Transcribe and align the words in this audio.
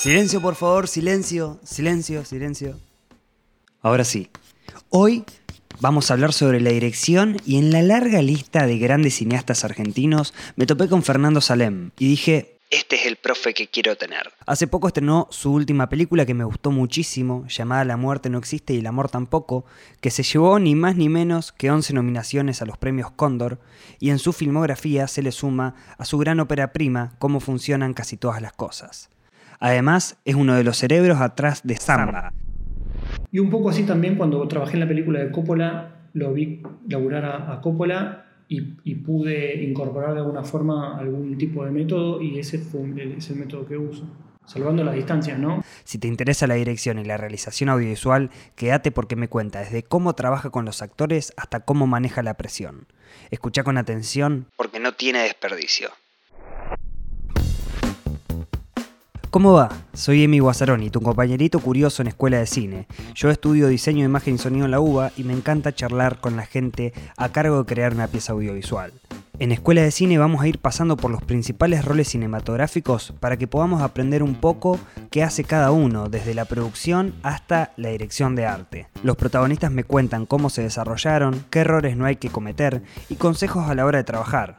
Silencio, 0.00 0.40
por 0.40 0.54
favor, 0.54 0.88
silencio, 0.88 1.60
silencio, 1.62 2.24
silencio. 2.24 2.80
Ahora 3.82 4.02
sí. 4.02 4.30
Hoy 4.88 5.26
vamos 5.78 6.10
a 6.10 6.14
hablar 6.14 6.32
sobre 6.32 6.58
la 6.58 6.70
dirección 6.70 7.36
y 7.44 7.58
en 7.58 7.70
la 7.70 7.82
larga 7.82 8.22
lista 8.22 8.66
de 8.66 8.78
grandes 8.78 9.16
cineastas 9.16 9.62
argentinos 9.62 10.32
me 10.56 10.64
topé 10.64 10.88
con 10.88 11.02
Fernando 11.02 11.42
Salem 11.42 11.90
y 11.98 12.08
dije, 12.08 12.56
este 12.70 12.96
es 12.96 13.04
el 13.04 13.16
profe 13.16 13.52
que 13.52 13.68
quiero 13.68 13.94
tener. 13.94 14.32
Hace 14.46 14.66
poco 14.66 14.88
estrenó 14.88 15.28
su 15.30 15.52
última 15.52 15.90
película 15.90 16.24
que 16.24 16.32
me 16.32 16.44
gustó 16.44 16.70
muchísimo, 16.70 17.46
llamada 17.48 17.84
La 17.84 17.98
muerte 17.98 18.30
no 18.30 18.38
existe 18.38 18.72
y 18.72 18.78
el 18.78 18.86
amor 18.86 19.10
tampoco, 19.10 19.66
que 20.00 20.10
se 20.10 20.22
llevó 20.22 20.58
ni 20.58 20.74
más 20.74 20.96
ni 20.96 21.10
menos 21.10 21.52
que 21.52 21.70
11 21.70 21.92
nominaciones 21.92 22.62
a 22.62 22.64
los 22.64 22.78
premios 22.78 23.10
Cóndor, 23.10 23.60
y 23.98 24.08
en 24.08 24.18
su 24.18 24.32
filmografía 24.32 25.06
se 25.08 25.20
le 25.20 25.30
suma 25.30 25.74
a 25.98 26.06
su 26.06 26.16
gran 26.16 26.40
ópera 26.40 26.72
prima 26.72 27.12
Cómo 27.18 27.38
funcionan 27.38 27.92
casi 27.92 28.16
todas 28.16 28.40
las 28.40 28.54
cosas. 28.54 29.10
Además, 29.60 30.18
es 30.24 30.34
uno 30.34 30.54
de 30.54 30.64
los 30.64 30.78
cerebros 30.78 31.20
atrás 31.20 31.60
de 31.62 31.76
Samba. 31.76 32.32
Y 33.30 33.38
un 33.38 33.50
poco 33.50 33.70
así 33.70 33.84
también 33.84 34.16
cuando 34.16 34.46
trabajé 34.48 34.74
en 34.74 34.80
la 34.80 34.88
película 34.88 35.20
de 35.20 35.30
Coppola, 35.30 36.08
lo 36.14 36.32
vi 36.32 36.62
laburar 36.88 37.24
a, 37.24 37.52
a 37.52 37.60
Coppola 37.60 38.24
y, 38.50 38.94
pude 38.96 39.62
incorporar 39.62 40.14
de 40.14 40.20
alguna 40.20 40.42
forma 40.42 40.98
algún 40.98 41.38
tipo 41.38 41.64
de 41.64 41.70
método 41.70 42.20
y 42.20 42.38
ese 42.38 42.58
fue 42.58 42.82
el, 42.82 43.12
es 43.12 43.30
el 43.30 43.36
método 43.36 43.66
que 43.66 43.76
uso. 43.76 44.04
Salvando 44.44 44.82
las 44.82 44.96
distancias, 44.96 45.38
¿no? 45.38 45.62
Si 45.84 45.98
te 45.98 46.08
interesa 46.08 46.48
la 46.48 46.54
dirección 46.54 46.98
y 46.98 47.04
la 47.04 47.16
realización 47.16 47.68
audiovisual, 47.68 48.30
quédate 48.56 48.90
porque 48.90 49.14
me 49.14 49.28
cuenta 49.28 49.60
desde 49.60 49.84
cómo 49.84 50.14
trabaja 50.14 50.50
con 50.50 50.64
los 50.64 50.82
actores 50.82 51.32
hasta 51.36 51.60
cómo 51.60 51.86
maneja 51.86 52.24
la 52.24 52.34
presión. 52.34 52.88
Escucha 53.30 53.62
con 53.62 53.78
atención 53.78 54.46
porque 54.56 54.80
no 54.80 54.92
tiene 54.94 55.20
desperdicio. 55.20 55.90
¿Cómo 59.30 59.52
va? 59.52 59.68
Soy 59.92 60.24
Emi 60.24 60.40
Guazzaroni, 60.40 60.90
tu 60.90 61.00
compañerito 61.00 61.60
curioso 61.60 62.02
en 62.02 62.08
Escuela 62.08 62.38
de 62.38 62.46
Cine. 62.46 62.88
Yo 63.14 63.30
estudio 63.30 63.68
diseño 63.68 64.04
imagen 64.04 64.34
y 64.34 64.38
sonido 64.38 64.64
en 64.64 64.72
la 64.72 64.80
UBA 64.80 65.12
y 65.16 65.22
me 65.22 65.32
encanta 65.32 65.72
charlar 65.72 66.20
con 66.20 66.34
la 66.34 66.46
gente 66.46 66.92
a 67.16 67.28
cargo 67.28 67.58
de 67.58 67.64
crear 67.64 67.94
una 67.94 68.08
pieza 68.08 68.32
audiovisual. 68.32 68.92
En 69.38 69.52
Escuela 69.52 69.82
de 69.82 69.92
Cine 69.92 70.18
vamos 70.18 70.42
a 70.42 70.48
ir 70.48 70.58
pasando 70.58 70.96
por 70.96 71.12
los 71.12 71.22
principales 71.22 71.84
roles 71.84 72.08
cinematográficos 72.08 73.14
para 73.20 73.36
que 73.36 73.46
podamos 73.46 73.82
aprender 73.82 74.24
un 74.24 74.34
poco 74.34 74.80
qué 75.12 75.22
hace 75.22 75.44
cada 75.44 75.70
uno, 75.70 76.08
desde 76.08 76.34
la 76.34 76.44
producción 76.44 77.14
hasta 77.22 77.72
la 77.76 77.90
dirección 77.90 78.34
de 78.34 78.46
arte. 78.46 78.88
Los 79.04 79.16
protagonistas 79.16 79.70
me 79.70 79.84
cuentan 79.84 80.26
cómo 80.26 80.50
se 80.50 80.62
desarrollaron, 80.62 81.44
qué 81.50 81.60
errores 81.60 81.96
no 81.96 82.04
hay 82.04 82.16
que 82.16 82.30
cometer 82.30 82.82
y 83.08 83.14
consejos 83.14 83.70
a 83.70 83.76
la 83.76 83.86
hora 83.86 83.98
de 83.98 84.04
trabajar. 84.04 84.58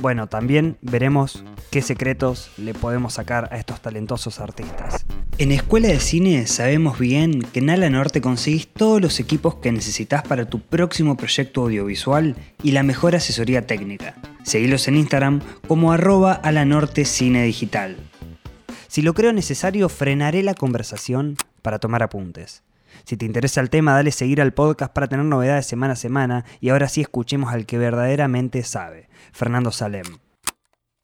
Bueno, 0.00 0.26
también 0.28 0.76
veremos 0.82 1.42
qué 1.70 1.80
secretos 1.80 2.50
le 2.58 2.74
podemos 2.74 3.14
sacar 3.14 3.48
a 3.50 3.56
estos 3.56 3.80
talentosos 3.80 4.40
artistas. 4.40 5.06
En 5.38 5.52
Escuela 5.52 5.88
de 5.88 6.00
Cine 6.00 6.46
sabemos 6.46 6.98
bien 6.98 7.40
que 7.40 7.60
en 7.60 7.70
Ala 7.70 7.90
Norte 7.90 8.20
conseguís 8.20 8.68
todos 8.68 9.00
los 9.00 9.20
equipos 9.20 9.56
que 9.56 9.72
necesitas 9.72 10.22
para 10.22 10.48
tu 10.48 10.60
próximo 10.60 11.16
proyecto 11.16 11.62
audiovisual 11.62 12.36
y 12.62 12.72
la 12.72 12.82
mejor 12.82 13.16
asesoría 13.16 13.66
técnica. 13.66 14.14
Seguilos 14.44 14.86
en 14.88 14.96
Instagram 14.96 15.40
como 15.66 15.92
arroba 15.92 16.32
Alanorte 16.32 17.04
Cine 17.04 17.42
Digital. 17.44 17.96
Si 18.88 19.02
lo 19.02 19.14
creo 19.14 19.32
necesario, 19.32 19.88
frenaré 19.88 20.42
la 20.42 20.54
conversación 20.54 21.36
para 21.62 21.78
tomar 21.78 22.02
apuntes. 22.02 22.62
Si 23.04 23.16
te 23.16 23.26
interesa 23.26 23.60
el 23.60 23.70
tema, 23.70 23.92
dale 23.92 24.10
seguir 24.10 24.40
al 24.40 24.52
podcast 24.52 24.92
para 24.92 25.06
tener 25.06 25.24
novedades 25.24 25.66
semana 25.66 25.92
a 25.92 25.96
semana 25.96 26.44
y 26.60 26.70
ahora 26.70 26.88
sí 26.88 27.00
escuchemos 27.00 27.52
al 27.52 27.66
que 27.66 27.78
verdaderamente 27.78 28.62
sabe, 28.62 29.08
Fernando 29.32 29.70
Salem. 29.70 30.06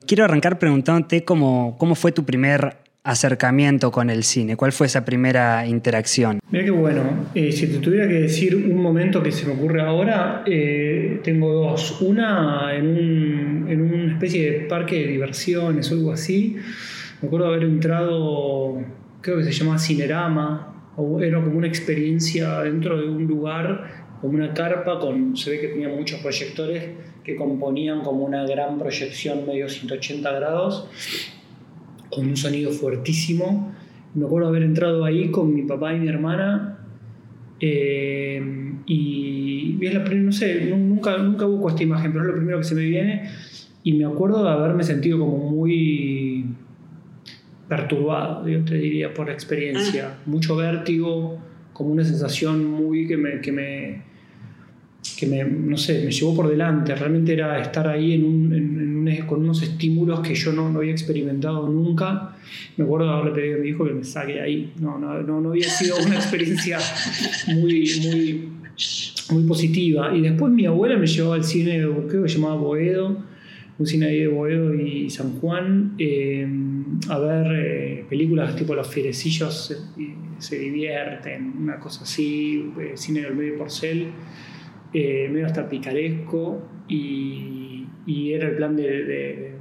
Quiero 0.06 0.24
arrancar 0.24 0.58
preguntándote 0.58 1.24
cómo, 1.24 1.76
cómo 1.78 1.94
fue 1.94 2.12
tu 2.12 2.24
primer 2.24 2.82
acercamiento 3.04 3.90
con 3.90 4.10
el 4.10 4.22
cine? 4.22 4.56
¿Cuál 4.56 4.72
fue 4.72 4.86
esa 4.86 5.04
primera 5.04 5.66
interacción? 5.66 6.38
Mira 6.50 6.64
qué 6.64 6.70
bueno. 6.70 7.02
Eh, 7.34 7.52
si 7.52 7.66
te 7.66 7.78
tuviera 7.78 8.06
que 8.06 8.14
decir 8.14 8.54
un 8.54 8.80
momento 8.80 9.22
que 9.22 9.32
se 9.32 9.46
me 9.46 9.54
ocurre 9.54 9.82
ahora, 9.82 10.42
eh, 10.46 11.20
tengo 11.24 11.52
dos. 11.52 12.00
Una 12.00 12.74
en, 12.74 12.86
un, 12.86 13.66
en, 13.68 13.80
una 13.80 14.12
especie 14.12 14.50
de 14.50 14.60
parque 14.66 14.96
de 14.96 15.06
diversiones 15.08 15.90
o 15.90 15.94
algo 15.94 16.12
así. 16.12 16.56
Me 17.20 17.28
acuerdo 17.28 17.46
haber 17.46 17.64
entrado, 17.64 18.80
creo 19.20 19.38
que 19.38 19.44
se 19.44 19.52
llama 19.52 19.78
Cinerama, 19.78 20.68
era 21.20 21.42
como 21.42 21.56
una 21.56 21.68
experiencia 21.68 22.60
dentro 22.60 23.00
de 23.00 23.08
un 23.08 23.26
lugar, 23.26 24.04
como 24.20 24.34
una 24.34 24.52
carpa, 24.52 24.98
con, 24.98 25.36
se 25.36 25.50
ve 25.50 25.60
que 25.60 25.68
tenía 25.68 25.88
muchos 25.88 26.20
proyectores 26.20 26.84
que 27.24 27.36
componían 27.36 28.00
como 28.02 28.24
una 28.24 28.44
gran 28.44 28.78
proyección 28.78 29.46
medio 29.46 29.68
180 29.68 30.30
grados, 30.32 30.88
con 32.10 32.26
un 32.26 32.36
sonido 32.36 32.70
fuertísimo. 32.70 33.72
Me 34.14 34.26
acuerdo 34.26 34.48
haber 34.48 34.62
entrado 34.62 35.04
ahí 35.04 35.30
con 35.30 35.54
mi 35.54 35.62
papá 35.62 35.94
y 35.94 36.00
mi 36.00 36.08
hermana. 36.08 36.78
Eh, 37.60 38.72
y 38.86 39.78
es 39.80 39.94
la, 39.94 40.00
no 40.00 40.32
sé, 40.32 40.66
nunca, 40.66 41.16
nunca 41.18 41.46
busco 41.46 41.70
esta 41.70 41.82
imagen, 41.82 42.12
pero 42.12 42.24
es 42.24 42.30
lo 42.30 42.36
primero 42.36 42.58
que 42.58 42.64
se 42.64 42.74
me 42.74 42.84
viene. 42.84 43.30
Y 43.84 43.94
me 43.94 44.04
acuerdo 44.04 44.42
de 44.44 44.50
haberme 44.50 44.84
sentido 44.84 45.18
como 45.18 45.38
muy 45.38 46.44
perturbado, 47.68 48.46
yo 48.48 48.64
te 48.64 48.74
diría, 48.74 49.14
por 49.14 49.30
experiencia. 49.30 50.10
Ah. 50.12 50.22
Mucho 50.26 50.56
vértigo, 50.56 51.38
como 51.72 51.90
una 51.90 52.04
sensación 52.04 52.64
muy 52.64 53.06
que 53.06 53.16
me, 53.16 53.40
que 53.40 53.52
me, 53.52 54.02
que 55.22 55.28
me, 55.28 55.44
no 55.44 55.76
sé, 55.76 56.02
me 56.04 56.10
llevó 56.10 56.34
por 56.34 56.48
delante. 56.48 56.94
Realmente 56.94 57.32
era 57.32 57.60
estar 57.60 57.86
ahí 57.86 58.14
en 58.14 58.24
un, 58.24 59.08
con 59.26 59.40
unos 59.40 59.62
estímulos 59.62 60.20
que 60.20 60.34
yo 60.34 60.52
no, 60.52 60.66
había 60.76 60.90
experimentado 60.90 61.68
nunca. 61.68 62.36
Me 62.76 62.84
acuerdo 62.84 63.06
de 63.06 63.12
haberle 63.12 63.32
pedido 63.32 63.56
a 63.56 63.60
mi 63.60 63.68
hijo 63.68 63.84
que 63.84 63.92
me 63.92 64.04
saque 64.04 64.40
ahí. 64.40 64.72
No, 64.80 64.98
no, 64.98 65.22
no, 65.22 65.50
había 65.50 65.68
sido 65.68 65.96
una 66.04 66.16
experiencia 66.16 66.78
muy, 67.48 68.48
muy, 69.30 69.44
positiva. 69.44 70.14
Y 70.16 70.22
después 70.22 70.52
mi 70.52 70.66
abuela 70.66 70.96
me 70.96 71.06
llevó 71.06 71.34
al 71.34 71.44
cine, 71.44 71.86
creo 72.08 72.24
que 72.24 72.28
se 72.28 72.38
llamaba 72.38 72.56
Boedo 72.56 73.32
un 73.78 73.86
cine 73.86 74.06
ahí 74.06 74.20
de 74.20 74.28
Boedo 74.28 74.74
y 74.74 75.10
San 75.10 75.40
Juan, 75.40 75.94
eh, 75.98 76.46
a 77.08 77.18
ver 77.18 77.46
eh, 77.52 78.04
películas 78.08 78.54
tipo 78.54 78.74
Los 78.74 78.88
Fierecillos 78.88 79.74
se, 80.38 80.58
divierten, 80.58 81.54
una 81.58 81.78
cosa 81.78 82.02
así, 82.02 82.70
eh, 82.80 82.92
cine 82.94 83.22
del 83.22 83.34
medio 83.34 83.58
porcel, 83.58 84.08
medio 84.92 85.46
hasta 85.46 85.68
picaresco, 85.68 86.68
y, 86.88 87.86
y, 88.06 88.32
era 88.32 88.48
el 88.48 88.56
plan 88.56 88.76
de, 88.76 89.54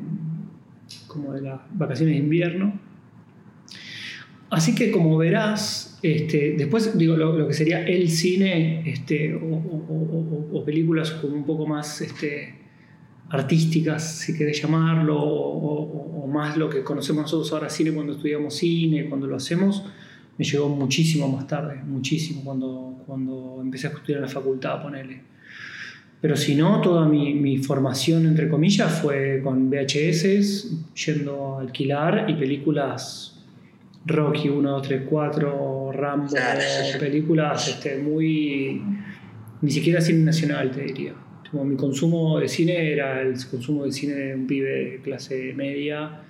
como 1.07 1.33
de 1.33 1.41
las 1.41 1.59
vacaciones 1.73 2.15
de 2.15 2.19
invierno. 2.19 2.79
Así 4.49 4.75
que 4.75 4.91
como 4.91 5.17
verás, 5.17 5.97
este, 6.01 6.55
después 6.57 6.97
digo 6.97 7.15
lo, 7.15 7.47
que 7.47 7.53
sería 7.53 7.85
el 7.85 8.09
cine 8.09 8.83
este, 8.89 9.33
o, 9.33 10.63
películas 10.65 11.11
como 11.11 11.35
un 11.35 11.45
poco 11.45 11.65
más 11.65 12.01
este, 12.01 12.55
artísticas, 13.29 14.19
si 14.19 14.37
querés 14.37 14.61
llamarlo, 14.61 15.17
o, 15.17 16.27
más 16.27 16.57
lo 16.57 16.69
que 16.69 16.83
conocemos 16.83 17.23
nosotros 17.23 17.51
ahora 17.53 17.69
cine 17.69 17.91
cuando 17.91 18.13
estudiamos 18.13 18.55
cine, 18.55 19.07
cuando 19.07 19.27
lo 19.27 19.35
hacemos, 19.37 19.85
me 20.37 20.45
llegó 20.45 20.69
muchísimo 20.69 21.27
más 21.29 21.47
tarde, 21.47 21.81
muchísimo, 21.83 22.43
cuando, 22.43 22.90
cuando 23.11 23.59
empecé 23.61 23.87
a 23.87 23.89
estudiar 23.89 24.19
en 24.19 24.21
la 24.21 24.29
facultad, 24.29 24.81
ponele. 24.81 25.19
Pero 26.21 26.37
si 26.37 26.55
no, 26.55 26.79
toda 26.79 27.05
mi, 27.05 27.33
mi, 27.33 27.57
formación, 27.57 28.25
entre 28.25 28.47
comillas, 28.47 29.01
fue 29.01 29.41
con 29.43 29.69
VHS, 29.69 30.95
yendo 31.05 31.57
a 31.57 31.59
alquilar 31.59 32.29
y 32.29 32.35
películas 32.35 33.43
Rocky 34.05 34.47
1, 34.47 34.71
2, 34.71 34.87
3, 34.87 35.01
4, 35.09 35.91
Rambo, 35.91 36.33
películas 37.01 37.67
este, 37.67 37.97
muy... 37.97 38.81
ni 39.61 39.71
siquiera 39.71 39.99
cine 39.99 40.23
nacional, 40.23 40.71
te 40.71 40.83
diría. 40.83 41.13
Como 41.51 41.65
mi 41.65 41.75
consumo 41.75 42.39
de 42.39 42.47
cine 42.47 42.93
era 42.93 43.21
el 43.21 43.33
consumo 43.45 43.83
de 43.83 43.91
cine 43.91 44.13
de 44.13 44.35
un 44.35 44.47
pibe 44.47 44.69
de 44.69 45.01
clase 45.03 45.53
media 45.53 46.21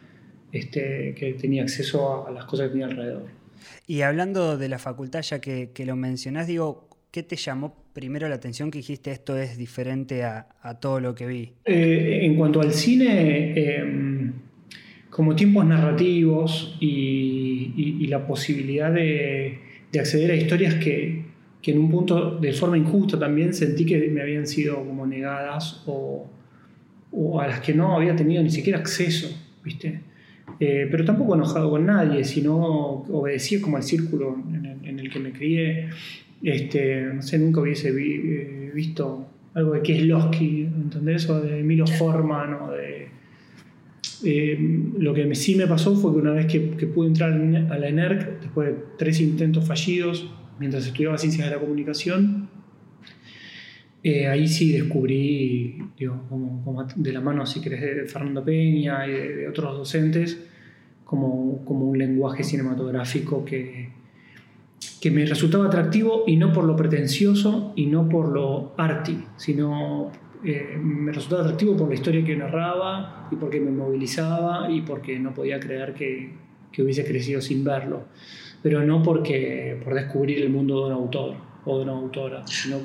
este, 0.52 1.14
que 1.16 1.34
tenía 1.40 1.62
acceso 1.62 2.26
a, 2.28 2.32
las 2.32 2.46
cosas 2.46 2.70
que 2.70 2.72
tenía 2.72 2.88
alrededor. 2.88 3.41
Y 3.88 4.02
hablando 4.02 4.58
de 4.58 4.70
la 4.70 4.80
facultad, 4.80 5.22
ya 5.22 5.40
que, 5.40 5.72
lo 5.86 5.96
mencionás, 5.96 6.48
digo, 6.48 6.90
¿qué 7.12 7.24
te 7.24 7.36
llamó 7.36 7.76
primero 7.94 8.30
la 8.30 8.36
atención 8.36 8.72
que 8.72 8.80
dijiste 8.80 9.12
esto 9.12 9.38
es 9.38 9.58
diferente 9.58 10.24
a, 10.24 10.48
todo 10.80 11.00
lo 11.00 11.16
que 11.16 11.28
vi? 11.28 11.54
Eh, 11.66 12.20
en 12.24 12.36
cuanto 12.36 12.62
al 12.62 12.72
cine, 12.72 13.54
em, 13.56 14.34
como 15.10 15.36
tiempos 15.36 15.66
narrativos 15.66 16.78
y, 16.80 18.08
la 18.08 18.28
posibilidad 18.28 18.92
de, 18.92 19.60
acceder 19.98 20.32
a 20.32 20.36
historias 20.36 20.76
que, 20.76 21.24
que 21.62 21.72
en 21.72 21.80
un 21.80 21.90
punto 21.90 22.40
de 22.40 22.54
forma 22.54 22.78
injusta 22.78 23.20
también 23.20 23.54
sentí 23.54 23.86
que 23.86 24.10
me 24.10 24.22
habían 24.22 24.48
sido 24.48 24.78
como 24.78 25.06
negadas 25.06 25.84
o, 25.86 26.28
a 27.40 27.48
las 27.48 27.60
que 27.60 27.74
no 27.74 27.96
había 27.96 28.16
tenido 28.16 28.42
ni 28.42 28.50
siquiera 28.50 28.80
acceso, 28.80 29.30
¿viste? 29.64 30.02
Eh, 30.60 30.88
pero 30.92 31.04
tampoco 31.04 31.36
enojado 31.36 31.72
con 31.72 31.86
nadie, 31.86 32.24
sino 32.24 32.56
obedecía 32.56 33.60
como 33.62 33.78
al 33.78 33.84
círculo 33.84 34.38
en 34.84 35.00
el, 35.00 35.10
que 35.10 35.20
me 35.20 35.32
crié. 35.32 35.90
Este, 36.44 37.02
no 37.14 37.22
sé, 37.22 37.40
nunca 37.40 37.62
hubiese 37.62 37.90
eh, 37.90 38.72
visto 38.74 39.28
algo 39.54 39.74
de 39.74 39.82
Kieslowski, 39.82 40.62
¿entendés? 40.62 41.30
O 41.30 41.42
de 41.42 41.64
Milo 41.64 41.88
Forman 41.88 42.54
o 42.54 42.72
de, 42.72 43.08
Eh, 44.24 44.56
lo 45.00 45.16
que 45.16 45.34
sí 45.34 45.56
me 45.56 45.66
pasó 45.66 45.96
fue 45.96 46.14
que 46.14 46.20
una 46.20 46.34
vez 46.34 46.46
que, 46.46 46.60
pude 46.60 47.08
entrar 47.08 47.32
a 47.32 47.78
la 47.80 47.88
ENERC, 47.88 48.42
después 48.42 48.68
de 48.70 48.76
tres 48.98 49.20
intentos 49.20 49.66
fallidos, 49.66 50.30
mientras 50.60 50.86
estudiaba 50.86 51.18
ciencias 51.18 51.50
de 51.50 51.56
la 51.56 51.60
comunicación, 51.60 52.51
eh, 54.04 54.28
ahí 54.28 54.48
sí 54.48 54.72
descubrí, 54.72 55.78
como, 56.28 56.88
de 56.96 57.14
la 57.14 57.22
mano, 57.22 57.46
si 57.46 57.62
querés, 57.62 57.82
de 57.82 58.06
Fernando 58.08 58.44
Peña 58.44 59.06
y 59.08 59.12
de, 59.12 59.48
otros 59.48 59.78
docentes, 59.78 60.40
como, 61.06 61.64
como, 61.66 61.86
un 61.86 61.98
lenguaje 62.00 62.44
cinematográfico 62.44 63.46
que, 63.46 63.90
que 65.00 65.12
me 65.12 65.26
resultaba 65.26 65.68
atractivo 65.68 66.24
y 66.26 66.38
no 66.38 66.52
por 66.52 66.64
lo 66.64 66.76
pretencioso 66.76 67.74
y 67.76 67.86
no 67.86 68.10
por 68.10 68.30
lo 68.30 68.74
arty, 68.78 69.24
sino 69.38 70.12
eh, 70.44 70.80
me 70.82 71.12
resultaba 71.12 71.44
atractivo 71.44 71.78
por 71.78 71.88
la 71.88 71.94
historia 71.94 72.26
que 72.26 72.36
narraba 72.36 73.28
y 73.32 73.36
porque 73.36 73.60
me 73.60 73.70
movilizaba 73.70 74.72
y 74.72 74.82
porque 74.82 75.20
no 75.20 75.32
podía 75.34 75.60
creer 75.60 75.94
que, 75.94 76.32
que 76.72 76.82
hubiese 76.82 77.06
crecido 77.06 77.40
sin 77.40 77.64
verlo, 77.64 78.06
pero 78.64 78.84
no 78.84 79.04
porque 79.04 79.80
por 79.84 79.94
descubrir 79.94 80.42
el 80.42 80.50
mundo 80.50 80.88
de 80.88 80.94
un 80.94 80.94
autor 80.94 81.36
o 81.66 81.78
de 81.78 81.84
una 81.84 81.92
autora, 81.92 82.48
sino 82.48 82.78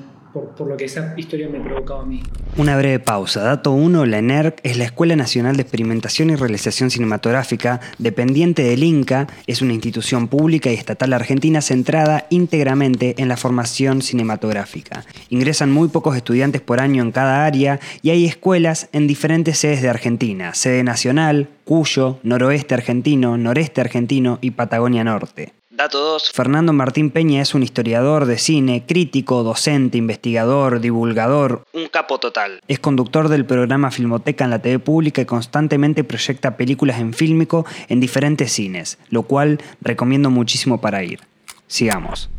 por, 0.56 0.66
lo 0.66 0.76
que 0.76 0.84
esa 0.84 1.14
historia 1.16 1.48
me 1.48 1.60
provocaba 1.60 2.02
a 2.02 2.06
mí. 2.06 2.22
Una 2.56 2.76
breve 2.76 2.98
pausa. 2.98 3.42
Dato 3.42 3.72
1, 3.72 4.06
la 4.06 4.18
ENERC 4.18 4.60
es 4.62 4.76
la 4.76 4.84
Escuela 4.84 5.16
Nacional 5.16 5.56
de 5.56 5.62
Experimentación 5.62 6.30
y 6.30 6.36
Realización 6.36 6.90
Cinematográfica, 6.90 7.80
dependiente 7.98 8.62
del 8.62 8.82
INCA, 8.82 9.26
es 9.46 9.62
una 9.62 9.72
institución 9.72 10.28
pública 10.28 10.70
y 10.70 10.74
estatal 10.74 11.12
argentina 11.12 11.60
centrada 11.60 12.26
íntegramente 12.30 13.14
en 13.18 13.28
la 13.28 13.36
formación 13.36 14.02
cinematográfica. 14.02 15.04
Ingresan 15.30 15.72
muy 15.72 15.88
pocos 15.88 16.16
estudiantes 16.16 16.60
por 16.60 16.80
año 16.80 17.02
en 17.02 17.12
cada 17.12 17.46
área 17.46 17.80
y 18.02 18.10
hay 18.10 18.26
escuelas 18.26 18.88
en 18.92 19.06
diferentes 19.06 19.58
sedes 19.58 19.82
de 19.82 19.88
Argentina, 19.88 20.54
sede 20.54 20.82
nacional, 20.82 21.48
Cuyo, 21.64 22.20
noroeste 22.22 22.74
argentino, 22.74 23.36
noreste 23.36 23.80
argentino 23.80 24.38
y 24.40 24.52
Patagonia 24.52 25.02
Norte. 25.02 25.52
Dato 25.76 25.98
2. 25.98 26.30
Fernando 26.32 26.72
Martín 26.72 27.10
Peña 27.10 27.42
es 27.42 27.54
un 27.54 27.62
historiador 27.62 28.24
de 28.24 28.38
cine, 28.38 28.86
crítico, 28.86 29.42
docente, 29.42 29.98
investigador, 29.98 30.80
divulgador, 30.80 31.64
un 31.74 31.88
capo 31.88 32.18
total. 32.18 32.60
Es 32.66 32.78
conductor 32.78 33.28
del 33.28 33.44
programa 33.44 33.90
Filmoteca 33.90 34.44
en 34.44 34.50
la 34.50 34.62
TV 34.62 34.78
pública 34.78 35.20
y 35.20 35.26
constantemente 35.26 36.02
proyecta 36.02 36.56
películas 36.56 36.98
en 36.98 37.12
fílmico 37.12 37.66
en 37.88 38.00
diferentes 38.00 38.52
cines, 38.52 38.98
lo 39.10 39.24
cual 39.24 39.58
recomiendo 39.82 40.30
muchísimo 40.30 40.80
para 40.80 41.04
ir. 41.04 41.20
Sigamos. 41.66 42.30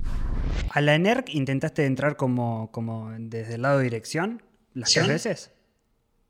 ¿A 0.72 0.82
la 0.82 0.96
ENERC 0.96 1.30
intentaste 1.30 1.86
entrar 1.86 2.18
como, 2.18 2.72
como 2.72 3.12
desde 3.20 3.56
el 3.56 3.62
lado 3.62 3.78
de 3.78 3.84
dirección 3.84 4.42
las 4.74 4.92
tres 4.94 5.08
veces? 5.08 5.52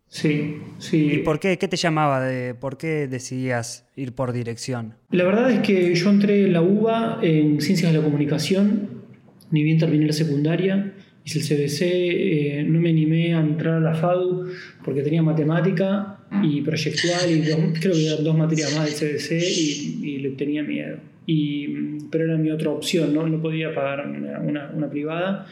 Sí, 0.10 0.58
sí. 0.78 1.12
¿Y 1.14 1.18
por 1.20 1.40
qué? 1.40 1.58
¿Qué 1.58 1.68
te 1.68 1.76
llamaba? 1.76 2.26
De, 2.26 2.56
¿Por 2.56 2.78
qué 2.78 3.08
decidías 3.08 3.88
ir 3.96 4.14
por 4.14 4.32
dirección? 4.32 4.96
La 5.12 5.26
verdad 5.26 5.52
es 5.52 5.60
que 5.60 5.94
yo 5.96 6.10
entré 6.10 6.46
en 6.46 6.54
la 6.54 6.62
UBA 6.62 7.20
en 7.22 7.60
Ciencias 7.60 7.92
de 7.92 7.98
la 7.98 8.04
Comunicación, 8.04 9.04
ni 9.52 9.64
bien 9.64 9.78
terminé 9.78 10.06
la 10.08 10.14
secundaria, 10.14 10.94
hice 11.26 11.40
el 11.40 11.46
CBC, 11.46 11.82
eh, 11.82 12.66
no 12.68 12.80
me 12.80 12.90
animé 12.90 13.36
a 13.36 13.42
entrar 13.42 13.76
a 13.76 13.80
la 13.82 13.96
FADU 13.96 14.48
porque 14.84 15.02
tenía 15.02 15.22
matemática 15.22 16.20
y 16.42 16.62
proyectual 16.62 17.30
y 17.30 17.42
creo 17.80 17.94
que 17.94 18.08
eran 18.08 18.24
dos 18.24 18.38
materias 18.38 18.76
más 18.78 18.86
del 18.86 18.94
CBC 18.94 19.32
y, 19.32 20.18
le 20.20 20.30
tenía 20.32 20.64
miedo. 20.64 20.98
Y, 21.26 21.68
pero 22.10 22.24
era 22.24 22.38
mi 22.38 22.50
otra 22.50 22.70
opción, 22.70 23.14
no, 23.14 23.28
no 23.28 23.42
podía 23.42 23.74
pagar 23.76 24.08
una, 24.08 24.72
una, 24.74 24.90
privada. 24.90 25.46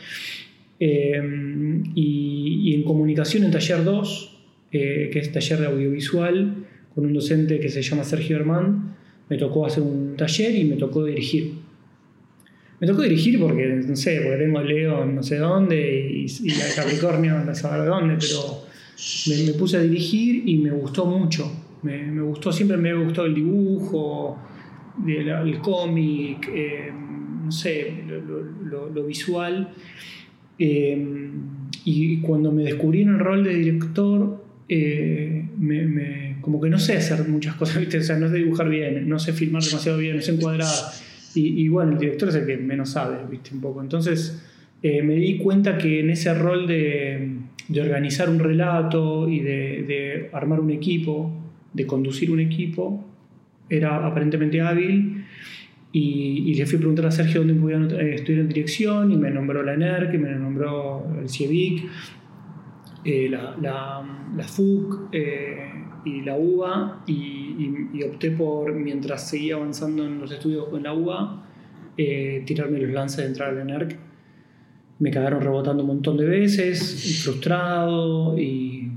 Eh, 0.80 1.22
y, 1.94 2.62
y 2.64 2.74
en 2.74 2.84
comunicación 2.84 3.44
en 3.44 3.52
taller 3.52 3.84
2 3.84 4.35
que 4.80 5.20
es 5.20 5.32
taller 5.32 5.60
de 5.60 5.66
audiovisual, 5.68 6.66
con 6.94 7.06
un 7.06 7.14
docente 7.14 7.60
que 7.60 7.70
se 7.70 7.82
llama 7.82 8.04
Sergio 8.04 8.38
Hermán. 8.38 8.96
Me 9.30 9.38
tocó 9.38 9.66
hacer 9.66 9.84
un 9.84 10.16
taller 10.16 10.56
y 10.56 10.64
me 10.66 10.76
tocó 10.76 11.04
dirigir. 11.04 11.54
Me 12.80 12.88
tocó 12.88 13.04
dirigir 13.04 13.40
porque, 13.40 13.68
no 13.68 13.96
sé, 13.96 14.22
porque 14.22 14.38
tengo 14.38 14.62
Leo 14.62 15.06
no 15.06 15.24
sé 15.24 15.38
dónde 15.38 16.10
y, 16.12 16.26
y 16.26 16.52
Capricornio 16.76 17.40
no 17.40 17.56
sé 17.56 17.68
dónde, 17.68 18.18
pero 18.20 18.66
me, 19.46 19.54
puse 19.54 19.78
a 19.78 19.82
dirigir 19.82 20.44
y 20.46 20.58
me 20.58 20.72
gustó 20.72 21.06
mucho. 21.06 21.52
Me, 21.84 22.22
gustó, 22.22 22.52
siempre 22.52 22.78
me 22.78 22.94
gustó 22.94 23.26
el 23.26 23.36
dibujo, 23.36 24.38
el, 25.08 25.60
cómic, 25.60 26.50
eh, 26.54 26.92
no 27.44 27.52
sé, 27.52 28.04
lo, 28.64 29.06
visual. 29.06 29.70
Eh, 30.58 31.30
y 31.86 32.22
cuando 32.22 32.52
me 32.52 32.64
descubrí 32.64 33.02
en 33.02 33.10
el 33.10 33.20
rol 33.20 33.44
de 33.44 33.54
director, 33.54 34.45
eh, 34.68 36.36
como 36.42 36.60
que 36.60 36.70
no 36.70 36.80
sé 36.80 36.98
hacer 36.98 37.28
muchas 37.28 37.56
cosas, 37.56 37.78
¿viste? 37.80 37.98
O 37.98 38.04
sea, 38.04 38.18
no 38.18 38.30
sé 38.30 38.36
dibujar 38.36 38.70
bien, 38.70 39.08
no 39.08 39.20
sé 39.20 39.34
filmar 39.34 39.64
demasiado 39.64 39.98
bien, 39.98 40.16
no 40.16 40.22
sé 40.22 40.34
encuadrar. 40.34 40.68
Y, 41.38 41.68
bueno, 41.68 41.92
el 41.92 41.98
director 41.98 42.30
es 42.30 42.36
el 42.36 42.46
que 42.46 42.56
menos 42.56 42.92
sabe, 42.92 43.18
¿viste? 43.30 43.54
Un 43.54 43.60
poco. 43.60 43.82
Entonces 43.82 44.42
eh, 44.82 45.02
me 45.02 45.16
di 45.16 45.38
cuenta 45.38 45.78
que 45.78 46.00
en 46.00 46.10
ese 46.10 46.34
rol 46.34 46.66
de, 46.66 47.30
de 47.68 47.82
organizar 47.82 48.30
un 48.30 48.40
relato 48.40 49.28
y 49.28 49.42
de, 49.42 49.84
de, 49.86 50.30
armar 50.32 50.62
un 50.62 50.72
equipo, 50.72 51.30
de 51.74 51.86
conducir 51.86 52.32
un 52.32 52.40
equipo, 52.40 53.04
era 53.70 54.06
aparentemente 54.06 54.62
hábil. 54.62 55.26
Y, 55.92 56.54
le 56.56 56.66
fui 56.66 56.76
a 56.76 56.80
preguntar 56.80 57.06
a 57.06 57.12
Sergio 57.12 57.42
dónde 57.42 57.54
podía 57.54 57.78
eh, 58.00 58.16
estudiar 58.16 58.42
en 58.42 58.48
dirección 58.50 59.12
y 59.12 59.18
me 59.18 59.32
nombró 59.32 59.64
la 59.64 59.74
ENERC, 59.74 60.14
me 60.20 60.32
nombró 60.36 61.06
el 61.22 61.30
CIEVIC 61.30 61.84
eh, 63.06 63.30
la, 63.30 63.56
la, 63.62 64.44
FUC 64.44 65.10
eh, 65.12 65.70
y 66.06 66.22
la 66.22 66.36
UBA 66.36 67.04
y, 67.06 68.02
opté 68.04 68.32
por, 68.32 68.74
mientras 68.74 69.30
seguía 69.30 69.56
avanzando 69.56 70.06
en 70.06 70.20
los 70.20 70.32
estudios 70.32 70.68
con 70.70 70.82
la 70.82 70.94
UBA, 70.94 71.46
eh, 71.98 72.44
tirarme 72.46 72.80
los 72.80 72.92
lances 72.92 73.18
de 73.18 73.26
entrar 73.28 73.50
al 73.50 73.60
ENERC. 73.60 73.96
Me 74.98 75.12
quedaron 75.12 75.42
rebotando 75.42 75.84
un 75.84 75.88
montón 75.88 76.18
de 76.18 76.26
veces, 76.26 77.22
frustrado 77.24 78.38
y, 78.40 78.92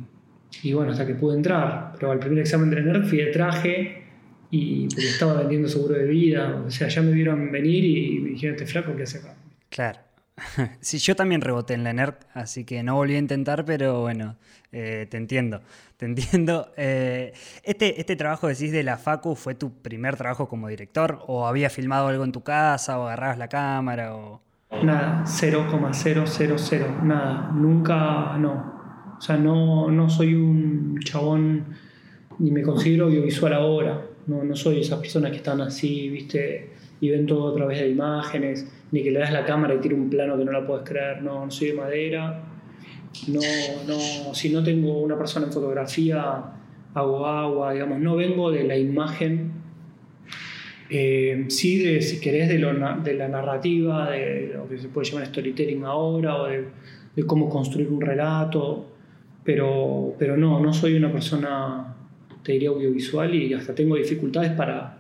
y 0.63 0.73
bueno, 0.73 0.93
hasta 0.93 1.07
que 1.07 1.15
pude 1.15 1.37
entrar. 1.37 1.93
Pero 1.99 2.11
al 2.11 2.19
primer 2.19 2.39
examen 2.39 2.71
de 2.71 2.79
ENERC 2.79 3.05
fui 3.05 3.19
de 3.19 3.27
traje 3.27 4.05
y 4.51 4.89
porque 4.89 5.07
estaba 5.07 5.35
vendiendo 5.41 5.69
seguro 5.69 5.95
de 5.95 6.07
vida. 6.07 6.63
O 6.67 6.71
sea, 6.71 6.89
ya 6.89 7.03
me 7.03 7.13
vieron 7.13 7.53
venir 7.53 7.85
y 7.85 8.21
me 8.21 8.31
dijeron, 8.31 8.57
este 8.57 8.67
flaco, 8.67 8.97
¿qué 8.97 9.03
hace 9.03 9.19
acá? 9.19 9.37
Claro. 9.69 10.08
Sí, 10.81 10.99
yo 10.99 11.17
también 11.17 11.41
reboté 11.41 11.75
en 11.75 11.85
la 11.85 11.93
NERC, 11.93 12.27
así 12.35 12.65
que 12.65 12.83
no 12.83 12.95
volví 12.95 13.15
a 13.15 13.19
intentar, 13.19 13.65
pero 13.65 14.01
bueno, 14.03 14.37
eh, 14.73 15.07
te 15.11 15.17
entiendo, 15.17 15.61
te 15.97 16.07
entiendo. 16.07 16.73
Eh, 16.81 17.33
este, 17.65 18.01
¿Este 18.01 18.15
trabajo 18.17 18.47
decís 18.47 18.73
de 18.73 18.83
la 18.83 18.99
Facu 18.99 19.35
fue 19.35 19.55
tu 19.55 19.73
primer 19.83 20.17
trabajo 20.17 20.49
como 20.49 20.69
director? 20.69 21.21
¿O 21.27 21.47
habías 21.47 21.73
filmado 21.73 22.09
algo 22.09 22.25
en 22.25 22.33
tu 22.33 22.43
casa 22.43 22.99
o 22.99 23.07
agarrabas 23.07 23.39
la 23.39 23.49
cámara? 23.49 24.15
O... 24.15 24.41
Nada, 24.83 25.25
0,000, 25.27 27.03
nada, 27.03 27.51
nunca, 27.53 28.37
no. 28.39 29.17
O 29.19 29.21
sea, 29.21 29.37
no, 29.37 29.91
no 29.91 30.09
soy 30.09 30.35
un 30.35 30.99
chabón, 31.01 31.65
ni 32.39 32.53
me 32.53 32.63
considero 32.63 33.07
audiovisual 33.07 33.53
ahora, 33.53 34.07
no, 34.27 34.45
no 34.45 34.55
soy 34.55 34.81
esas 34.81 35.01
personas 35.01 35.33
que 35.33 35.39
están 35.39 35.61
así, 35.61 36.09
viste, 36.09 36.71
y 37.01 37.11
ven 37.11 37.27
todo 37.27 37.53
a 37.53 37.57
través 37.57 37.81
de 37.81 37.89
imágenes 37.89 38.67
ni 38.91 39.03
que 39.03 39.11
le 39.11 39.19
das 39.19 39.33
la 39.33 39.45
cámara 39.45 39.75
y 39.75 39.79
tire 39.79 39.95
un 39.95 40.09
plano 40.09 40.37
que 40.37 40.45
no 40.45 40.53
la 40.53 40.67
puedes 40.67 40.89
creer, 40.89 41.23
no, 41.23 41.45
no 41.45 41.51
soy 41.51 41.69
de 41.69 41.75
madera, 41.75 42.43
no, 43.29 43.41
no, 43.87 44.35
si 44.35 44.51
no 44.51 44.63
tengo 44.63 45.01
una 45.01 45.19
persona 45.19 45.47
en 45.47 45.53
fotografía, 45.53 46.45
hago 46.95 47.27
agua, 47.27 47.73
digamos, 47.73 48.01
no 48.01 48.17
vengo 48.17 48.51
de 48.51 48.65
la 48.65 48.77
imagen, 48.77 49.53
eh, 50.91 51.45
sí 51.49 51.83
de, 51.83 52.01
si 52.01 52.21
querés, 52.21 52.49
de, 52.49 52.59
la 52.59 53.29
narrativa, 53.29 54.11
de 54.11 54.53
lo 54.55 54.69
que 54.69 54.79
se 54.79 54.89
puede 54.89 55.09
llamar 55.09 55.27
storytelling 55.27 55.85
ahora, 55.85 56.37
o 56.37 56.47
de, 56.47 56.65
de 57.15 57.27
cómo 57.27 57.49
construir 57.49 57.89
un 57.89 58.01
relato, 58.01 58.87
pero, 59.45 60.15
pero 60.19 60.37
no, 60.37 60.61
no 60.61 60.73
soy 60.73 60.95
una 60.95 61.13
persona, 61.13 61.95
te 62.43 62.53
diría, 62.53 62.71
audiovisual 62.71 63.35
y 63.35 63.53
hasta 63.55 63.75
tengo 63.75 63.97
dificultades 63.97 64.53
para 64.53 64.98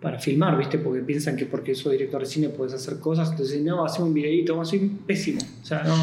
para 0.00 0.20
filmar, 0.20 0.56
¿viste? 0.56 0.78
Porque 0.78 1.00
piensan 1.00 1.36
que 1.36 1.44
porque 1.44 1.74
soy 1.74 1.96
director 1.96 2.20
de 2.20 2.26
cine 2.26 2.48
puedes 2.50 2.72
hacer 2.72 3.00
cosas, 3.00 3.32
entonces 3.32 3.60
no, 3.62 3.84
hacemos 3.84 4.08
un 4.08 4.14
videito, 4.14 4.64
soy 4.64 4.90
pésimo. 5.06 5.40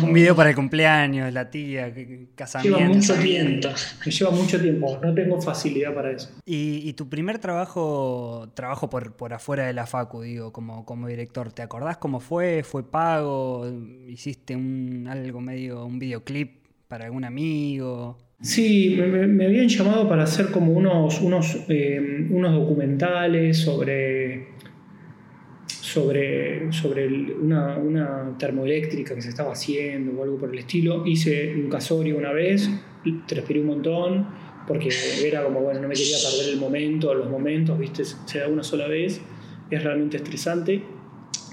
un 0.03 0.11
video 0.11 0.35
para 0.35 0.49
el 0.49 0.55
cumpleaños, 0.55 1.31
la 1.31 1.49
tía, 1.49 1.93
casamiento. 2.35 2.77
Lleva 2.79 2.93
mucho 2.93 3.15
tiempo, 3.15 3.69
me 4.05 4.11
lleva 4.11 4.31
mucho 4.31 4.61
tiempo, 4.61 4.99
no 5.01 5.13
tengo 5.13 5.41
facilidad 5.41 5.93
para 5.93 6.11
eso. 6.11 6.29
¿Y, 6.45 6.91
tu 6.93 7.09
primer 7.09 7.39
trabajo, 7.39 8.49
trabajo 8.53 8.89
por, 8.89 9.13
por 9.13 9.33
afuera 9.33 9.65
de 9.65 9.73
la 9.73 9.85
facu, 9.85 10.21
digo, 10.21 10.51
como, 10.51 10.85
como 10.85 11.07
director, 11.07 11.51
¿te 11.51 11.61
acordás 11.61 11.97
cómo 11.97 12.19
fue? 12.19 12.63
¿Fue 12.63 12.89
pago? 12.89 13.65
¿Hiciste 14.07 14.55
un, 14.55 15.07
algo 15.09 15.39
medio, 15.39 15.85
un 15.85 15.99
videoclip 15.99 16.65
para 16.87 17.05
algún 17.05 17.23
amigo? 17.23 18.17
Sí, 18.41 18.95
me, 18.97 19.45
habían 19.45 19.67
llamado 19.67 20.07
para 20.07 20.23
hacer 20.23 20.51
como 20.51 20.73
unos, 20.73 21.21
unos, 21.21 21.57
eh, 21.69 22.27
unos 22.29 22.53
documentales 22.53 23.57
sobre, 23.57 24.49
sobre, 25.67 26.71
sobre 26.71 27.07
una, 27.33 27.77
una, 27.77 28.37
termoeléctrica 28.37 29.15
que 29.15 29.21
se 29.21 29.29
estaba 29.29 29.53
haciendo 29.53 30.19
o 30.19 30.23
algo 30.23 30.37
por 30.37 30.51
el 30.51 30.59
estilo. 30.59 31.05
Hice 31.07 31.55
un 31.55 31.69
casorio 31.69 32.17
una 32.17 32.33
vez, 32.33 32.69
transpiré 33.25 33.61
un 33.61 33.67
montón 33.67 34.27
porque 34.67 34.89
era 35.23 35.43
como, 35.43 35.61
bueno, 35.61 35.81
no 35.81 35.87
me 35.87 35.93
quería 35.93 36.17
perder 36.17 36.53
el 36.53 36.59
momento, 36.59 37.13
los 37.13 37.29
momentos, 37.29 37.77
¿viste? 37.79 38.03
Se 38.03 38.39
da 38.39 38.47
una 38.47 38.63
sola 38.63 38.87
vez, 38.87 39.21
es 39.69 39.83
realmente 39.83 40.17
estresante, 40.17 40.83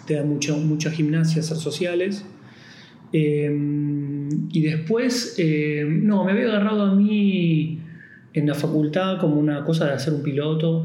te 0.07 0.15
da 0.15 0.25
mucho, 0.25 0.57
mucha 0.57 0.91
gimnasia, 0.91 1.41
hacer 1.41 1.57
sociales. 1.57 2.25
Em, 3.13 4.22
y 4.51 4.63
después, 4.63 5.37
em, 5.39 6.07
no, 6.07 6.25
me 6.25 6.33
había 6.33 6.45
agarrado 6.45 6.83
a 6.83 6.95
mí 6.95 7.81
en 8.33 8.47
la 8.47 8.55
facultad 8.55 9.19
como 9.19 9.37
una 9.37 9.65
cosa 9.65 9.87
de 9.87 9.93
hacer 9.93 10.15
un 10.15 10.23
piloto 10.23 10.85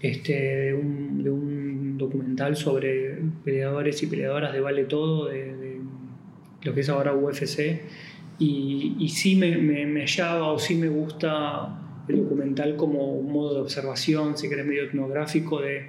este, 0.00 0.32
de, 0.32 0.74
un, 0.74 1.96
documental 1.98 2.56
sobre 2.56 3.18
peleadores 3.42 4.02
y 4.02 4.06
peleadoras 4.06 4.52
de 4.52 4.60
Vale 4.60 4.84
Todo, 4.84 5.28
de, 5.28 5.80
lo 6.62 6.74
que 6.74 6.80
es 6.80 6.88
ahora 6.90 7.14
UFC. 7.14 7.80
Y, 8.38 8.96
y 8.98 9.08
sí 9.08 9.34
me, 9.34 9.56
me, 9.56 10.00
hallaba 10.02 10.52
o 10.52 10.58
sí 10.58 10.74
me 10.74 10.88
gusta 10.88 12.04
el 12.06 12.22
documental 12.22 12.76
como 12.76 13.14
un 13.14 13.32
modo 13.32 13.54
de 13.54 13.60
observación, 13.60 14.36
si 14.36 14.50
querés, 14.50 14.66
medio 14.66 14.84
etnográfico, 14.84 15.62
de, 15.62 15.86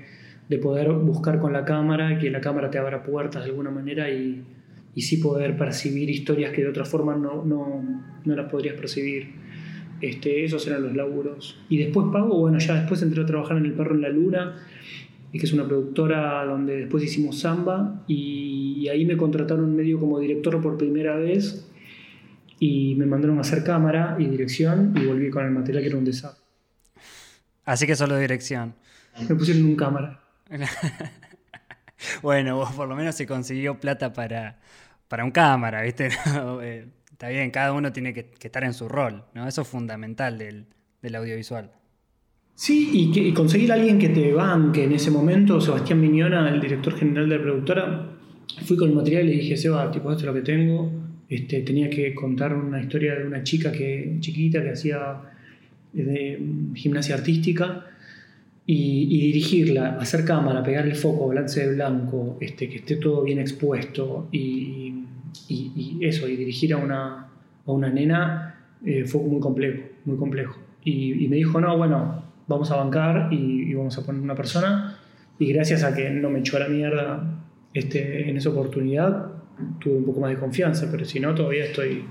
de 0.47 0.57
poder 0.59 0.89
buscar 0.91 1.39
con 1.39 1.51
la 1.51 1.65
cámara, 1.65 2.17
que 2.19 2.29
la 2.29 2.39
cámara 2.39 2.69
te 2.69 2.77
abra 2.77 3.03
puertas 3.03 3.43
de 3.43 3.49
alguna 3.49 3.69
manera 3.69 4.09
y, 4.09 4.45
y 4.98 5.04
sí 5.04 5.18
poder 5.18 5.56
percibir 5.56 6.10
historias 6.10 6.51
que 6.51 6.63
de 6.63 6.70
otra 6.70 6.84
forma 6.84 7.16
no, 7.16 7.46
no, 7.46 7.84
no 8.25 8.36
las 8.36 8.50
podrías 8.50 8.74
percibir. 8.74 9.30
Este, 10.01 10.44
esos 10.44 10.66
eran 10.66 10.82
los 10.82 10.96
laburos. 10.96 11.60
Y 11.70 11.77
después 11.77 12.08
pago, 12.12 12.39
bueno, 12.39 12.58
ya 12.58 12.74
después 12.74 13.04
entré 13.04 13.22
a 13.22 13.25
trabajar 13.27 13.58
en 13.58 13.66
El 13.66 13.74
Perro 13.74 13.94
en 13.94 14.01
la 14.01 14.10
Luna, 14.10 14.56
que 15.32 15.38
es 15.38 15.54
una 15.54 15.68
productora 15.68 16.44
donde 16.46 16.77
después 16.77 17.04
hicimos 17.04 17.38
samba, 17.38 18.04
y, 18.08 18.88
ahí 18.88 19.06
me 19.06 19.18
contrataron 19.18 19.75
medio 19.75 20.00
como 20.00 20.18
director 20.18 20.60
por 20.63 20.80
primera 20.80 21.16
vez, 21.16 21.70
y 22.60 22.96
me 22.96 23.06
mandaron 23.06 23.38
a 23.38 23.42
hacer 23.42 23.63
cámara 23.63 24.16
y 24.18 24.25
dirección, 24.25 24.96
y 24.96 25.06
volví 25.06 25.30
con 25.30 25.46
el 25.46 25.51
material 25.51 25.84
que 25.84 25.89
era 25.89 25.98
un 26.00 26.06
desastre. 26.06 26.44
Así 27.66 27.86
que 27.86 27.96
solo 27.96 28.18
dirección. 28.18 28.74
Me 29.30 29.36
pusieron 29.36 29.63
un 29.63 29.75
cámara. 29.75 30.22
bueno, 32.24 32.56
vos 32.56 32.72
por 32.72 32.88
lo 32.88 32.96
menos 32.96 33.13
se 33.13 33.27
consiguió 33.27 33.80
plata 33.80 34.12
para, 34.13 34.58
para 35.07 35.23
un 35.23 35.31
cámara, 35.31 35.81
¿viste? 35.81 36.09
Eh, 36.61 36.87
está 37.11 37.29
bien, 37.29 37.51
cada 37.51 37.73
uno 37.73 37.91
tiene 37.91 38.13
que, 38.13 38.31
estar 38.41 38.63
en 38.63 38.73
su 38.73 38.87
rol, 38.87 39.23
¿no? 39.33 39.47
Eso 39.47 39.61
es 39.61 39.67
fundamental 39.67 40.37
del, 40.37 40.65
audiovisual. 41.15 41.71
Sí, 42.53 43.11
y, 43.13 43.33
conseguir 43.33 43.71
a 43.71 43.75
alguien 43.75 43.99
que 43.99 44.09
te 44.09 44.33
banque 44.33 44.83
en 44.83 44.93
ese 44.93 45.11
momento, 45.11 45.61
Sebastián 45.61 46.01
Miñona, 46.01 46.49
el 46.49 46.59
director 46.59 46.95
general 46.95 47.29
de 47.29 47.37
la 47.37 47.43
productora, 47.43 48.09
fui 48.65 48.75
con 48.75 48.89
el 48.89 48.95
material 48.95 49.25
y 49.25 49.27
le 49.27 49.41
dije, 49.41 49.57
Seba, 49.57 49.91
tipo, 49.91 50.11
esto 50.11 50.21
es 50.21 50.27
lo 50.27 50.33
que 50.33 50.41
tengo. 50.41 50.91
Este, 51.29 51.61
tenía 51.61 51.89
que 51.89 52.13
contar 52.15 52.55
una 52.55 52.81
historia 52.81 53.15
de 53.15 53.25
una 53.25 53.43
chica 53.43 53.71
que, 53.71 54.17
chiquita 54.19 54.63
que 54.63 54.71
hacía 54.71 55.21
eh, 55.93 56.39
gimnasia 56.73 57.15
artística 57.15 57.85
y, 58.69 59.21
dirigirla, 59.27 59.97
hacer 59.97 60.25
cámara, 60.25 60.61
pegar 60.61 60.85
el 60.85 60.95
foco, 60.95 61.27
balance 61.27 61.65
de 61.65 61.73
blanco, 61.73 62.37
este, 62.41 62.67
que 62.67 62.77
esté 62.77 62.97
todo 62.97 63.23
bien 63.23 63.39
expuesto 63.39 64.27
y, 64.31 64.87
eso, 66.01 66.27
y 66.27 66.36
dirigir 66.36 66.74
a 66.74 66.77
una, 66.77 67.27
a 67.65 67.72
una 67.72 67.89
nena 67.89 68.55
eh, 68.86 69.05
fue 69.05 69.22
muy 69.22 69.39
complejo, 69.39 69.84
muy 70.05 70.17
complejo. 70.17 70.57
Y, 70.84 71.27
me 71.27 71.36
dijo, 71.36 71.60
no, 71.60 71.77
bueno, 71.77 72.24
vamos 72.48 72.72
a 72.72 72.77
bancar 72.77 73.27
y, 73.31 73.74
vamos 73.74 73.98
a 73.98 74.05
poner 74.05 74.22
una 74.22 74.36
persona. 74.36 74.98
Y 75.38 75.51
gracias 75.51 75.84
a 75.84 75.93
que 75.93 76.10
no 76.10 76.29
me 76.29 76.39
echó 76.39 76.57
a 76.57 76.62
la 76.62 76.69
mierda 76.69 77.41
este, 77.74 78.29
en 78.29 78.38
esa 78.38 78.50
oportunidad, 78.50 79.31
tuve 79.79 79.98
un 79.98 80.05
poco 80.05 80.22
más 80.22 80.31
de 80.31 80.38
confianza, 80.38 80.88
pero 80.89 81.03
si 81.03 81.19
no, 81.19 81.36
todavía 81.36 81.65
estoy 81.65 82.05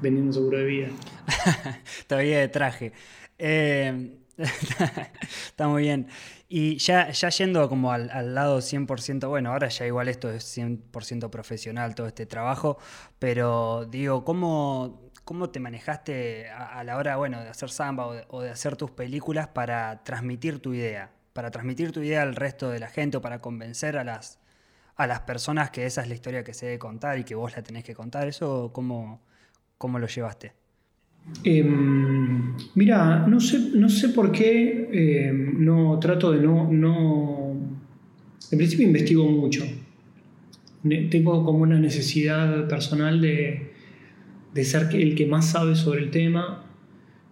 vendiendo 0.00 0.32
seguro 0.32 0.58
de 0.58 0.64
vida. 0.64 0.88
todavía 2.06 2.40
de 2.40 2.48
traje. 2.48 2.92
Eh, 3.38 4.16
Está 5.46 5.68
muy 5.68 5.82
bien. 5.82 6.08
Y 6.48 6.76
ya, 6.76 7.10
ya 7.10 7.28
yendo 7.30 7.68
como 7.68 7.92
al, 7.92 8.34
lado 8.34 8.58
100%, 8.58 9.28
bueno, 9.28 9.52
ahora 9.52 9.68
ya 9.68 9.86
igual 9.86 10.08
esto 10.08 10.30
es 10.30 10.56
100% 10.56 11.30
profesional, 11.30 11.94
todo 11.94 12.06
este 12.06 12.26
trabajo, 12.26 12.78
pero 13.18 13.86
digo, 13.86 14.24
¿cómo, 14.24 15.10
cómo 15.24 15.50
te 15.50 15.58
manejaste 15.58 16.50
a, 16.50 16.84
la 16.84 16.96
hora, 16.98 17.16
bueno, 17.16 17.40
de 17.42 17.48
hacer 17.48 17.70
samba 17.70 18.06
o 18.28 18.42
de, 18.42 18.50
hacer 18.50 18.76
tus 18.76 18.90
películas 18.90 19.48
para 19.48 20.04
transmitir 20.04 20.60
tu 20.60 20.74
idea? 20.74 21.12
Para 21.32 21.50
transmitir 21.50 21.92
tu 21.92 22.00
idea 22.02 22.22
al 22.22 22.36
resto 22.36 22.70
de 22.70 22.78
la 22.78 22.88
gente 22.88 23.16
o 23.16 23.20
para 23.22 23.40
convencer 23.40 23.96
a 23.96 24.04
las, 24.04 24.38
a 24.96 25.06
las 25.06 25.20
personas 25.20 25.70
que 25.70 25.86
esa 25.86 26.02
es 26.02 26.08
la 26.08 26.14
historia 26.14 26.44
que 26.44 26.54
se 26.54 26.66
debe 26.66 26.78
contar 26.78 27.18
y 27.18 27.24
que 27.24 27.34
vos 27.34 27.56
la 27.56 27.62
tenés 27.62 27.84
que 27.84 27.94
contar. 27.94 28.28
¿Eso 28.28 28.70
cómo, 28.72 29.22
cómo 29.78 29.98
lo 29.98 30.06
llevaste? 30.06 30.65
Em, 31.44 32.54
mira, 32.74 33.26
no 33.26 33.40
sé, 33.40 33.70
no 33.74 33.88
sé 33.88 34.08
por 34.10 34.32
qué 34.32 34.88
em, 34.92 35.64
no 35.64 35.98
trato 36.00 36.32
de 36.32 36.40
no, 36.40 36.70
no. 36.72 37.54
En 38.50 38.58
principio 38.58 38.86
investigo 38.86 39.28
mucho. 39.28 39.64
Tengo 41.10 41.44
como 41.44 41.58
una 41.58 41.78
necesidad 41.80 42.68
personal 42.68 43.20
de, 43.20 43.72
de 44.54 44.64
ser 44.64 44.88
el 44.94 45.16
que 45.16 45.26
más 45.26 45.50
sabe 45.50 45.74
sobre 45.74 46.00
el 46.00 46.10
tema 46.10 46.64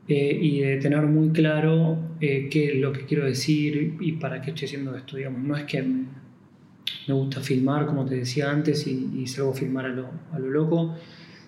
eh, 0.09 0.39
y 0.43 0.61
de 0.61 0.77
tener 0.79 1.03
muy 1.03 1.31
claro 1.31 1.99
eh, 2.21 2.49
qué 2.51 2.73
es 2.73 2.81
lo 2.81 2.93
que 2.93 3.05
quiero 3.05 3.25
decir 3.25 3.97
y 4.01 4.13
para 4.13 4.43
qué 4.43 4.51
estoy 4.51 4.67
haciendo 4.67 4.97
esto. 4.97 5.17
Digamos. 5.17 5.43
No 5.43 5.57
es 5.57 5.65
que 5.65 5.83
me, 5.83 7.15
gusta 7.15 7.41
filmar, 7.41 7.87
como 7.87 8.05
te 8.05 8.17
decía 8.17 8.51
antes, 8.51 8.87
y, 8.89 9.11
y 9.23 9.27
salgo 9.29 9.53
a 9.53 9.55
filmar 9.55 9.87
a 9.87 9.91
lo, 9.91 10.11
a 10.33 10.39
lo 10.39 10.51
loco 10.51 10.97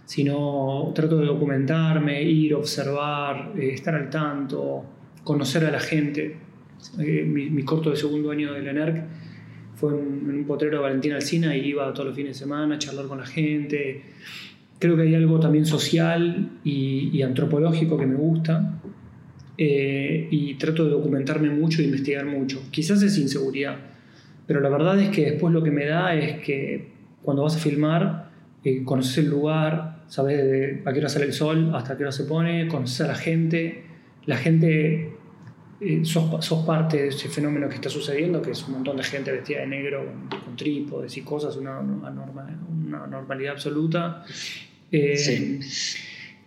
sino 0.06 0.92
trato 0.94 1.18
de 1.18 1.26
documentarme, 1.26 2.22
ir, 2.22 2.54
observar, 2.54 3.52
eh, 3.58 3.72
estar 3.72 3.94
al 3.94 4.08
tanto, 4.08 4.84
conocer 5.24 5.64
a 5.64 5.70
la 5.72 5.80
gente. 5.80 6.36
Eh, 7.00 7.24
mi, 7.24 7.62
corto 7.64 7.90
de 7.90 7.96
segundo 7.96 8.30
año 8.30 8.52
de 8.52 8.62
la 8.62 8.70
ENERC 8.70 9.04
fue 9.74 9.92
en, 9.92 10.30
un 10.30 10.44
potrero 10.46 10.76
de 10.76 10.82
Valentina 10.84 11.16
Alcina 11.16 11.56
y 11.56 11.66
iba 11.66 11.92
todos 11.92 12.06
los 12.06 12.16
fines 12.16 12.38
de 12.38 12.44
semana 12.44 12.76
a 12.76 12.78
charlar 12.78 13.06
con 13.06 13.18
la 13.18 13.26
gente. 13.26 14.02
Creo 14.78 14.94
que 14.94 15.02
hay 15.02 15.14
algo 15.16 15.40
también 15.40 15.66
social 15.66 16.50
y, 16.62 17.20
antropológico 17.22 17.98
que 17.98 18.06
me 18.06 18.14
gusta. 18.14 18.80
Eh, 19.58 20.28
y 20.30 20.54
trato 20.54 20.84
de 20.84 20.90
documentarme 20.90 21.50
mucho 21.50 21.82
e 21.82 21.84
investigar 21.86 22.26
mucho. 22.26 22.62
Quizás 22.70 23.02
es 23.02 23.18
inseguridad, 23.18 23.76
pero 24.46 24.60
la 24.60 24.68
verdad 24.68 25.00
es 25.00 25.08
que 25.08 25.30
después 25.30 25.52
lo 25.52 25.62
que 25.64 25.70
me 25.70 25.86
da 25.86 26.14
es 26.14 26.44
que 26.44 26.92
cuando 27.22 27.42
vas 27.42 27.56
a 27.56 27.58
filmar, 27.58 28.30
conoces 28.84 29.18
el 29.18 29.30
lugar, 29.30 29.95
sabes 30.08 30.80
a 30.84 30.92
qué 30.92 30.98
hora 30.98 31.08
sale 31.08 31.26
el 31.26 31.32
sol, 31.32 31.72
hasta 31.74 31.96
qué 31.96 32.04
hora 32.04 32.12
se 32.12 32.24
pone, 32.24 32.68
conoces 32.68 33.00
a 33.02 33.08
la 33.08 33.14
gente, 33.14 33.84
la 34.26 34.36
gente, 34.36 35.12
eh, 35.80 36.04
sos, 36.04 36.64
parte 36.66 36.96
de 36.96 37.08
ese 37.08 37.28
fenómeno 37.28 37.68
que 37.68 37.76
está 37.76 37.88
sucediendo, 37.88 38.40
que 38.40 38.52
es 38.52 38.66
un 38.66 38.74
montón 38.74 38.96
de 38.96 39.04
gente 39.04 39.32
vestida 39.32 39.60
de 39.60 39.66
negro, 39.66 40.04
con, 40.44 40.56
trípodes 40.56 41.16
y 41.16 41.22
cosas, 41.22 41.56
una, 41.56 41.78
una, 41.80 42.10
una 42.10 43.06
normalidad 43.06 43.54
absoluta. 43.54 44.24
Eh, 44.90 45.60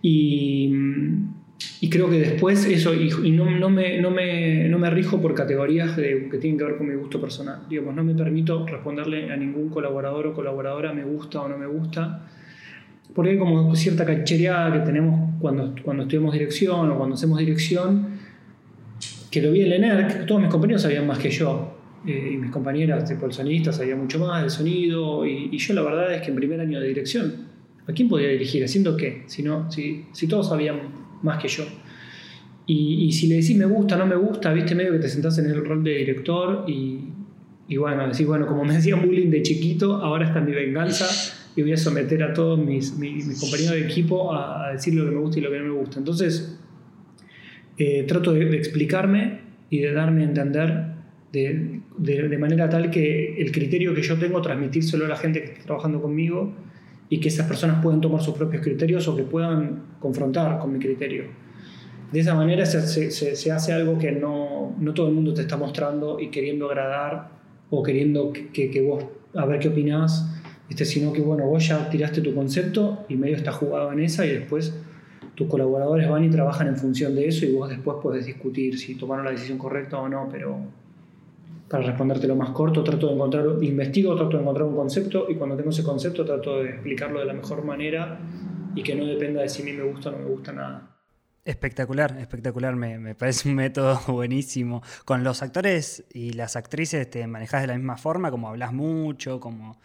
y, 0.01 0.73
y, 1.81 1.89
creo 1.89 2.09
que 2.09 2.19
después 2.19 2.65
eso, 2.65 2.93
y, 2.93 3.31
no, 3.31 3.49
no, 3.49 3.69
me, 3.69 3.99
no, 3.99 4.09
me, 4.09 4.69
no, 4.69 4.79
me, 4.79 4.89
rijo 4.89 5.21
por 5.21 5.33
categorías 5.33 5.97
de, 5.97 6.29
que 6.29 6.37
tienen 6.37 6.57
que 6.57 6.63
ver 6.63 6.77
con 6.77 6.87
mi 6.87 6.95
gusto 6.95 7.19
personal. 7.19 7.63
Digamos, 7.69 7.93
no 7.93 8.03
me 8.03 8.15
permito 8.15 8.65
responderle 8.65 9.31
a 9.31 9.35
ningún 9.35 9.69
colaborador 9.69 10.27
o 10.27 10.33
colaboradora 10.33 10.93
me 10.93 11.03
gusta 11.03 11.41
o 11.41 11.49
no 11.49 11.57
me 11.57 11.67
gusta 11.67 12.25
porque 13.13 13.31
hay 13.31 13.37
como 13.37 13.75
cierta 13.75 14.05
cachereada 14.05 14.71
que 14.73 14.79
tenemos 14.79 15.33
cuando, 15.39 15.73
cuando 15.83 16.03
estudiamos 16.03 16.33
dirección 16.33 16.91
o 16.91 16.97
cuando 16.97 17.15
hacemos 17.15 17.39
dirección, 17.39 18.19
que 19.31 19.41
lo 19.41 19.51
vi 19.51 19.61
en 19.61 19.67
el 19.67 19.73
ENERC, 19.83 20.25
todos 20.25 20.41
mis 20.41 20.49
compañeros 20.49 20.81
sabían 20.81 21.07
más 21.07 21.17
que 21.17 21.29
yo, 21.29 21.75
eh, 22.05 22.31
y 22.33 22.37
mis 22.37 22.51
compañeras, 22.51 23.09
tipo 23.09 23.25
el 23.25 23.33
sabían 23.73 23.99
mucho 23.99 24.19
más 24.19 24.41
del 24.41 24.51
sonido, 24.51 25.25
y, 25.25 25.57
yo 25.57 25.73
la 25.73 25.81
verdad 25.81 26.13
es 26.13 26.21
que 26.21 26.29
en 26.29 26.35
primer 26.35 26.59
año 26.59 26.79
de 26.79 26.87
dirección, 26.87 27.47
¿a 27.87 27.93
quién 27.93 28.07
podía 28.07 28.29
dirigir? 28.29 28.63
¿Haciendo 28.63 28.95
qué? 28.95 29.23
Si, 29.27 29.43
no, 29.43 29.71
si, 29.71 30.05
si 30.11 30.27
todos 30.27 30.49
sabían 30.49 30.79
más 31.23 31.41
que 31.41 31.47
yo. 31.47 31.63
Y, 32.65 33.05
y, 33.05 33.11
si 33.11 33.27
le 33.27 33.35
decís 33.35 33.57
me 33.57 33.65
gusta, 33.65 33.97
no 33.97 34.05
me 34.05 34.15
gusta, 34.15 34.53
viste 34.53 34.75
medio 34.75 34.91
que 34.91 34.99
te 34.99 35.09
sentás 35.09 35.37
en 35.39 35.47
el 35.47 35.65
rol 35.65 35.83
de 35.83 35.95
director 35.95 36.65
y, 36.67 37.05
y 37.67 37.77
bueno, 37.77 38.07
decís, 38.07 38.27
bueno, 38.27 38.45
como 38.45 38.63
me 38.65 38.73
decían 38.75 39.01
bullying 39.03 39.31
de 39.31 39.41
chiquito, 39.41 39.95
ahora 39.95 40.27
está 40.27 40.39
mi 40.41 40.51
venganza 40.51 41.38
y 41.56 41.62
voy 41.62 41.74
a 41.74 41.77
someter 41.77 42.24
a 42.24 42.34
todos 42.34 42.60
mis, 42.60 42.98
mis, 42.98 43.39
compañeros 43.39 43.74
de 43.75 43.86
equipo 43.86 44.34
a, 44.34 44.72
decir 44.74 44.94
lo 44.94 45.06
que 45.06 45.12
me 45.12 45.20
gusta 45.20 45.39
y 45.39 45.41
lo 45.41 45.51
que 45.51 45.60
no 45.60 45.65
me 45.65 45.79
gusta. 45.79 46.00
Entonces, 46.00 46.60
eh, 47.77 48.03
trato 48.08 48.34
de, 48.34 48.56
explicarme 48.56 49.39
y 49.70 49.79
de 49.79 49.91
darme 49.94 50.22
a 50.22 50.25
entender 50.25 50.86
de, 51.32 51.82
de, 51.98 52.38
manera 52.38 52.70
tal 52.70 52.89
que 52.89 53.41
el 53.41 53.51
criterio 53.51 53.94
que 53.94 54.01
yo 54.01 54.18
tengo, 54.18 54.41
transmitírselo 54.41 55.06
a 55.06 55.10
la 55.10 55.15
gente 55.15 55.41
que 55.41 55.51
está 55.51 55.63
trabajando 55.63 56.01
conmigo 56.01 56.53
y 57.10 57.20
que 57.20 57.27
esas 57.27 57.48
personas 57.48 57.82
puedan 57.84 58.01
tomar 58.01 58.22
sus 58.22 58.36
propios 58.36 58.63
criterios 58.63 59.08
o 59.08 59.15
que 59.15 59.24
puedan 59.24 59.84
confrontar 60.00 60.60
con 60.60 60.74
mi 60.74 60.79
criterio. 60.79 61.25
De 62.12 62.20
esa 62.20 62.34
manera 62.34 62.65
se, 62.65 62.82
se, 63.12 63.36
se 63.36 63.51
hace 63.51 63.74
algo 63.74 64.00
que 64.00 64.12
no, 64.12 64.75
no, 64.79 64.94
todo 64.94 65.08
el 65.08 65.13
mundo 65.13 65.34
te 65.34 65.41
está 65.41 65.58
mostrando 65.58 66.20
y 66.20 66.29
queriendo 66.29 66.68
agradar 66.68 67.29
o 67.70 67.84
queriendo 67.84 68.34
que, 68.34 68.48
que, 68.48 68.72
que 68.72 68.82
vos, 68.82 69.06
a 69.36 69.46
ver 69.46 69.60
qué 69.60 69.68
opinás, 69.68 70.38
este, 70.69 70.85
sino 70.85 71.11
que 71.11 71.21
bueno, 71.21 71.45
vos 71.45 71.67
ya 71.67 71.89
tiraste 71.89 72.21
tu 72.21 72.33
concepto 72.33 73.05
y 73.09 73.15
medio 73.15 73.35
está 73.35 73.51
jugado 73.51 73.91
en 73.91 74.01
esa 74.01 74.25
y 74.25 74.29
después 74.29 74.73
tus 75.35 75.47
colaboradores 75.47 76.09
van 76.09 76.23
y 76.23 76.29
trabajan 76.29 76.67
en 76.67 76.77
función 76.77 77.15
de 77.15 77.27
eso 77.27 77.45
y 77.45 77.53
vos 77.53 77.69
después 77.69 77.97
podés 78.01 78.25
discutir 78.25 78.77
si 78.77 78.95
tomaron 78.95 79.25
la 79.25 79.31
decisión 79.31 79.57
correcta 79.57 79.97
o 79.97 80.07
no, 80.07 80.27
pero 80.31 80.59
para 81.69 81.83
responderte 81.83 82.27
lo 82.27 82.35
más 82.35 82.49
corto, 82.49 82.83
trato 82.83 83.07
de 83.07 83.13
encontrar, 83.13 83.45
investigo, 83.61 84.15
trato 84.15 84.38
de 84.38 84.43
encontrar 84.43 84.67
un 84.67 84.75
concepto 84.75 85.27
y 85.29 85.35
cuando 85.35 85.55
tengo 85.55 85.69
ese 85.69 85.83
concepto 85.83 86.25
trato 86.25 86.63
de 86.63 86.71
explicarlo 86.71 87.19
de 87.19 87.25
la 87.25 87.33
mejor 87.33 87.63
manera 87.63 88.19
y 88.75 88.83
que 88.83 88.95
no 88.95 89.05
dependa 89.05 89.41
de 89.41 89.49
si 89.49 89.61
a 89.61 89.65
mí 89.65 89.73
me 89.73 89.83
gusta 89.83 90.09
o 90.09 90.11
no 90.13 90.19
me 90.19 90.25
gusta 90.25 90.51
nada. 90.51 90.95
Espectacular, 91.45 92.17
espectacular, 92.19 92.75
me, 92.75 93.15
parece 93.15 93.49
un 93.49 93.55
método 93.55 93.99
buenísimo. 94.07 94.83
Con 95.05 95.23
los 95.23 95.41
actores 95.41 96.05
y 96.13 96.33
las 96.33 96.55
actrices 96.55 97.09
te 97.09 97.25
manejas 97.27 97.61
de 97.61 97.67
la 97.67 97.75
misma 97.75 97.97
forma, 97.97 98.29
como 98.29 98.49
hablas 98.49 98.73
mucho, 98.73 99.39
como 99.39 99.79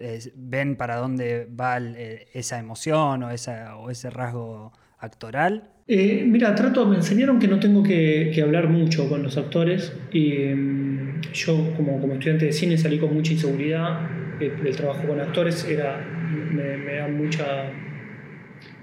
eh, 0.00 0.20
ven 0.34 0.76
para 0.76 0.96
dónde 0.96 1.46
va 1.48 1.78
eh, 1.78 2.28
esa 2.34 2.58
emoción 2.58 3.22
o, 3.22 3.30
esa, 3.30 3.76
o 3.76 3.90
ese 3.90 4.10
rasgo 4.10 4.72
actoral? 4.98 5.70
Eh, 5.86 6.24
mira, 6.26 6.54
trato, 6.54 6.86
me 6.86 6.96
enseñaron 6.96 7.38
que 7.38 7.46
no 7.46 7.60
tengo 7.60 7.82
que, 7.82 8.34
hablar 8.42 8.68
mucho 8.68 9.08
con 9.08 9.22
los 9.22 9.36
actores 9.36 9.92
y 10.12 10.32
mm, 10.32 11.20
yo 11.32 11.74
como, 11.76 12.00
como, 12.00 12.14
estudiante 12.14 12.46
de 12.46 12.52
cine 12.52 12.78
salí 12.78 12.98
con 12.98 13.14
mucha 13.14 13.32
inseguridad. 13.32 14.08
El, 14.40 14.74
trabajo 14.76 15.06
con 15.06 15.20
actores 15.20 15.64
era, 15.64 15.98
me, 15.98 16.94
da 16.94 17.06
mucha, 17.06 17.70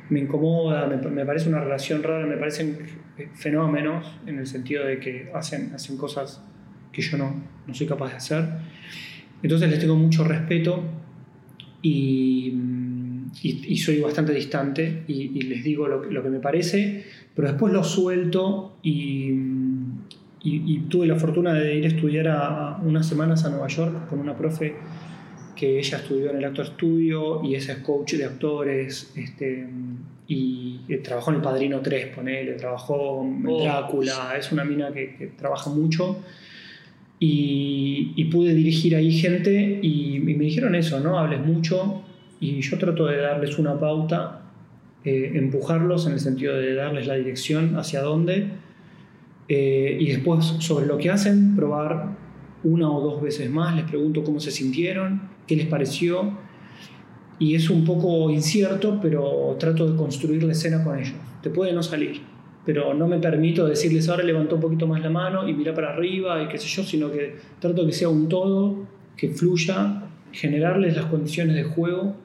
me 0.09 0.19
incomoda, 0.19 0.87
me, 0.87 1.25
parece 1.25 1.49
una 1.49 1.59
relación 1.59 2.03
rara, 2.03 2.25
me 2.25 2.37
parecen 2.37 2.77
fenómenos 3.33 4.19
en 4.25 4.39
el 4.39 4.47
sentido 4.47 4.85
de 4.85 4.99
que 4.99 5.29
hacen, 5.33 5.73
hacen 5.75 5.97
cosas 5.97 6.41
que 6.93 7.01
yo 7.01 7.17
no, 7.17 7.43
no 7.67 7.73
soy 7.73 7.87
capaz 7.87 8.11
de 8.11 8.15
hacer. 8.15 8.45
Entonces 9.43 9.69
les 9.69 9.79
tengo 9.79 9.95
mucho 9.95 10.23
respeto 10.23 10.83
y 11.81 12.51
mm, 12.53 12.91
y, 13.43 13.77
soy 13.77 13.99
bastante 14.01 14.33
distante 14.33 15.03
y, 15.07 15.41
les 15.43 15.63
digo 15.63 15.87
lo, 15.87 16.23
que 16.23 16.29
me 16.29 16.39
parece, 16.39 17.05
pero 17.35 17.47
después 17.47 17.73
lo 17.73 17.83
suelto 17.83 18.77
y, 18.83 19.59
tuve 20.89 21.07
la 21.07 21.15
fortuna 21.15 21.53
de 21.53 21.75
ir 21.75 21.85
a 21.85 21.87
estudiar 21.87 22.27
a, 22.27 22.79
unas 22.83 23.07
semanas 23.07 23.45
a 23.45 23.49
Nueva 23.49 23.67
York 23.67 24.07
con 24.09 24.19
una 24.19 24.35
profe 24.35 24.75
que 25.55 25.79
ella 25.79 25.99
estudió 25.99 26.31
en 26.31 26.37
el 26.37 26.45
Actor 26.45 26.65
Studio 26.65 27.43
y 27.43 27.55
esa 27.55 27.73
es 27.73 27.77
coach 27.79 28.13
de 28.13 28.25
actores 28.25 29.13
este, 29.15 29.67
y, 30.27 30.79
trabajó 31.03 31.31
en 31.31 31.37
El 31.37 31.41
Padrino 31.41 31.79
3, 31.79 32.07
ponele, 32.15 32.53
trabajó 32.53 33.23
en 33.23 33.45
oh. 33.47 33.63
Drácula, 33.63 34.35
es 34.37 34.51
una 34.51 34.65
mina 34.65 34.91
que, 34.91 35.15
que 35.15 35.27
trabaja 35.27 35.69
mucho. 35.69 36.17
Y, 37.23 38.25
pude 38.31 38.55
dirigir 38.55 38.95
ahí 38.95 39.11
gente 39.11 39.79
y, 39.81 40.19
me 40.19 40.43
dijeron 40.45 40.73
eso, 40.73 40.99
¿no? 40.99 41.19
Hables 41.19 41.45
mucho, 41.45 42.01
y 42.39 42.61
yo 42.61 42.77
trato 42.77 43.05
de 43.05 43.17
darles 43.17 43.59
una 43.59 43.79
pauta, 43.79 44.41
eh, 45.03 45.33
empujarlos 45.35 46.07
en 46.07 46.13
el 46.13 46.19
sentido 46.19 46.55
de 46.57 46.73
darles 46.73 47.07
la 47.07 47.15
dirección 47.15 47.75
hacia 47.77 48.01
dónde 48.01 48.47
eh, 49.49 49.97
y 49.99 50.07
después 50.07 50.45
sobre 50.59 50.85
lo 50.85 50.97
que 50.97 51.09
hacen, 51.09 51.55
probar 51.55 52.15
una 52.63 52.89
o 52.89 53.01
dos 53.01 53.21
veces 53.21 53.49
más, 53.49 53.75
les 53.75 53.85
pregunto 53.85 54.23
cómo 54.23 54.39
se 54.39 54.49
sintieron, 54.49 55.23
qué 55.45 55.57
les 55.57 55.67
pareció 55.67 56.37
y 57.37 57.55
es 57.55 57.69
un 57.69 57.83
poco 57.83 58.29
incierto, 58.31 58.99
pero 59.01 59.57
trato 59.59 59.91
de 59.91 59.97
construir 59.97 60.43
la 60.43 60.53
escena 60.53 60.83
con 60.83 60.97
ellos. 60.97 61.15
Te 61.41 61.49
puede 61.49 61.73
no 61.73 61.83
salir, 61.83 62.21
pero 62.65 62.93
no 62.93 63.07
me 63.07 63.19
permito 63.19 63.65
decirles 63.65 64.07
ahora 64.09 64.23
levanta 64.23 64.55
un 64.55 64.61
poquito 64.61 64.87
más 64.87 65.01
la 65.01 65.09
mano 65.09 65.47
y 65.47 65.53
mira 65.53 65.73
para 65.73 65.93
arriba 65.93 66.41
y 66.43 66.47
qué 66.47 66.57
sé 66.57 66.67
yo, 66.67 66.83
sino 66.83 67.11
que 67.11 67.35
trato 67.59 67.85
que 67.85 67.91
sea 67.91 68.09
un 68.09 68.29
todo, 68.29 68.85
que 69.17 69.29
fluya, 69.29 70.03
generarles 70.31 70.95
las 70.95 71.05
condiciones 71.05 71.55
de 71.55 71.63
juego 71.63 72.15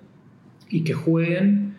y 0.69 0.85
que 0.85 0.93
jueguen. 0.93 1.76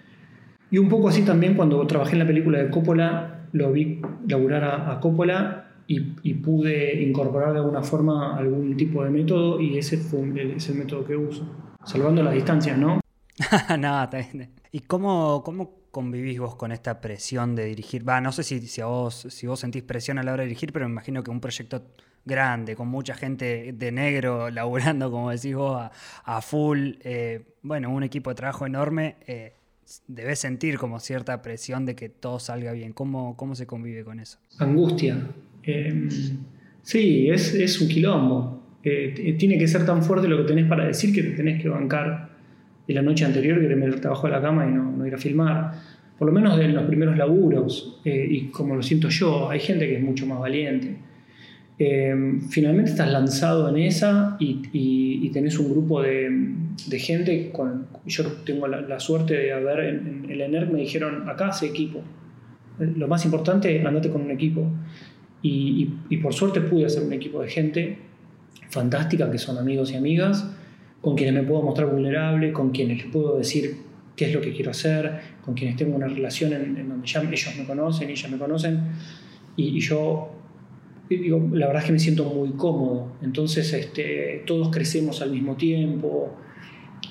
Y 0.71 0.79
un 0.79 0.89
poco 0.89 1.09
así 1.09 1.23
también 1.23 1.53
cuando 1.53 1.85
trabajé 1.87 2.13
en 2.13 2.19
la 2.19 2.27
película 2.27 2.59
de 2.59 2.69
Coppola, 2.69 3.47
lo 3.53 3.71
vi 3.71 4.01
laburar 4.27 4.63
a, 4.63 4.99
Coppola 4.99 5.67
y, 5.87 6.33
pude 6.33 7.01
incorporar 7.01 7.53
de 7.53 7.59
alguna 7.59 7.81
forma 7.81 8.35
algún 8.35 8.75
tipo 8.75 9.03
de 9.03 9.09
método 9.09 9.61
y 9.61 9.77
ese 9.77 9.97
fue 9.97 10.21
el, 10.23 10.51
es 10.51 10.67
el 10.69 10.75
método 10.75 11.05
que 11.05 11.15
uso, 11.15 11.47
salvando 11.85 12.21
las 12.23 12.33
distancias, 12.33 12.77
¿no? 12.77 12.99
no, 13.79 14.09
¿Y 14.71 14.79
cómo, 14.81 15.43
cómo 15.43 15.76
convivís 15.97 16.37
vos 16.37 16.55
con 16.55 16.71
esta 16.71 17.01
presión 17.01 17.55
de 17.55 17.65
dirigir? 17.65 18.07
Va, 18.07 18.21
no 18.21 18.31
sé 18.31 18.43
si, 18.43 18.61
si, 18.67 18.83
vos, 18.83 19.25
si 19.31 19.47
vos 19.47 19.59
sentís 19.59 19.81
presión 19.81 20.19
a 20.19 20.23
la 20.23 20.31
hora 20.31 20.43
de 20.43 20.49
dirigir, 20.49 20.71
pero 20.71 20.87
me 20.87 20.91
imagino 20.91 21.23
que 21.23 21.31
un 21.31 21.41
proyecto 21.41 21.87
grande, 22.23 22.75
con 22.75 22.87
mucha 22.87 23.15
gente 23.15 23.73
de 23.73 23.91
negro 23.91 24.51
laburando, 24.51 25.09
como 25.09 25.31
decís 25.31 25.55
vos, 25.55 25.89
a, 26.23 26.41
full, 26.43 26.91
eh, 27.03 27.41
bueno, 27.63 27.89
un 27.89 28.03
equipo 28.03 28.29
de 28.29 28.35
trabajo 28.35 28.67
enorme, 28.67 29.15
eh, 29.25 29.53
debes 30.07 30.37
sentir 30.37 30.77
como 30.77 30.99
cierta 30.99 31.41
presión 31.41 31.87
de 31.87 31.95
que 31.95 32.09
todo 32.09 32.37
salga 32.37 32.73
bien. 32.73 32.93
¿Cómo, 32.93 33.35
cómo 33.35 33.55
se 33.55 33.65
convive 33.65 34.03
con 34.03 34.19
eso? 34.19 34.37
Angustia. 34.59 35.17
Em, 35.63 36.09
sí, 36.83 37.27
es, 37.27 37.55
es, 37.55 37.81
un 37.81 37.87
quilombo. 37.87 38.77
Eh, 38.83 39.35
tiene 39.39 39.57
que 39.57 39.67
ser 39.67 39.83
tan 39.83 40.03
fuerte 40.03 40.27
lo 40.27 40.37
que 40.37 40.43
tenés 40.43 40.67
para 40.67 40.85
decir 40.85 41.11
que 41.11 41.23
te 41.23 41.31
tenés 41.31 41.59
que 41.59 41.69
bancar 41.69 42.37
de 42.87 42.93
la 42.93 43.01
noche 43.01 43.25
anterior, 43.25 43.59
que 43.59 43.67
te 43.67 44.07
abajo 44.07 44.27
de 44.27 44.33
la 44.33 44.41
cama 44.43 44.67
y 44.67 44.69
no, 44.69 44.91
no 44.91 45.07
ir 45.07 45.15
a 45.15 45.17
filmar 45.17 45.86
por 46.17 46.27
lo 46.27 46.33
menos 46.33 46.59
en 46.59 46.73
los 46.73 46.85
primeros 46.85 47.17
laburos, 47.17 47.99
y 48.03 48.47
como 48.47 48.75
lo 48.75 48.81
siento 48.81 49.09
yo, 49.09 49.49
hay 49.49 49.59
gente 49.59 49.87
que 49.87 49.97
es 49.97 50.01
mucho 50.01 50.25
más 50.25 50.39
valiente. 50.39 50.97
Em, 51.79 52.41
finalmente 52.49 52.89
estás 52.89 53.11
lanzado 53.11 53.69
en 53.69 53.77
esa 53.77 54.35
y, 54.39 54.61
y, 54.73 55.29
tenés 55.29 55.59
un 55.59 55.69
grupo 55.69 56.01
de, 56.01 56.55
de, 56.87 56.99
gente 56.99 57.51
con... 57.51 57.85
Yo 58.07 58.25
tengo 58.43 58.67
la, 58.67 58.99
suerte 58.99 59.35
de 59.35 59.53
haber 59.53 59.81
en, 59.81 60.25
el 60.27 60.41
ENERC 60.41 60.71
me 60.71 60.79
dijeron, 60.79 61.29
acá 61.29 61.49
hace 61.49 61.67
equipo. 61.67 62.01
Lo 62.79 63.07
más 63.07 63.25
importante, 63.25 63.85
andate 63.85 64.09
con 64.09 64.21
un 64.23 64.31
equipo. 64.31 64.67
Y, 65.43 65.93
y, 66.09 66.17
por 66.17 66.33
suerte 66.33 66.61
pude 66.61 66.85
hacer 66.85 67.03
un 67.03 67.13
equipo 67.13 67.43
de 67.43 67.49
gente 67.49 67.97
fantástica, 68.69 69.29
que 69.29 69.37
son 69.37 69.59
amigos 69.59 69.91
y 69.91 69.95
amigas, 69.95 70.51
con 71.01 71.15
quienes 71.15 71.35
me 71.35 71.43
puedo 71.43 71.61
mostrar 71.61 71.89
vulnerable, 71.89 72.51
con 72.53 72.71
quienes 72.71 72.97
les 73.03 73.07
puedo 73.07 73.37
decir 73.37 73.75
qué 74.17 74.25
es 74.25 74.33
lo 74.33 74.41
que 74.41 74.51
quiero 74.51 74.71
hacer, 74.71 75.37
con 75.45 75.53
quienes 75.53 75.77
tengo 75.77 75.95
una 75.95 76.07
relación 76.07 76.51
en, 76.51 76.89
donde 76.89 77.07
ya 77.07 77.21
ellos 77.21 77.55
me 77.57 77.65
conocen, 77.65 78.09
ellas 78.09 78.29
me 78.29 78.37
conocen, 78.37 78.81
y, 79.55 79.77
y 79.77 79.79
yo 79.79 80.37
digo, 81.15 81.49
la 81.53 81.67
verdad 81.67 81.83
es 81.83 81.87
que 81.87 81.93
me 81.93 81.99
siento 81.99 82.25
muy 82.25 82.51
cómodo. 82.51 83.13
Entonces, 83.21 83.71
este, 83.73 84.43
todos 84.45 84.69
crecemos 84.69 85.21
al 85.21 85.31
mismo 85.31 85.55
tiempo. 85.55 86.35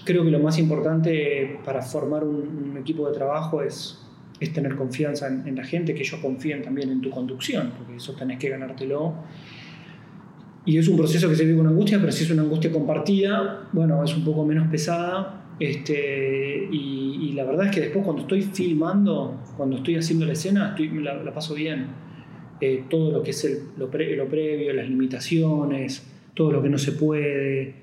Creo 0.05 0.25
que 0.25 0.31
lo 0.31 0.41
más 0.41 0.59
importante 0.59 1.59
para 1.65 1.81
formar 1.83 2.25
un, 2.25 2.77
equipo 2.77 3.09
de 3.09 3.15
trabajo 3.15 3.63
es, 3.63 3.99
es 4.39 4.53
tener 4.53 4.77
confianza 4.77 5.29
en, 5.29 5.57
la 5.57 5.65
gente, 5.65 5.95
que 5.95 6.03
ellos 6.03 6.21
confíen 6.21 6.63
también 6.63 6.91
en 6.91 7.01
tu 7.01 7.11
conducción, 7.11 7.73
porque 7.77 7.97
eso 7.97 8.13
tenés 8.13 8.39
que 8.39 8.51
ganártelo. 8.51 9.15
Y 10.65 10.79
es 10.79 10.89
un 10.89 10.97
proceso 10.97 11.29
que 11.29 11.37
se 11.37 11.45
vive 11.45 11.57
con 11.57 11.67
angustia, 11.69 11.99
pero 11.99 12.13
si 12.13 12.25
es 12.25 12.31
una 12.31 12.43
angustia 12.43 12.71
compartida, 12.71 13.69
bueno, 13.73 14.03
es 14.05 14.15
un 14.17 14.25
poco 14.25 14.45
menos 14.45 14.69
pesada. 14.69 15.46
Este, 15.59 16.69
y, 16.71 17.33
la 17.35 17.45
verdad 17.45 17.67
es 17.67 17.73
que 17.73 17.81
después 17.81 18.05
cuando 18.05 18.23
estoy 18.23 18.43
filmando, 18.43 19.43
cuando 19.57 19.77
estoy 19.77 19.97
haciendo 19.97 20.25
la 20.25 20.33
escena, 20.33 20.71
estoy, 20.71 20.89
la 21.03 21.35
paso 21.35 21.55
bien 21.55 21.87
eh, 22.61 22.85
todo 22.89 23.11
lo 23.11 23.23
que 23.23 23.33
es 23.33 23.63
lo, 23.77 23.91
previo, 23.91 24.73
las 24.73 24.89
limitaciones, 24.89 26.07
todo 26.33 26.53
lo 26.53 26.63
que 26.63 26.71
no 26.71 26.79
se 26.79 26.93
puede, 26.93 27.75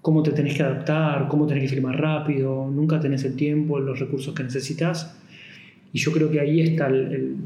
cómo 0.00 0.22
te 0.22 0.30
tenés 0.30 0.56
que 0.56 0.62
adaptar, 0.62 1.26
cómo 1.28 1.46
tenés 1.46 1.64
que 1.64 1.68
filmar 1.70 2.00
rápido, 2.00 2.70
nunca 2.70 3.00
tenés 3.00 3.24
el 3.24 3.34
tiempo, 3.34 3.80
los 3.80 3.98
recursos 3.98 4.32
que 4.32 4.44
necesitas. 4.44 5.18
Y 5.92 5.98
yo 5.98 6.12
creo 6.12 6.30
que 6.30 6.38
ahí 6.38 6.60
está 6.60 6.86
el, 6.86 7.38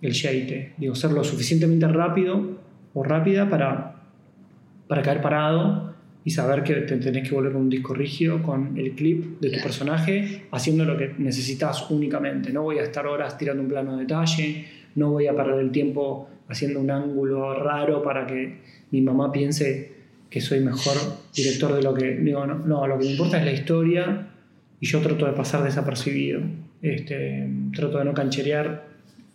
el, 0.00 0.72
digo, 0.78 0.94
ser 0.94 1.12
lo 1.12 1.22
suficientemente 1.22 1.86
rápido 1.88 2.58
o 2.94 3.04
rápida 3.04 3.48
para, 3.50 3.96
para 4.88 5.02
caer 5.02 5.20
parado 5.20 5.91
y 6.24 6.30
saber 6.30 6.62
que 6.62 6.74
te 6.74 6.96
tenés 6.96 7.28
que 7.28 7.34
volver 7.34 7.52
con 7.52 7.62
un 7.62 7.70
disco 7.70 7.94
rígido, 7.94 8.42
con 8.42 8.76
el 8.78 8.92
clip 8.92 9.40
de 9.40 9.50
tu 9.50 9.60
personaje, 9.60 10.44
haciendo 10.52 10.84
lo 10.84 10.96
que 10.96 11.14
necesitas 11.18 11.90
únicamente. 11.90 12.52
No 12.52 12.62
voy 12.62 12.78
a 12.78 12.84
estar 12.84 13.06
horas 13.06 13.36
tirando 13.36 13.62
un 13.62 13.68
plano 13.68 13.96
de 13.96 14.02
detalle, 14.02 14.66
no 14.94 15.10
voy 15.10 15.26
a 15.26 15.34
perder 15.34 15.60
el 15.60 15.70
tiempo 15.70 16.28
haciendo 16.48 16.80
un 16.80 16.90
ángulo 16.90 17.54
raro 17.54 18.02
para 18.02 18.26
que 18.26 18.58
mi 18.90 19.00
mamá 19.00 19.32
piense 19.32 19.92
que 20.30 20.40
soy 20.40 20.60
mejor 20.60 20.96
director 21.34 21.74
de 21.74 21.82
lo 21.82 21.92
que... 21.92 22.16
Digo, 22.16 22.46
no, 22.46 22.58
no 22.58 22.86
lo 22.86 22.98
que 22.98 23.04
me 23.06 23.10
importa 23.12 23.38
es 23.38 23.44
la 23.44 23.52
historia 23.52 24.28
y 24.80 24.86
yo 24.86 25.00
trato 25.00 25.26
de 25.26 25.32
pasar 25.32 25.62
desapercibido. 25.62 26.40
Este, 26.82 27.48
trato 27.74 27.98
de 27.98 28.04
no 28.04 28.14
cancherear 28.14 28.86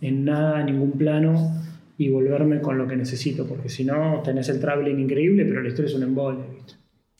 en 0.01 0.25
nada, 0.25 0.59
en 0.59 0.67
ningún 0.67 0.91
plano 0.91 1.63
y 1.97 2.09
volverme 2.09 2.61
con 2.61 2.77
lo 2.77 2.87
que 2.87 2.95
necesito, 2.95 3.47
porque 3.47 3.69
si 3.69 3.83
no 3.83 4.21
tenés 4.23 4.49
el 4.49 4.59
traveling 4.59 4.99
increíble, 4.99 5.45
pero 5.45 5.61
la 5.61 5.69
historia 5.69 5.89
es 5.89 5.95
un 5.95 6.03
embole. 6.03 6.43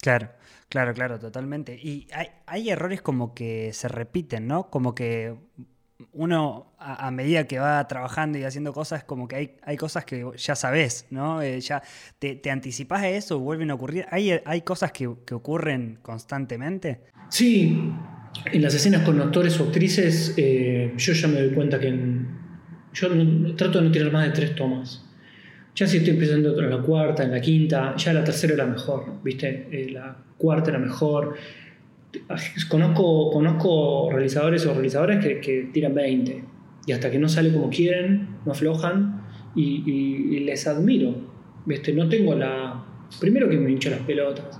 Claro. 0.02 0.30
Claro, 0.70 0.94
claro, 0.94 1.18
totalmente. 1.18 1.80
Y 1.82 2.08
hay, 2.12 2.28
hay 2.46 2.70
errores 2.70 3.02
como 3.02 3.34
que 3.34 3.72
se 3.72 3.88
repiten, 3.88 4.48
¿no? 4.48 4.70
Como 4.70 4.94
que 4.94 5.34
uno 6.12 6.76
a, 6.78 7.10
medida 7.12 7.46
que 7.46 7.58
va 7.58 7.88
trabajando 7.88 8.38
y 8.38 8.44
haciendo 8.44 8.74
cosas, 8.74 9.04
como 9.04 9.28
que 9.28 9.36
hay, 9.36 9.52
hay 9.63 9.78
cosas 9.78 10.06
que 10.06 10.26
ya 10.36 10.56
sabes, 10.56 11.08
¿no? 11.10 11.42
Eh, 11.42 11.60
ya 11.62 11.82
te, 12.20 12.36
te, 12.36 12.52
anticipás 12.52 13.02
a 13.04 13.10
eso, 13.10 13.40
vuelven 13.40 13.72
a 13.72 13.76
ocurrir. 13.76 14.06
¿Hay, 14.12 14.32
hay 14.44 14.62
cosas 14.62 14.92
que, 14.92 15.08
ocurren 15.08 16.00
constantemente? 16.02 17.02
Sí, 17.30 17.92
en 18.46 18.62
las 18.62 18.74
escenas 18.74 19.04
con 19.04 19.20
actores 19.22 19.60
o 19.60 19.66
actrices, 19.66 20.34
eh, 20.38 20.94
yo 20.98 21.13
ya 21.13 21.28
me 21.28 21.42
doy 21.42 21.54
cuenta 21.54 21.80
que 21.80 21.88
yo 23.00 23.56
trato 23.56 23.80
de 23.80 23.86
no 23.86 23.92
tirar 23.92 24.12
más 24.12 24.26
de 24.28 24.34
tres 24.34 24.56
tomas. 24.56 25.04
Ya 25.76 25.86
si 25.86 25.98
estoy 25.98 26.14
empezando 26.14 26.60
en 26.60 26.70
la 26.70 26.82
cuarta, 26.82 27.24
en 27.24 27.32
la 27.32 27.40
quinta, 27.40 27.96
ya 27.96 28.14
la 28.14 28.24
tercera 28.24 28.56
era 28.56 28.66
mejor, 28.66 29.22
¿viste? 29.24 29.68
Eh, 29.72 29.92
la 29.92 30.18
cuarta 30.38 30.72
era 30.72 30.80
mejor. 30.80 31.36
Conozco, 32.68 33.30
conozco 33.32 34.10
realizadores 34.12 34.66
o 34.66 34.74
realizadoras 34.74 35.24
que, 35.24 35.40
que, 35.40 35.70
tiran 35.72 35.94
20 35.94 36.44
y 36.88 36.92
hasta 36.94 37.12
que 37.12 37.20
no 37.20 37.30
sale 37.30 37.52
como 37.52 37.70
quieren, 37.70 38.28
no 38.46 38.54
aflojan 38.54 39.22
y, 39.56 40.40
les 40.40 40.66
admiro. 40.68 41.14
¿viste? 41.66 41.94
No 41.94 42.08
tengo 42.10 42.34
la... 42.34 42.84
Primero 43.20 43.50
que 43.50 43.58
me 43.58 43.72
hincho 43.72 43.90
las 43.90 44.00
pelotas. 44.00 44.60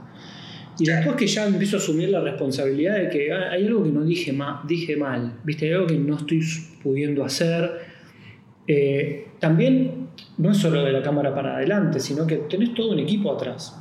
Y 0.78 0.86
después 0.86 1.16
que 1.16 1.26
ya 1.26 1.48
empiezo 1.48 1.78
a 1.78 1.80
asumir 1.80 2.10
la 2.10 2.22
responsabilidad 2.22 2.98
de 2.98 3.10
que 3.10 3.34
hay 3.34 3.66
algo 3.66 3.84
que 3.84 3.90
no 3.90 4.04
dije, 4.04 4.32
mal, 4.32 4.60
dije 4.68 4.96
mal, 4.96 5.40
¿viste? 5.44 5.66
Hay 5.66 5.72
algo 5.72 5.88
que 5.88 5.98
no 5.98 6.18
estoy 6.18 6.42
pudiendo 6.84 7.24
hacer. 7.24 7.87
Eh, 8.68 9.30
también 9.40 10.10
no 10.38 10.52
es 10.52 10.58
solo 10.58 10.84
de 10.84 10.92
la 10.92 11.02
cámara 11.02 11.34
para 11.34 11.56
adelante, 11.56 12.00
sino 12.00 12.28
que 12.28 12.36
tenés 12.38 12.74
todo 12.74 12.92
un 12.92 13.00
equipo 13.00 13.32
atrás. 13.32 13.76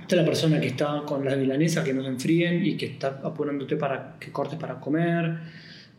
Está 0.00 0.16
la 0.16 0.24
persona 0.24 0.60
que 0.60 0.68
está 0.68 1.02
con 1.04 1.24
las 1.24 1.36
milanesas 1.36 1.84
que 1.84 1.92
no 1.92 2.02
se 2.02 2.08
enfríen 2.08 2.64
y 2.64 2.76
que 2.76 2.86
está 2.86 3.20
apurándote 3.22 3.76
para 3.76 4.16
que 4.18 4.30
cortes 4.30 4.58
para 4.58 4.80
comer. 4.80 5.38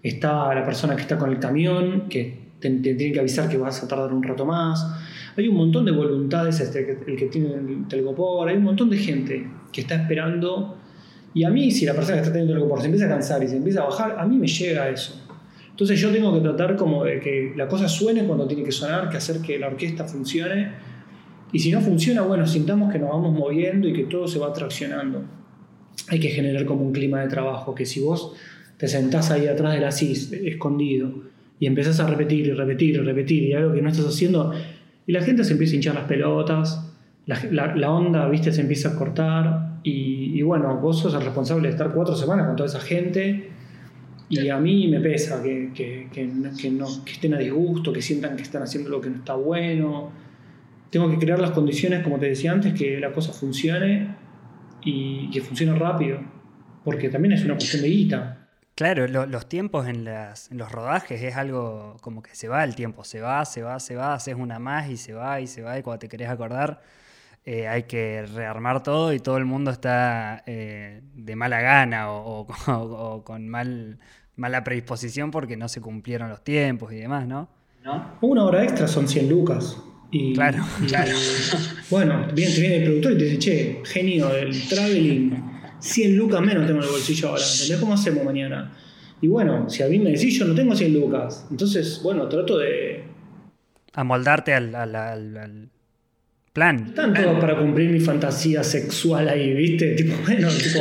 Está 0.02 0.54
la 0.54 0.64
persona 0.64 0.96
que 0.96 1.02
está 1.02 1.18
con 1.18 1.30
el 1.32 1.40
camión, 1.40 2.08
que 2.10 2.50
te, 2.60 2.70
tiene 2.70 3.12
que 3.12 3.20
avisar 3.20 3.50
que 3.50 3.58
vas 3.58 3.84
a 3.84 3.88
tardar 3.88 4.14
un 4.14 4.24
rato 4.24 4.46
más. 4.46 4.86
Hay 5.38 5.48
un 5.48 5.56
montón 5.56 5.86
de 5.86 5.92
voluntades, 5.92 6.60
este, 6.60 6.98
el 7.06 7.16
que 7.16 7.28
tiene 7.28 7.54
el 7.54 7.88
telgopor, 7.88 8.50
hay 8.50 8.58
un 8.58 8.64
montón 8.64 8.90
de 8.90 8.98
gente 8.98 9.48
que 9.72 9.82
está 9.82 9.96
esperando. 9.96 10.78
Y 11.34 11.44
a 11.44 11.50
mí, 11.50 11.70
si 11.72 11.86
la 11.86 11.94
persona 11.94 12.16
que 12.16 12.22
está 12.22 12.34
teniendo 12.34 12.54
el 12.54 12.60
telgopor 12.60 12.82
se 12.82 12.88
empieza 12.88 13.06
a 13.06 13.10
cansar 13.10 13.44
y 13.44 13.48
se 13.48 13.58
empieza 13.58 13.82
a 13.82 13.86
bajar, 13.86 14.16
a 14.18 14.26
mí 14.26 14.38
me 14.38 14.48
llega 14.48 14.90
eso. 14.90 15.29
Entonces 15.80 16.02
yo 16.02 16.12
tengo 16.12 16.34
que 16.34 16.42
tratar 16.42 16.76
como 16.76 17.06
de 17.06 17.22
que 17.22 17.54
la 17.56 17.66
cosa 17.70 17.88
suene 17.88 18.26
cuando 18.26 18.46
tiene 18.46 18.64
que 18.64 18.72
sonar, 18.74 19.10
que 19.10 19.16
hacer 19.16 19.40
que 19.40 19.58
la 19.58 19.68
orquesta 19.68 20.04
funcione. 20.04 20.74
Y 21.54 21.60
si 21.60 21.72
no 21.72 21.80
funciona, 21.80 22.22
bueno, 22.22 22.46
sintamos 22.46 22.92
que 22.92 23.00
nos 23.00 23.12
vamos 23.12 23.32
moviendo 23.32 23.88
y 23.88 23.94
que 23.94 24.04
todo 24.04 24.28
se 24.28 24.40
va 24.40 24.52
traccionando. 24.52 25.24
Hay 26.10 26.20
que 26.20 26.28
generar 26.32 26.66
como 26.66 26.84
un 26.84 26.92
clima 26.92 27.22
de 27.22 27.30
trabajo, 27.30 27.74
que 27.76 27.86
si 27.86 28.02
vos 28.02 28.34
te 28.76 28.90
sentás 28.90 29.32
ahí 29.32 29.48
atrás 29.48 29.74
de 29.74 29.80
la 29.80 29.94
CIS, 29.94 30.34
escondido, 30.34 31.14
y 31.62 31.66
empezás 31.66 32.02
a 32.02 32.08
repetir 32.08 32.48
y 32.48 32.52
repetir 32.52 32.96
y 32.96 32.98
repetir, 32.98 33.44
y 33.44 33.54
algo 33.54 33.74
que 33.74 33.82
no 33.82 33.88
estás 33.88 34.06
haciendo, 34.06 34.52
y 35.08 35.14
la 35.14 35.22
gente 35.22 35.46
se 35.46 35.54
empieza 35.54 35.72
a 35.72 35.76
hinchar 35.78 35.96
las 35.96 36.08
pelotas, 36.10 36.92
la, 37.26 37.74
la, 37.74 37.90
onda, 37.90 38.28
viste, 38.28 38.52
se 38.52 38.60
empieza 38.60 38.90
a 38.90 38.96
cortar, 38.96 39.80
y, 39.84 40.38
y, 40.38 40.42
bueno, 40.42 40.78
vos 40.82 41.00
sos 41.00 41.14
el 41.14 41.22
responsable 41.22 41.70
de 41.70 41.72
estar 41.72 41.94
cuatro 41.94 42.18
semanas 42.18 42.48
con 42.48 42.58
toda 42.58 42.68
esa 42.68 42.82
gente, 42.82 43.59
y 44.30 44.48
a 44.50 44.58
mí 44.58 44.88
me 44.88 45.00
pesa 45.00 45.42
que, 45.42 45.72
que, 45.74 46.08
que, 46.14 46.70
no, 46.70 47.04
que 47.04 47.14
estén 47.14 47.34
a 47.34 47.38
disgusto, 47.40 47.92
que 47.92 48.02
sientan 48.02 48.36
que 48.36 48.44
están 48.44 48.62
haciendo 48.62 48.90
lo 48.90 49.02
que 49.02 49.10
no 49.10 49.18
está 49.18 49.34
bueno. 49.34 50.12
Tengo 50.92 51.10
que 51.10 51.18
crear 51.18 51.40
las 51.40 51.52
condiciones, 51.52 52.04
como 52.04 52.20
te 52.20 52.28
decía 52.28 52.52
antes, 52.52 52.74
que 52.74 53.00
la 53.00 53.12
cosa 53.12 53.34
funcione 53.34 54.16
y 54.84 55.30
que 55.32 55.42
funcione 55.42 55.78
rápido, 55.78 56.20
porque 56.84 57.10
también 57.10 57.34
es 57.34 57.44
una 57.44 57.56
cuestión 57.56 57.82
de 57.82 57.90
guita. 57.90 58.48
Claro, 58.76 59.08
los 59.08 59.50
tiempos 59.50 59.88
en, 59.88 60.06
las, 60.06 60.52
en, 60.52 60.58
los 60.58 60.72
rodajes 60.72 61.22
es 61.22 61.36
algo 61.36 61.98
como 62.02 62.22
que 62.22 62.34
se 62.36 62.48
va 62.48 62.64
el 62.64 62.76
tiempo, 62.76 63.04
se 63.04 63.20
va, 63.20 63.44
se 63.46 63.62
va, 63.62 63.80
se 63.80 63.96
va, 63.96 64.14
haces 64.14 64.36
una 64.36 64.58
más 64.58 64.90
y 64.90 64.96
se 64.96 65.14
va 65.14 65.42
y 65.42 65.48
se 65.48 65.62
va 65.62 65.78
y 65.78 65.84
cuando 65.84 66.00
te 66.00 66.08
querés 66.08 66.30
acordar 66.30 66.82
eh, 67.46 67.68
hay 67.68 67.84
que 67.84 68.26
rearmar 68.26 68.84
todo 68.84 69.12
y 69.14 69.20
todo 69.20 69.38
el 69.38 69.46
mundo 69.46 69.72
está 69.72 70.44
eh, 70.46 71.02
de 71.16 71.36
mala 71.36 71.62
gana 71.62 72.12
o, 72.12 72.46
con 73.26 73.48
mal, 73.50 74.00
mala 74.40 74.64
predisposición 74.64 75.32
porque 75.32 75.58
no 75.58 75.68
se 75.68 75.82
cumplieron 75.82 76.30
los 76.30 76.44
tiempos 76.44 76.92
y 76.94 76.96
demás, 76.96 77.28
¿no? 77.28 77.50
Una 78.22 78.44
hora 78.44 78.64
extra 78.64 78.88
son 78.88 79.08
100 79.08 79.30
lucas. 79.30 79.78
Y, 80.12 80.34
claro, 80.34 80.66
claro. 80.88 81.12
Bueno, 81.90 82.28
bien, 82.34 82.54
te 82.54 82.62
viene 82.62 82.78
el 82.78 82.84
productor 82.86 83.12
y 83.12 83.18
te 83.18 83.24
dice, 83.26 83.40
che, 83.40 83.82
genio 83.86 84.30
del 84.30 84.68
traveling 84.68 85.32
100 85.80 86.18
lucas 86.18 86.42
menos 86.42 86.66
tengo 86.66 86.80
en 86.80 86.86
el 86.86 86.92
bolsillo 86.92 87.30
ahora, 87.30 87.44
¿entendés? 87.44 87.78
¿Cómo 87.80 87.94
hacemos 87.94 88.24
mañana? 88.24 88.76
Y 89.22 89.28
bueno, 89.28 89.70
si 89.70 89.84
a 89.84 89.88
mí 89.88 90.00
me 90.00 90.12
decís, 90.12 90.40
yo 90.40 90.46
no 90.46 90.56
tengo 90.56 90.76
100 90.76 90.94
lucas. 90.94 91.46
Entonces, 91.52 92.00
bueno, 92.04 92.28
trato 92.28 92.58
de... 92.58 93.04
Amoldarte 93.94 94.54
al, 94.54 94.74
al, 94.74 95.70
plan. 96.54 96.94
Tanto 96.94 97.40
para 97.40 97.58
cumplir 97.58 97.90
mi 97.90 98.00
fantasía 98.00 98.64
sexual 98.64 99.28
ahí, 99.30 99.54
¿viste? 99.54 99.96
Tipo, 99.96 100.16
bueno, 100.26 100.48
tipo... 100.50 100.80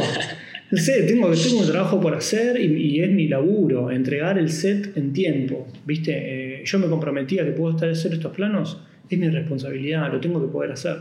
Sé, 0.73 1.05
tengo, 1.05 1.31
tengo 1.31 1.61
un 1.61 1.67
trabajo 1.67 2.01
por 2.01 2.15
hacer 2.15 2.61
y, 2.61 3.01
es 3.01 3.11
mi 3.11 3.27
laburo, 3.27 3.91
entregar 3.91 4.39
el 4.39 4.51
set 4.51 4.97
en 4.97 5.13
tiempo, 5.13 5.67
¿viste? 5.87 6.13
Eh, 6.15 6.63
yo 6.65 6.79
me 6.79 6.89
comprometía 6.89 7.45
que 7.45 7.53
puedo 7.53 7.75
estar 7.75 7.89
hacer 7.89 8.13
estos 8.13 8.35
planos, 8.35 8.83
es 9.09 9.19
mi 9.19 9.29
responsabilidad, 9.29 10.13
lo 10.13 10.21
tengo 10.21 10.41
que 10.41 10.53
poder 10.53 10.73
hacer. 10.73 10.97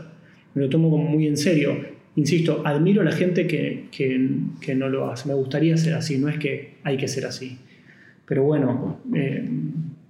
Me 0.54 0.62
lo 0.62 0.68
tomo 0.70 0.90
como 0.90 1.04
muy 1.04 1.26
en 1.26 1.36
serio 1.36 1.98
insisto, 2.18 2.62
admiro 2.64 3.02
a 3.02 3.04
la 3.04 3.12
gente 3.12 3.46
que, 3.46 3.84
que, 3.90 4.74
no 4.74 4.88
lo 4.88 5.10
hace. 5.10 5.28
Me 5.28 5.34
gustaría 5.34 5.76
ser 5.76 5.94
así, 5.94 6.18
no 6.18 6.28
es 6.28 6.36
que 6.38 6.74
hay 6.82 6.96
que 6.96 7.06
ser 7.06 7.24
así. 7.26 7.58
Pero 8.26 8.42
bueno, 8.42 9.00
eh, 9.14 9.48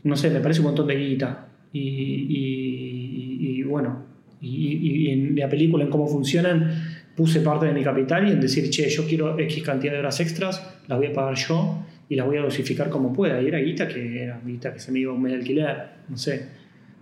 no 0.05 0.17
sé, 0.17 0.31
me 0.31 0.41
parece 0.41 0.61
un 0.61 0.69
montón 0.69 0.87
de 0.87 0.97
guita. 0.97 1.49
Y, 1.73 3.63
bueno, 3.65 4.07
y, 4.41 5.11
en 5.11 5.37
la 5.37 5.49
película, 5.51 5.85
en 5.85 5.91
cómo 5.91 6.09
funcionan, 6.09 6.88
puse 7.19 7.41
parte 7.41 7.67
de 7.67 7.73
mi 7.73 7.83
capital 7.83 8.29
y 8.29 8.31
en 8.31 8.41
decir, 8.41 8.71
che, 8.71 8.89
yo 8.89 9.05
quiero 9.05 9.37
X 9.37 9.65
cantidad 9.65 9.93
de 9.93 9.99
horas 9.99 10.21
extras, 10.21 10.65
las 10.87 10.99
voy 10.99 11.09
a 11.09 11.13
pagar 11.13 11.35
yo 11.35 11.85
y 12.09 12.15
las 12.15 12.25
voy 12.25 12.37
a 12.37 12.43
dosificar 12.43 12.89
como 12.89 13.13
pueda. 13.13 13.43
Y 13.43 13.49
era 13.49 13.59
guita 13.59 13.89
que 13.89 14.23
era 14.23 14.41
guita 14.45 14.73
que 14.73 14.79
se 14.79 14.93
me 14.93 15.01
iba 15.01 15.13
un 15.13 15.21
mes 15.21 15.33
de 15.33 15.39
alquiler, 15.39 15.89
no 16.09 16.17
sé. 16.17 16.49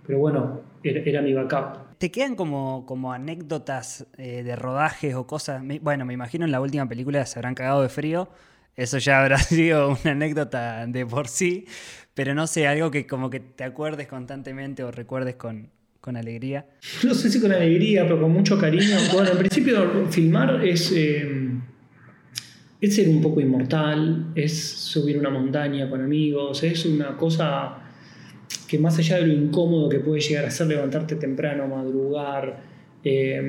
Pero 0.07 0.17
bueno, 0.17 0.61
era, 0.81 1.21
mi 1.21 1.33
backup. 1.33 1.99
¿Te 1.99 2.09
quedan 2.09 2.35
como, 2.35 2.83
como 2.87 3.13
anécdotas 3.13 4.07
eh, 4.17 4.41
de 4.41 4.55
rodajes 4.55 5.13
o 5.13 5.27
cosas? 5.27 5.61
bueno, 5.81 6.03
me 6.03 6.15
imagino 6.15 6.45
en 6.45 6.51
la 6.51 6.61
última 6.61 6.89
película 6.89 7.23
se 7.27 7.37
habrán 7.37 7.53
cagado 7.53 7.83
de 7.83 7.89
frío. 7.89 8.27
Eso 8.75 8.97
ya 8.97 9.21
habrá 9.21 9.37
sido 9.37 9.89
una 9.89 10.13
anécdota 10.13 10.87
de 10.87 11.05
por 11.05 11.27
sí. 11.27 11.67
Pero 12.15 12.33
no 12.33 12.47
sé, 12.47 12.65
algo 12.65 12.89
que 12.89 13.05
como 13.05 13.29
que 13.29 13.39
te 13.39 13.63
acuerdes 13.63 14.07
constantemente 14.07 14.83
o 14.83 14.89
recuerdes 14.89 15.35
con, 15.35 15.69
con 16.07 16.15
alegría. 16.15 16.65
No 17.03 17.13
sé 17.13 17.29
si 17.29 17.41
con 17.41 17.51
alegría, 17.51 18.03
pero 18.03 18.21
con 18.21 18.31
mucho 18.31 18.57
cariño. 18.57 18.95
Bueno, 19.13 19.31
en 19.31 19.37
principio 19.39 20.07
filmar 20.09 20.65
es, 20.65 20.93
eh, 20.95 21.49
es 22.79 22.95
ser 22.95 23.09
un 23.09 23.21
poco 23.21 23.41
inmortal, 23.41 24.27
es 24.33 24.57
subir 24.57 25.17
una 25.17 25.29
montaña 25.29 25.89
con 25.89 26.01
amigos, 26.01 26.63
es 26.63 26.85
una 26.85 27.17
cosa 27.17 27.79
que 28.69 28.79
más 28.79 28.97
allá 28.97 29.17
de 29.17 29.27
lo 29.27 29.33
incómodo 29.33 29.89
que 29.89 29.99
puede 29.99 30.21
llegar 30.21 30.45
a 30.45 30.49
ser 30.49 30.67
levantarte 30.67 31.17
temprano, 31.17 31.67
madrugar, 31.67 32.57
eh, 33.03 33.41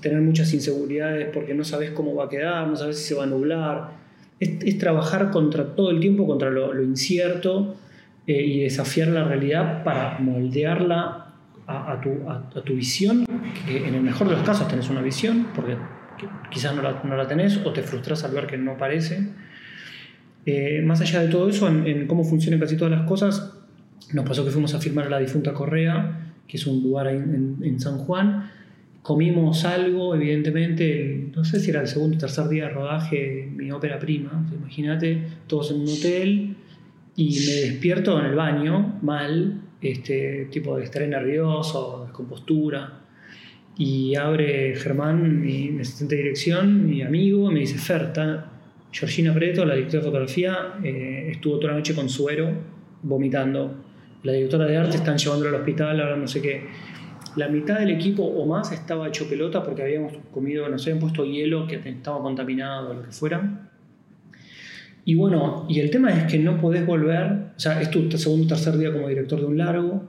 tener 0.00 0.22
muchas 0.22 0.54
inseguridades 0.54 1.28
porque 1.34 1.52
no 1.52 1.64
sabes 1.64 1.90
cómo 1.90 2.14
va 2.14 2.24
a 2.24 2.28
quedar, 2.30 2.66
no 2.66 2.76
sabes 2.76 2.98
si 2.98 3.08
se 3.08 3.14
va 3.14 3.24
a 3.24 3.26
nublar, 3.26 3.90
es, 4.40 4.78
trabajar 4.78 5.30
contra 5.30 5.76
todo 5.76 5.90
el 5.90 6.00
tiempo, 6.00 6.26
contra 6.26 6.50
lo, 6.50 6.82
incierto 6.82 7.76
eh, 8.26 8.42
y 8.42 8.60
desafiar 8.60 9.08
la 9.08 9.24
realidad 9.24 9.84
para 9.84 10.18
moldearla 10.18 11.23
a, 11.66 12.00
tu, 12.64 12.74
visión, 12.74 13.24
que 13.66 13.86
en 13.88 13.94
el 13.94 14.02
mejor 14.02 14.28
de 14.28 14.34
los 14.34 14.42
casos 14.42 14.68
tenés 14.68 14.90
una 14.90 15.02
visión, 15.02 15.48
porque 15.54 15.76
quizás 16.50 16.74
no 16.74 17.16
la, 17.16 17.28
tenés 17.28 17.58
o 17.64 17.72
te 17.72 17.82
frustras 17.82 18.24
al 18.24 18.32
ver 18.32 18.46
que 18.46 18.58
no 18.58 18.76
parece. 18.76 19.28
Eh, 20.46 20.82
más 20.84 21.00
allá 21.00 21.20
de 21.20 21.28
todo 21.28 21.48
eso, 21.48 21.68
en, 21.68 22.06
cómo 22.06 22.24
funcionan 22.24 22.60
casi 22.60 22.76
todas 22.76 22.92
las 22.92 23.08
cosas, 23.08 23.54
nos 24.12 24.28
pasó 24.28 24.44
que 24.44 24.50
fuimos 24.50 24.74
a 24.74 24.80
filmar 24.80 25.06
a 25.06 25.10
la 25.10 25.18
difunta 25.18 25.54
Correa, 25.54 26.32
que 26.46 26.58
es 26.58 26.66
un 26.66 26.82
lugar 26.82 27.08
en, 27.08 27.58
en, 27.62 27.80
San 27.80 27.98
Juan. 27.98 28.50
Comimos 29.00 29.64
algo, 29.64 30.14
evidentemente, 30.14 31.30
no 31.34 31.44
sé 31.44 31.60
si 31.60 31.70
era 31.70 31.80
el 31.80 31.88
segundo 31.88 32.16
o 32.16 32.20
tercer 32.20 32.48
día 32.48 32.64
de 32.64 32.70
rodaje, 32.70 33.50
mi 33.54 33.70
ópera 33.70 33.98
prima, 33.98 34.46
imagínate, 34.54 35.22
todos 35.46 35.70
en 35.70 35.80
un 35.80 35.88
hotel, 35.88 36.56
y 37.16 37.30
me 37.30 37.52
despierto 37.70 38.18
en 38.18 38.26
el 38.26 38.34
baño, 38.34 38.98
mal, 39.02 39.60
este, 39.90 40.48
tipo 40.50 40.76
de 40.76 40.84
estar 40.84 41.06
nervioso, 41.06 42.02
descompostura. 42.04 43.00
Y 43.76 44.14
abre 44.14 44.76
Germán, 44.76 45.40
mi, 45.40 45.78
asistente 45.80 46.16
de 46.16 46.22
dirección, 46.22 46.86
mi 46.86 47.02
amigo, 47.02 47.50
me 47.50 47.60
dice, 47.60 47.76
Ferta, 47.78 48.52
Georgina 48.92 49.34
Preto, 49.34 49.64
la 49.64 49.74
directora 49.74 50.02
de 50.02 50.06
fotografía, 50.06 50.74
eh, 50.82 51.28
estuvo 51.32 51.58
toda 51.58 51.72
la 51.72 51.78
noche 51.78 51.94
con 51.94 52.08
suero, 52.08 52.50
vomitando 53.02 53.84
la 54.24 54.32
directora 54.32 54.64
de 54.64 54.76
arte 54.76 54.96
están 54.96 55.18
llevándolo 55.18 55.50
al 55.50 55.56
hospital, 55.56 56.00
ahora 56.00 56.16
no 56.16 56.26
sé 56.26 56.40
qué. 56.40 56.66
La 57.36 57.48
mitad 57.48 57.78
del 57.78 57.90
equipo 57.90 58.22
o 58.22 58.46
más 58.46 58.72
estaba 58.72 59.06
hecho 59.06 59.28
pelota 59.28 59.62
porque 59.62 59.82
habíamos 59.82 60.14
comido, 60.32 60.66
nos 60.68 60.82
habían 60.86 60.98
puesto 60.98 61.26
hielo 61.26 61.66
que 61.66 61.76
estaba 61.84 62.22
contaminado 62.22 62.90
o 62.90 62.94
lo 62.94 63.02
que 63.02 63.10
fuera. 63.10 63.70
Y 65.04 65.14
bueno, 65.14 65.66
y 65.68 65.80
el 65.80 65.90
tema 65.90 66.10
es 66.10 66.24
que 66.30 66.38
no 66.38 66.60
podés 66.60 66.86
volver, 66.86 67.52
o 67.56 67.60
sea, 67.60 67.80
es 67.80 67.90
tu 67.90 68.10
segundo 68.16 68.44
o 68.44 68.48
tercer 68.48 68.78
día 68.78 68.92
como 68.92 69.08
director 69.08 69.38
de 69.38 69.46
un 69.46 69.58
largo, 69.58 70.02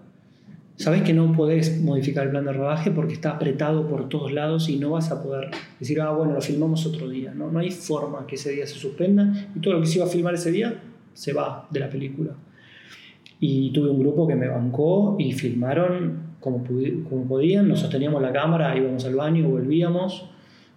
sabes 0.77 1.03
que 1.03 1.13
no 1.13 1.34
podés 1.34 1.81
modificar 1.81 2.25
el 2.25 2.31
plan 2.31 2.45
de 2.45 2.53
rodaje 2.53 2.91
porque 2.91 3.13
está 3.13 3.31
apretado 3.31 3.88
por 3.88 4.10
todos 4.10 4.31
lados 4.31 4.69
y 4.69 4.77
no 4.77 4.91
vas 4.91 5.12
a 5.12 5.21
poder 5.21 5.51
decir, 5.79 5.99
ah, 6.01 6.12
bueno, 6.12 6.34
lo 6.34 6.41
filmamos 6.41 6.86
otro 6.86 7.10
día. 7.10 7.34
No, 7.34 7.51
no 7.51 7.60
hay 7.60 7.71
forma 7.71 8.25
que 8.27 8.36
ese 8.36 8.51
día 8.51 8.67
se 8.67 8.75
suspenda 8.75 9.49
y 9.55 9.60
todo 9.60 9.75
lo 9.75 9.81
que 9.81 9.88
se 9.88 9.97
iba 9.97 10.05
a 10.05 10.10
filmar 10.10 10.34
ese 10.34 10.51
día 10.51 10.81
se 11.13 11.34
va 11.34 11.67
de 11.69 11.79
la 11.79 11.89
película. 11.89 12.31
Y 13.39 13.71
tuve 13.71 13.89
un 13.89 13.99
grupo 13.99 14.27
que 14.27 14.36
me 14.36 14.47
bancó 14.47 15.17
y 15.19 15.34
filmaron 15.34 16.36
como, 16.39 16.63
como 17.10 17.27
podían, 17.27 17.67
nos 17.67 17.79
sosteníamos 17.79 18.21
la 18.21 18.31
cámara, 18.31 18.77
íbamos 18.77 19.03
al 19.05 19.15
baño, 19.15 19.49
volvíamos, 19.49 20.29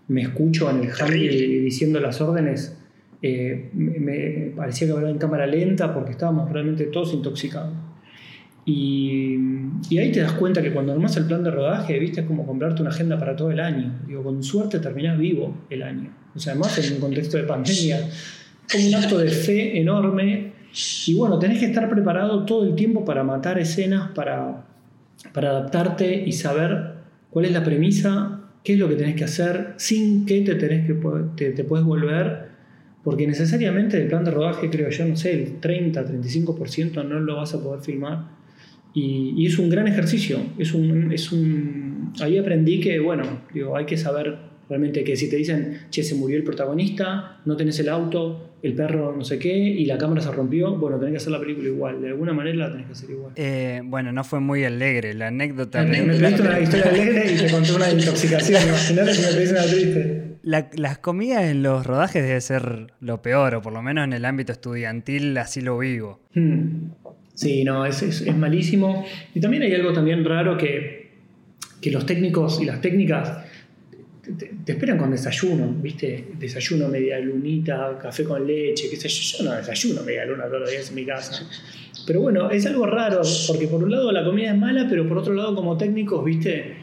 me 0.09 0.23
escucho 0.23 0.71
en 0.71 0.83
el 0.83 0.91
handy 0.91 1.29
diciendo 1.61 2.01
las 2.01 2.21
órdenes, 2.21 2.78
eh, 3.21 3.71
me, 3.73 4.53
parecía 4.57 4.87
que 4.87 4.93
hablaba 4.93 5.11
en 5.11 5.19
cámara 5.19 5.47
lenta 5.47 5.93
porque 5.93 6.13
estábamos 6.13 6.51
realmente 6.51 6.85
todos 6.85 7.13
intoxicados. 7.13 7.75
Y, 8.71 9.35
ahí 9.99 10.13
te 10.13 10.21
das 10.21 10.33
cuenta 10.33 10.61
que 10.61 10.71
cuando 10.71 10.93
armas 10.93 11.17
el 11.17 11.25
plan 11.25 11.43
de 11.43 11.51
rodaje, 11.51 11.99
viste, 11.99 12.21
es 12.21 12.27
como 12.27 12.47
comprarte 12.47 12.83
una 12.83 12.91
agenda 12.91 13.19
para 13.19 13.35
todo 13.35 13.51
el 13.51 13.61
año. 13.61 13.99
Digo, 14.07 14.23
con 14.23 14.43
suerte 14.43 14.79
terminás 14.79 15.19
vivo 15.19 15.57
el 15.71 15.83
año. 15.83 16.11
O 16.37 16.39
sea, 16.39 16.53
además 16.53 16.79
en 16.79 16.97
un 16.97 17.01
contexto 17.01 17.39
de 17.39 17.45
pandemia, 17.45 17.99
como 18.71 18.87
un 18.89 18.95
acto 18.95 19.19
de 19.19 19.31
fe 19.31 19.81
enorme. 19.81 20.53
Y 21.07 21.15
bueno, 21.15 21.39
tenés 21.39 21.61
que 21.61 21.67
estar 21.67 21.89
preparado 21.89 22.45
todo 22.45 22.65
el 22.65 22.75
tiempo 22.75 23.07
para 23.07 23.25
matar 23.25 23.59
escenas, 23.59 24.11
para, 24.11 24.67
para 25.33 25.49
adaptarte 25.49 26.25
y 26.27 26.33
saber 26.33 26.93
cuál 27.31 27.47
es 27.47 27.53
la 27.53 27.65
premisa, 27.65 28.43
qué 28.63 28.75
es 28.75 28.79
lo 28.79 28.87
que 28.87 28.97
tenés 28.97 29.17
que 29.17 29.25
hacer, 29.25 29.73
sin 29.79 30.27
qué 30.27 30.43
te, 30.43 30.57
tenés 30.57 30.87
que, 30.87 30.95
te, 31.37 31.53
te 31.53 31.65
puedes 31.65 31.87
volver. 31.87 32.49
Porque 33.09 33.27
necesariamente 33.27 33.97
el 33.97 34.07
plan 34.07 34.23
de 34.23 34.31
rodaje, 34.31 34.69
creo 34.69 34.91
yo, 34.91 35.07
no 35.07 35.17
sé, 35.17 35.33
el 35.33 35.61
30, 35.61 36.05
35% 36.05 37.09
no 37.09 37.21
lo 37.21 37.37
vas 37.37 37.55
a 37.55 37.63
poder 37.63 37.81
filmar 37.81 38.27
y, 38.93 39.47
es 39.47 39.59
un 39.59 39.71
gran 39.71 39.89
ejercicio. 39.89 40.39
Es 40.59 40.75
un, 40.75 41.11
es 41.11 41.33
un, 41.33 42.13
ahí 42.21 42.37
aprendí 42.37 42.81
que, 42.81 42.99
bueno, 42.99 43.23
digo, 43.55 43.75
hay 43.79 43.87
que 43.87 43.97
saber 43.97 44.37
realmente 44.69 45.05
que 45.05 45.17
si 45.17 45.31
te 45.31 45.37
dicen, 45.37 45.87
che, 45.89 46.03
se 46.03 46.17
murió 46.17 46.37
el 46.37 46.45
protagonista, 46.45 47.41
no 47.47 47.57
tenés 47.57 47.81
el 47.81 47.89
auto, 47.89 48.51
el 48.63 48.75
perro 48.75 49.17
no 49.17 49.25
sé 49.25 49.39
qué, 49.39 49.57
y 49.57 49.87
la 49.87 49.97
cámara 49.97 50.21
se 50.21 50.31
rompió, 50.31 50.77
bueno, 50.77 50.99
tenés 50.99 51.13
que 51.13 51.17
hacer 51.17 51.33
la 51.33 51.41
película 51.41 51.67
igual. 51.67 52.03
De 52.03 52.09
alguna 52.09 52.35
manera 52.35 52.59
la 52.59 52.71
tenés 52.73 52.85
que 52.89 52.93
hacer 52.93 53.09
igual. 53.09 53.33
Eh, 53.37 53.81
bueno, 53.85 54.13
no 54.13 54.23
fue 54.23 54.41
muy 54.41 54.65
alegre 54.65 55.15
la 55.15 55.29
anécdota. 55.29 55.83
Me, 55.83 56.03
me 56.03 56.15
una 56.15 56.29
historia 56.61 56.91
alegre 56.91 57.33
y 57.33 57.39
te 57.39 57.51
conté 57.51 57.73
una 57.73 57.91
intoxicación. 57.91 58.63
Imagínate 58.69 59.15
si 59.15 59.23
me 59.23 59.33
pedís 59.33 59.51
una 59.53 59.63
triste. 59.63 60.28
Las 60.49 60.99
comidas 60.99 61.45
en 61.45 61.63
los 61.63 61.87
rodajes 61.87 62.23
debe 62.23 62.41
ser 62.41 62.93
lo 63.01 63.21
peor, 63.21 63.55
o 63.57 63.63
por 63.63 63.73
lo 63.73 63.83
menos 63.83 64.05
en 64.05 64.15
el 64.15 64.25
ámbito 64.25 64.53
estudiantil 64.53 65.37
así 65.37 65.61
lo 65.61 65.79
vivo. 65.79 66.21
Hmm. 66.35 66.91
Sí, 67.35 67.63
no, 67.65 67.87
es, 67.87 68.03
es, 68.03 68.37
malísimo. 68.37 69.05
Y 69.35 69.41
también 69.41 69.63
hay 69.63 69.75
algo 69.75 69.93
también 69.93 70.25
raro 70.25 70.57
que, 70.57 71.13
que 71.81 71.91
los 71.91 72.05
técnicos 72.05 72.61
y 72.61 72.65
las 72.65 72.81
técnicas 72.81 73.45
te, 74.37 74.73
esperan 74.73 74.99
con 74.99 75.11
desayuno, 75.11 75.73
¿viste? 75.81 76.29
Desayuno 76.39 76.89
media 76.89 77.21
lunita, 77.21 77.97
café 78.01 78.25
con 78.25 78.45
leche, 78.47 78.91
qué 78.91 78.97
sé 78.97 79.09
yo. 79.09 79.39
Yo 79.39 79.51
no 79.51 79.57
desayuno 79.57 80.03
media 80.03 80.25
luna 80.25 80.47
todos 80.47 80.63
los 80.63 80.71
días 80.71 80.89
en 80.89 80.95
mi 80.97 81.05
casa. 81.05 81.47
Pero 82.07 82.23
bueno, 82.23 82.51
es 82.51 82.67
algo 82.67 82.87
raro, 82.87 83.21
porque 83.47 83.69
por 83.69 83.85
un 83.85 83.91
lado 83.91 84.11
la 84.11 84.25
comida 84.25 84.51
es 84.51 84.59
mala, 84.59 84.87
pero 84.89 85.07
por 85.07 85.19
otro 85.19 85.35
lado 85.35 85.55
como 85.55 85.77
técnicos, 85.77 86.25
¿viste? 86.25 86.78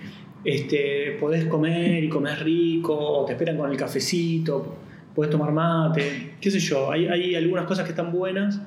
Este, 0.46 1.18
podés 1.20 1.46
comer 1.46 2.04
y 2.04 2.10
comer 2.10 2.44
rico, 2.44 3.24
te 3.26 3.34
esperan 3.34 3.58
con 3.58 3.72
el 3.72 3.78
cafecito, 3.78 4.78
podés 5.16 5.32
tomar 5.32 5.52
mate, 5.52 6.36
qué 6.40 6.52
sé 6.52 6.60
yo. 6.60 6.92
Hay, 6.92 7.08
hay 7.08 7.36
algunas 7.36 7.66
cosas 7.66 7.84
que 7.84 7.92
están 7.92 8.12
buenas 8.12 8.62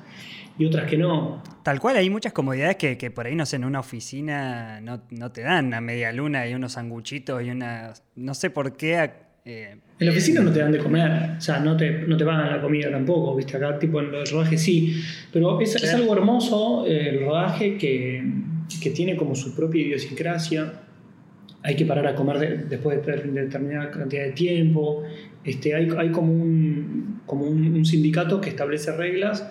y 0.59 0.65
otras 0.65 0.89
que 0.89 0.97
no. 0.97 1.41
Tal 1.63 1.79
cual, 1.79 1.95
hay 1.95 2.09
muchas 2.09 2.33
comodidades 2.33 2.75
que, 2.75 2.97
que 2.97 3.11
por 3.11 3.25
ahí, 3.25 3.35
no 3.35 3.45
sé, 3.45 3.55
en 3.55 3.63
una 3.63 3.79
oficina 3.79 4.81
no, 4.81 5.01
no, 5.09 5.31
te 5.31 5.41
dan 5.41 5.73
a 5.73 5.79
media 5.79 6.11
luna 6.11 6.47
y 6.47 6.53
unos 6.53 6.73
sanguchitos 6.73 7.41
y 7.43 7.49
una... 7.49 7.93
No 8.15 8.33
sé 8.33 8.49
por 8.49 8.75
qué... 8.75 9.09
Eh, 9.45 9.77
en 9.99 10.05
la 10.05 10.11
oficina 10.11 10.41
no 10.41 10.51
te 10.51 10.59
dan 10.59 10.73
de 10.73 10.79
comer, 10.79 11.37
o 11.37 11.41
sea, 11.41 11.59
no 11.59 11.77
te, 11.77 11.89
no 11.91 12.17
te 12.17 12.25
van 12.25 12.41
a 12.41 12.57
la 12.57 12.61
comida 12.61 12.91
tampoco, 12.91 13.35
¿viste? 13.35 13.55
Acá, 13.55 13.79
tipo, 13.79 14.01
en 14.01 14.13
el 14.13 14.27
rodaje 14.27 14.57
sí. 14.57 15.01
Pero 15.31 15.61
es, 15.61 15.75
es 15.75 15.93
algo 15.93 16.13
hermoso 16.13 16.85
eh, 16.85 17.09
el 17.09 17.25
rodaje 17.25 17.77
que, 17.77 18.21
que, 18.81 18.89
tiene 18.89 19.15
como 19.15 19.35
su 19.35 19.55
propia 19.55 19.81
idiosincrasia. 19.81 20.73
Hay 21.63 21.75
que 21.75 21.85
parar 21.85 22.07
a 22.07 22.15
comer 22.15 22.67
después 22.69 23.05
de 23.05 23.13
determinada 23.13 23.91
cantidad 23.91 24.23
de 24.23 24.31
tiempo. 24.31 25.03
Este, 25.43 25.75
hay, 25.75 25.89
hay 25.97 26.09
como, 26.11 26.31
un, 26.31 27.21
como 27.25 27.45
un 27.45 27.85
sindicato 27.85 28.39
que 28.39 28.49
establece 28.49 28.91
reglas 28.95 29.45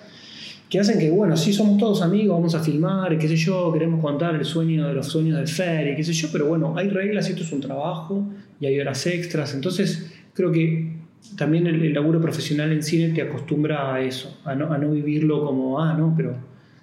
que 0.69 0.79
hacen 0.79 0.99
que, 0.99 1.11
bueno, 1.11 1.37
sí 1.37 1.53
somos 1.53 1.79
todos 1.79 2.03
amigos, 2.03 2.37
vamos 2.37 2.55
a 2.55 2.61
filmar, 2.61 3.17
qué 3.17 3.27
sé 3.27 3.37
yo, 3.37 3.73
queremos 3.73 4.01
contar 4.03 4.35
el 4.35 4.45
sueño 4.45 4.87
de 4.87 4.95
los 4.95 5.07
sueños 5.07 5.39
de 5.39 5.47
Fer, 5.47 5.97
qué 5.97 6.05
sé 6.05 6.13
yo, 6.13 6.29
pero 6.31 6.47
bueno, 6.47 6.75
hay 6.77 6.89
reglas 6.91 7.29
y 7.29 7.33
esto 7.33 7.43
es 7.43 7.53
un 7.53 7.61
trabajo 7.61 8.29
y 8.61 8.67
hay 8.67 8.79
horas 8.79 9.07
extras, 9.07 9.55
entonces 9.55 10.13
creo 10.35 10.53
que 10.53 10.99
también 11.37 11.67
el, 11.67 11.93
laburo 11.93 12.21
profesional 12.21 12.71
en 12.73 12.83
cine 12.83 13.15
te 13.15 13.23
acostumbra 13.23 13.95
a 13.95 14.01
eso, 14.03 14.41
a 14.45 14.55
no, 14.55 14.71
a 14.71 14.77
no 14.77 14.91
vivirlo 14.91 15.45
como, 15.45 15.81
ah, 15.81 15.95
no, 15.95 16.13
pero 16.15 16.37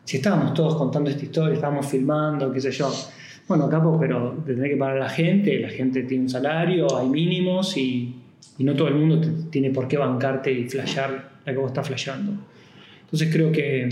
si 0.04 0.18
estábamos 0.18 0.54
todos 0.56 0.76
contando 0.76 1.10
esta 1.12 1.24
historia, 1.24 1.54
estábamos 1.54 1.86
filmando, 1.86 2.52
qué 2.52 2.62
sé 2.62 2.72
yo. 2.72 2.92
Bueno, 3.48 3.70
capo, 3.70 3.98
pero 4.00 4.32
tener 4.46 4.72
que 4.72 4.78
pagar 4.78 4.98
a 4.98 5.00
la 5.02 5.10
gente, 5.10 5.60
la 5.60 5.70
gente 5.70 6.04
tiene 6.04 6.24
un 6.24 6.30
salario, 6.30 6.98
hay 6.98 7.08
mínimos 7.08 7.78
y, 7.78 8.16
y 8.58 8.64
no 8.64 8.76
todo 8.76 8.88
el 8.88 8.96
mundo 8.96 9.22
tiene 9.52 9.70
por 9.70 9.88
qué 9.88 9.98
bancarte 9.98 10.52
y 10.52 10.68
flashear 10.68 11.30
la 11.46 11.52
que 11.54 11.58
vos 11.58 11.68
estás 11.68 11.88
flasheando. 11.88 12.34
Entonces 13.02 13.30
creo 13.32 13.52
que, 13.52 13.88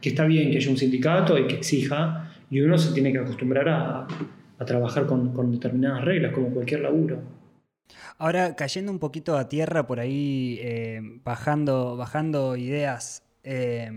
que, 0.00 0.08
está 0.08 0.24
bien 0.24 0.50
que 0.52 0.58
haya 0.58 0.70
un 0.70 0.76
sindicato 0.76 1.36
y 1.36 1.48
que 1.48 1.56
exija, 1.56 2.30
y 2.48 2.60
uno 2.60 2.78
se 2.78 2.92
tiene 2.92 3.12
que 3.12 3.18
acostumbrar 3.18 3.68
a, 3.68 4.06
a 4.58 4.64
trabajar 4.64 5.06
con, 5.06 5.32
con, 5.32 5.50
determinadas 5.50 6.04
reglas, 6.04 6.32
como 6.32 6.50
cualquier 6.50 6.80
laburo. 6.80 7.18
Ahora, 8.18 8.54
cayendo 8.54 8.92
un 8.92 9.00
poquito 9.00 9.36
a 9.36 9.48
tierra 9.48 9.86
por 9.86 9.98
ahí, 9.98 10.58
eh, 10.62 11.00
bajando, 11.24 11.96
bajando 11.96 12.56
ideas 12.56 13.24
eh, 13.42 13.90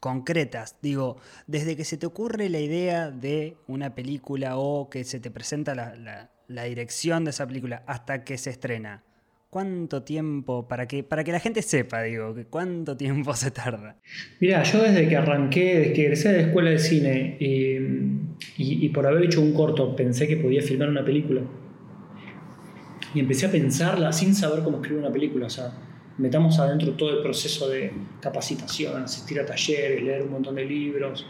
concretas, 0.00 0.76
digo, 0.82 1.16
desde 1.46 1.76
que 1.76 1.84
se 1.84 1.96
te 1.96 2.06
ocurre 2.06 2.48
la 2.48 2.60
idea 2.60 3.10
de 3.10 3.56
una 3.66 3.94
película 3.94 4.56
o 4.56 4.88
que 4.88 5.04
se 5.04 5.20
te 5.20 5.30
presenta 5.30 5.74
la, 5.74 6.30
la, 6.46 6.64
dirección 6.64 7.24
de 7.24 7.30
esa 7.30 7.46
película 7.46 7.82
hasta 7.86 8.24
que 8.24 8.38
se 8.38 8.50
estrena, 8.50 9.02
¿Cuánto 9.50 10.02
tiempo, 10.02 10.68
para 10.68 10.86
que, 10.86 11.02
para 11.02 11.24
que 11.24 11.32
la 11.32 11.40
gente 11.40 11.62
sepa, 11.62 12.02
digo, 12.02 12.34
cuánto 12.50 12.98
tiempo 12.98 13.32
se 13.32 13.50
tarda? 13.50 13.96
Mira, 14.40 14.62
yo 14.62 14.82
desde 14.82 15.08
que 15.08 15.16
arranqué, 15.16 15.78
desde 15.78 15.92
que 15.94 16.02
egresé 16.02 16.32
de 16.32 16.42
la 16.42 16.46
escuela 16.48 16.70
de 16.70 16.78
cine 16.78 17.36
y, 17.40 18.88
por 18.90 19.06
haber 19.06 19.24
hecho 19.24 19.40
un 19.40 19.54
corto, 19.54 19.96
pensé 19.96 20.28
que 20.28 20.36
podía 20.36 20.60
filmar 20.60 20.90
una 20.90 21.02
película. 21.02 21.40
Y 23.14 23.20
empecé 23.20 23.46
a 23.46 23.50
pensarla 23.50 24.12
sin 24.12 24.34
saber 24.34 24.62
cómo 24.62 24.82
escribir 24.82 25.02
una 25.02 25.12
película. 25.12 25.46
O 25.46 25.50
sea, 25.50 25.72
metamos 26.18 26.58
adentro 26.58 26.92
todo 26.92 27.10
el 27.10 27.22
proceso 27.22 27.68
de 27.68 27.92
capacitación, 28.20 29.02
asistir 29.02 29.40
a 29.40 29.46
talleres, 29.46 30.02
leer 30.02 30.22
un 30.22 30.32
montón 30.32 30.56
de 30.56 30.64
libros. 30.64 31.26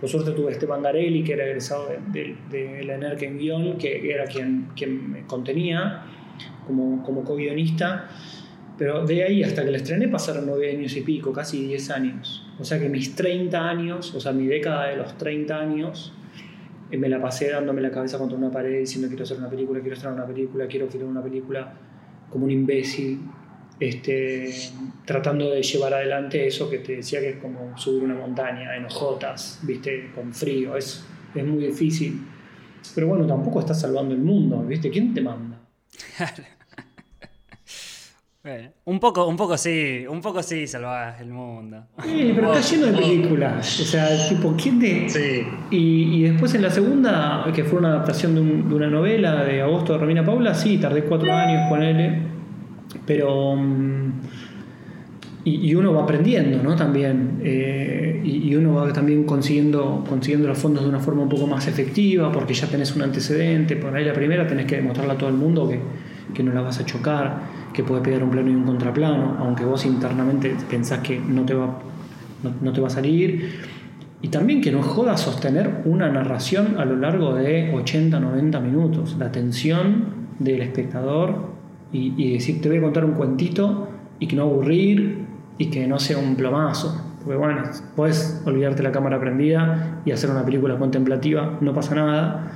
Por 0.00 0.08
suerte 0.08 0.32
tuve 0.32 0.48
a 0.48 0.52
Esteban 0.52 0.82
Garelli, 0.82 1.22
que 1.22 1.34
era 1.34 1.44
egresado 1.44 1.88
de, 2.08 2.36
de, 2.50 2.84
la 2.84 2.94
ENERC 2.94 3.22
en 3.22 3.38
guion, 3.38 3.78
que 3.78 4.12
era 4.12 4.24
quien, 4.24 4.70
quien 4.74 5.12
me 5.12 5.26
contenía 5.26 6.04
como, 6.66 7.04
como 7.04 7.22
co-guionista, 7.22 8.08
pero 8.78 9.06
de 9.06 9.22
ahí 9.22 9.42
hasta 9.44 9.64
que 9.64 9.70
la 9.70 9.76
estrené 9.76 10.08
pasaron 10.08 10.46
nueve 10.46 10.70
años 10.70 10.96
y 10.96 11.02
pico, 11.02 11.32
casi 11.32 11.66
diez 11.66 11.90
años. 11.90 12.44
O 12.58 12.64
sea 12.64 12.80
que 12.80 12.88
mis 12.88 13.14
30 13.14 13.68
años, 13.68 14.14
o 14.14 14.20
sea, 14.20 14.32
mi 14.32 14.46
década 14.46 14.86
de 14.88 14.96
los 14.96 15.16
30 15.18 15.56
años, 15.56 16.12
eh, 16.90 16.96
me 16.96 17.08
la 17.08 17.20
pasé 17.20 17.50
dándome 17.50 17.80
la 17.80 17.90
cabeza 17.90 18.18
contra 18.18 18.36
una 18.36 18.50
pared 18.50 18.80
diciendo 18.80 19.08
quiero 19.08 19.24
hacer 19.24 19.38
una 19.38 19.50
película, 19.50 19.80
quiero 19.80 19.94
estrenar 19.94 20.18
una 20.18 20.26
película, 20.26 20.66
quiero 20.66 20.88
filmar 20.88 21.10
una 21.10 21.22
película 21.22 21.74
como 22.28 22.46
un 22.46 22.50
imbécil, 22.50 23.20
este, 23.80 24.52
tratando 25.04 25.50
de 25.50 25.62
llevar 25.62 25.94
adelante 25.94 26.46
eso 26.46 26.68
que 26.70 26.78
te 26.78 26.96
decía 26.96 27.20
que 27.20 27.30
es 27.30 27.36
como 27.36 27.76
subir 27.76 28.04
una 28.04 28.14
montaña 28.14 28.76
en 28.76 28.86
hojotas, 28.86 29.60
viste, 29.62 30.10
con 30.14 30.32
frío, 30.32 30.76
es, 30.76 31.04
es 31.34 31.44
muy 31.44 31.66
difícil. 31.66 32.20
Pero 32.94 33.08
bueno, 33.08 33.26
tampoco 33.26 33.60
estás 33.60 33.80
salvando 33.80 34.14
el 34.14 34.20
mundo, 34.20 34.62
¿viste? 34.62 34.90
¿Quién 34.90 35.14
te 35.14 35.20
manda? 35.20 35.58
un 38.84 38.98
poco, 38.98 39.26
un 39.28 39.36
poco 39.36 39.56
sí, 39.56 40.04
un 40.08 40.20
poco 40.20 40.42
sí 40.42 40.66
salvás 40.66 41.20
el 41.20 41.28
mundo. 41.28 41.86
Sí, 42.02 42.32
pero 42.34 42.52
está 42.52 42.74
lleno 42.74 42.86
de 42.86 42.92
películas. 43.00 43.80
O 43.80 43.84
sea, 43.84 44.28
tipo, 44.28 44.54
¿quién 44.60 44.80
de...? 44.80 45.08
Sí. 45.08 45.46
Y, 45.70 46.22
después 46.22 46.52
en 46.54 46.62
la 46.62 46.70
segunda, 46.70 47.44
que 47.54 47.62
fue 47.64 47.78
una 47.78 47.90
adaptación 47.90 48.34
de, 48.34 48.40
una 48.74 48.88
novela 48.88 49.44
de 49.44 49.62
Agosto 49.62 49.92
de 49.92 50.00
Romina 50.00 50.24
Paula, 50.24 50.54
sí, 50.54 50.78
tardé 50.78 51.04
cuatro 51.04 51.32
años 51.32 51.68
con 51.68 51.82
él. 51.82 52.31
Pero... 53.12 53.56
Mm, 53.56 54.12
y, 55.44 55.74
uno 55.74 55.92
va 55.92 56.04
aprendiendo, 56.04 56.62
¿no? 56.62 56.76
También. 56.76 57.40
Eh, 57.42 58.20
y, 58.24 58.54
uno 58.54 58.74
va 58.74 58.92
también 58.92 59.24
consiguiendo, 59.24 60.04
consiguiendo 60.08 60.46
los 60.46 60.56
fondos 60.56 60.84
de 60.84 60.88
una 60.88 61.00
forma 61.00 61.22
un 61.22 61.28
poco 61.28 61.48
más 61.48 61.66
efectiva, 61.66 62.30
porque 62.30 62.54
ya 62.54 62.68
tenés 62.68 62.94
un 62.94 63.02
antecedente. 63.02 63.74
Por 63.74 63.94
ahí 63.94 64.04
la 64.04 64.12
primera 64.12 64.46
tenés 64.46 64.66
que 64.66 64.76
demostrarle 64.76 65.14
a 65.14 65.18
todo 65.18 65.30
el 65.30 65.34
mundo 65.34 65.68
que, 65.68 65.80
que 66.32 66.44
no 66.44 66.52
la 66.52 66.60
vas 66.60 66.78
a 66.78 66.86
chocar, 66.86 67.40
que 67.72 67.82
puede 67.82 68.02
pegar 68.02 68.22
un 68.22 68.30
plano 68.30 68.50
y 68.50 68.54
un 68.54 68.62
contraplano, 68.62 69.36
aunque 69.40 69.64
vos 69.64 69.84
internamente 69.84 70.54
pensás 70.70 71.00
que 71.00 71.18
no 71.18 71.44
te 71.44 71.54
va, 71.54 71.76
no, 72.60 72.72
te 72.72 72.80
va 72.80 72.86
a 72.86 72.90
salir. 72.90 73.50
y 74.22 74.28
también 74.28 74.60
que 74.60 74.70
no 74.70 74.80
joda 74.80 75.16
sostener 75.16 75.82
una 75.86 76.08
narración 76.08 76.76
a 76.78 76.84
lo 76.84 76.94
largo 76.94 77.34
de 77.34 77.72
80, 77.74 78.20
90 78.20 78.60
minutos. 78.60 79.16
La 79.18 79.26
atención 79.26 80.04
del 80.38 80.62
espectador 80.62 81.51
y, 81.92 82.32
decir, 82.32 82.60
te 82.60 82.68
voy 82.68 82.78
a 82.78 82.80
contar 82.80 83.04
un 83.04 83.12
cuentito 83.12 83.88
y 84.18 84.26
que 84.26 84.36
no 84.36 84.42
aburrir 84.42 85.26
y 85.58 85.66
que 85.66 85.86
no 85.86 85.98
sea 85.98 86.18
un 86.18 86.36
plomazo. 86.36 87.00
Porque 87.22 87.38
bueno, 87.38 87.62
puedes 87.94 88.42
olvidarte 88.46 88.82
la 88.82 88.90
cámara 88.90 89.20
prendida 89.20 90.00
y 90.04 90.10
hacer 90.10 90.30
una 90.30 90.44
película 90.44 90.78
contemplativa, 90.78 91.58
no 91.60 91.72
pasa 91.74 91.94
nada. 91.94 92.50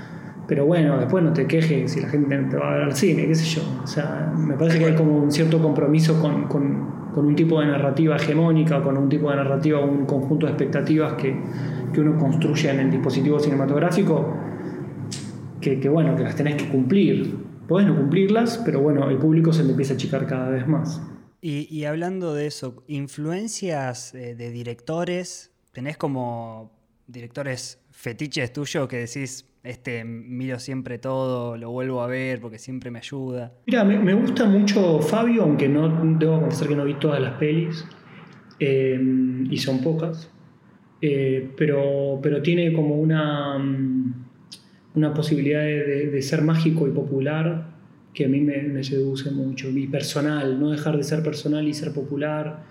Pero 0.48 0.64
bueno, 0.64 0.96
después 0.98 1.24
no 1.24 1.32
te 1.32 1.46
quejes 1.46 1.92
si 1.92 2.00
la 2.00 2.08
gente 2.08 2.36
te 2.36 2.56
va 2.56 2.70
a 2.70 2.74
ver 2.74 2.82
al 2.84 2.94
cine, 2.94 3.26
qué 3.26 3.34
sé 3.34 3.44
yo. 3.44 3.62
O 3.82 3.86
sea, 3.86 4.32
me 4.36 4.54
parece 4.54 4.78
que 4.78 4.86
hay 4.86 4.94
como 4.94 5.18
un 5.18 5.30
cierto 5.30 5.60
compromiso 5.60 6.20
con, 6.20 6.44
con, 6.44 6.96
un 7.16 7.34
tipo 7.34 7.60
de 7.60 7.66
narrativa 7.66 8.16
hegemónica, 8.16 8.82
con 8.82 8.96
un 8.96 9.08
tipo 9.08 9.30
de 9.30 9.36
narrativa, 9.36 9.80
un 9.80 10.04
conjunto 10.04 10.46
de 10.46 10.52
expectativas 10.52 11.14
que, 11.14 11.34
que 11.92 12.00
uno 12.00 12.18
construye 12.18 12.70
en 12.70 12.80
el 12.80 12.90
dispositivo 12.90 13.40
cinematográfico, 13.40 14.36
que, 15.60 15.88
bueno, 15.88 16.14
que 16.14 16.22
las 16.22 16.36
tenés 16.36 16.56
que 16.56 16.68
cumplir. 16.68 17.34
Podés 17.68 17.86
no 17.86 17.96
cumplirlas, 17.96 18.58
pero 18.64 18.80
bueno, 18.80 19.08
el 19.10 19.18
público 19.18 19.52
se 19.52 19.64
le 19.64 19.70
empieza 19.70 19.94
a 19.94 19.96
achicar 19.96 20.26
cada 20.26 20.50
vez 20.50 20.66
más. 20.66 21.02
Y, 21.40 21.68
y 21.70 21.84
hablando 21.84 22.34
de 22.34 22.46
eso, 22.46 22.82
influencias 22.86 24.14
eh, 24.14 24.34
de 24.34 24.50
directores, 24.50 25.52
¿tenés 25.72 25.96
como 25.96 26.72
directores 27.06 27.80
fetiches 27.90 28.52
tuyos 28.52 28.88
que 28.88 28.96
decís, 28.98 29.46
este, 29.62 30.04
miro 30.04 30.58
siempre 30.58 30.98
todo, 30.98 31.56
lo 31.56 31.70
vuelvo 31.70 32.02
a 32.02 32.06
ver 32.06 32.40
porque 32.40 32.58
siempre 32.58 32.90
me 32.90 32.98
ayuda? 32.98 33.52
Mira, 33.66 33.84
me, 33.84 33.98
me 33.98 34.14
gusta 34.14 34.46
mucho 34.46 35.00
Fabio, 35.00 35.42
aunque 35.42 35.68
no 35.68 35.88
debo 36.18 36.40
confesar 36.40 36.68
que 36.68 36.76
no 36.76 36.84
vi 36.84 36.94
todas 36.94 37.20
las 37.20 37.34
pelis, 37.34 37.84
eh, 38.58 38.98
y 39.50 39.56
son 39.58 39.82
pocas, 39.82 40.30
eh, 41.02 41.52
pero, 41.56 42.18
pero 42.22 42.40
tiene 42.42 42.72
como 42.72 42.94
una, 42.96 43.56
una 44.96 45.14
posibilidad 45.14 45.60
de, 45.60 46.10
de, 46.10 46.22
ser 46.22 46.42
mágico 46.42 46.88
y 46.88 46.90
popular 46.90 47.66
que 48.12 48.24
a 48.24 48.28
mí 48.28 48.40
me, 48.40 48.62
me, 48.62 48.82
seduce 48.82 49.30
mucho, 49.30 49.68
y 49.68 49.86
personal, 49.86 50.58
no 50.58 50.70
dejar 50.70 50.96
de 50.96 51.04
ser 51.04 51.22
personal 51.22 51.68
y 51.68 51.74
ser 51.74 51.92
popular. 51.92 52.64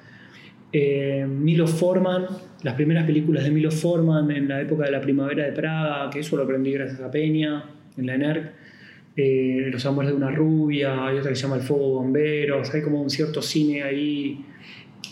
Eh, 0.73 1.25
Milo 1.25 1.67
Forman, 1.67 2.25
las 2.63 2.73
primeras 2.73 3.05
películas 3.05 3.43
de 3.43 3.51
Milo 3.51 3.71
Forman 3.71 4.31
en 4.31 4.49
la 4.49 4.59
época 4.59 4.85
de 4.85 4.91
la 4.91 4.99
primavera 4.99 5.45
de 5.45 5.51
Praga, 5.51 6.09
que 6.09 6.19
eso 6.19 6.35
lo 6.35 6.43
aprendí 6.43 6.71
gracias 6.71 6.99
a 6.99 7.11
Peña, 7.11 7.63
en 7.95 8.05
la 8.07 8.15
ENERC. 8.15 8.51
Eh, 9.15 9.69
Los 9.71 9.85
amores 9.85 10.09
de 10.09 10.17
una 10.17 10.31
rubia, 10.31 11.05
hay 11.05 11.19
otra 11.19 11.29
que 11.29 11.35
se 11.35 11.43
llama 11.43 11.55
El 11.57 11.61
fuego 11.61 11.93
bomberos, 11.93 12.73
hay 12.73 12.81
como 12.81 13.01
un 13.01 13.09
cierto 13.09 13.41
cine 13.41 13.83
ahí 13.83 14.43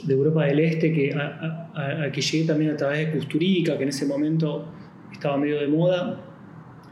de 0.03 0.13
Europa 0.13 0.45
del 0.45 0.59
Este 0.59 0.91
que, 0.91 1.13
a, 1.13 2.09
que 2.11 2.21
llegué 2.21 2.45
también 2.45 2.71
a 2.71 2.75
través 2.75 3.05
de 3.05 3.13
Kusturica, 3.13 3.77
que 3.77 3.83
en 3.83 3.89
ese 3.89 4.05
momento 4.05 4.67
estaba 5.11 5.37
medio 5.37 5.61
de 5.61 5.67
moda. 5.67 6.32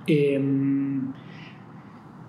Eh, 0.08 0.40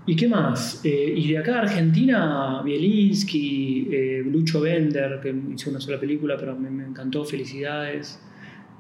¿Y 0.05 0.17
qué 0.17 0.27
más? 0.27 0.81
Eh, 0.85 1.15
y 1.17 1.31
de 1.31 1.39
acá 1.39 1.59
a 1.59 1.63
Argentina, 1.63 2.61
Bielinski, 2.65 3.89
eh, 3.91 4.23
Lucho 4.27 4.61
Bender, 4.61 5.21
que 5.23 5.33
hizo 5.55 5.71
una 5.71 5.81
sola 5.81 6.01
película, 6.01 6.37
pero 6.37 6.57
me, 6.57 6.85
encantó, 6.85 7.25
felicidades. 7.25 8.21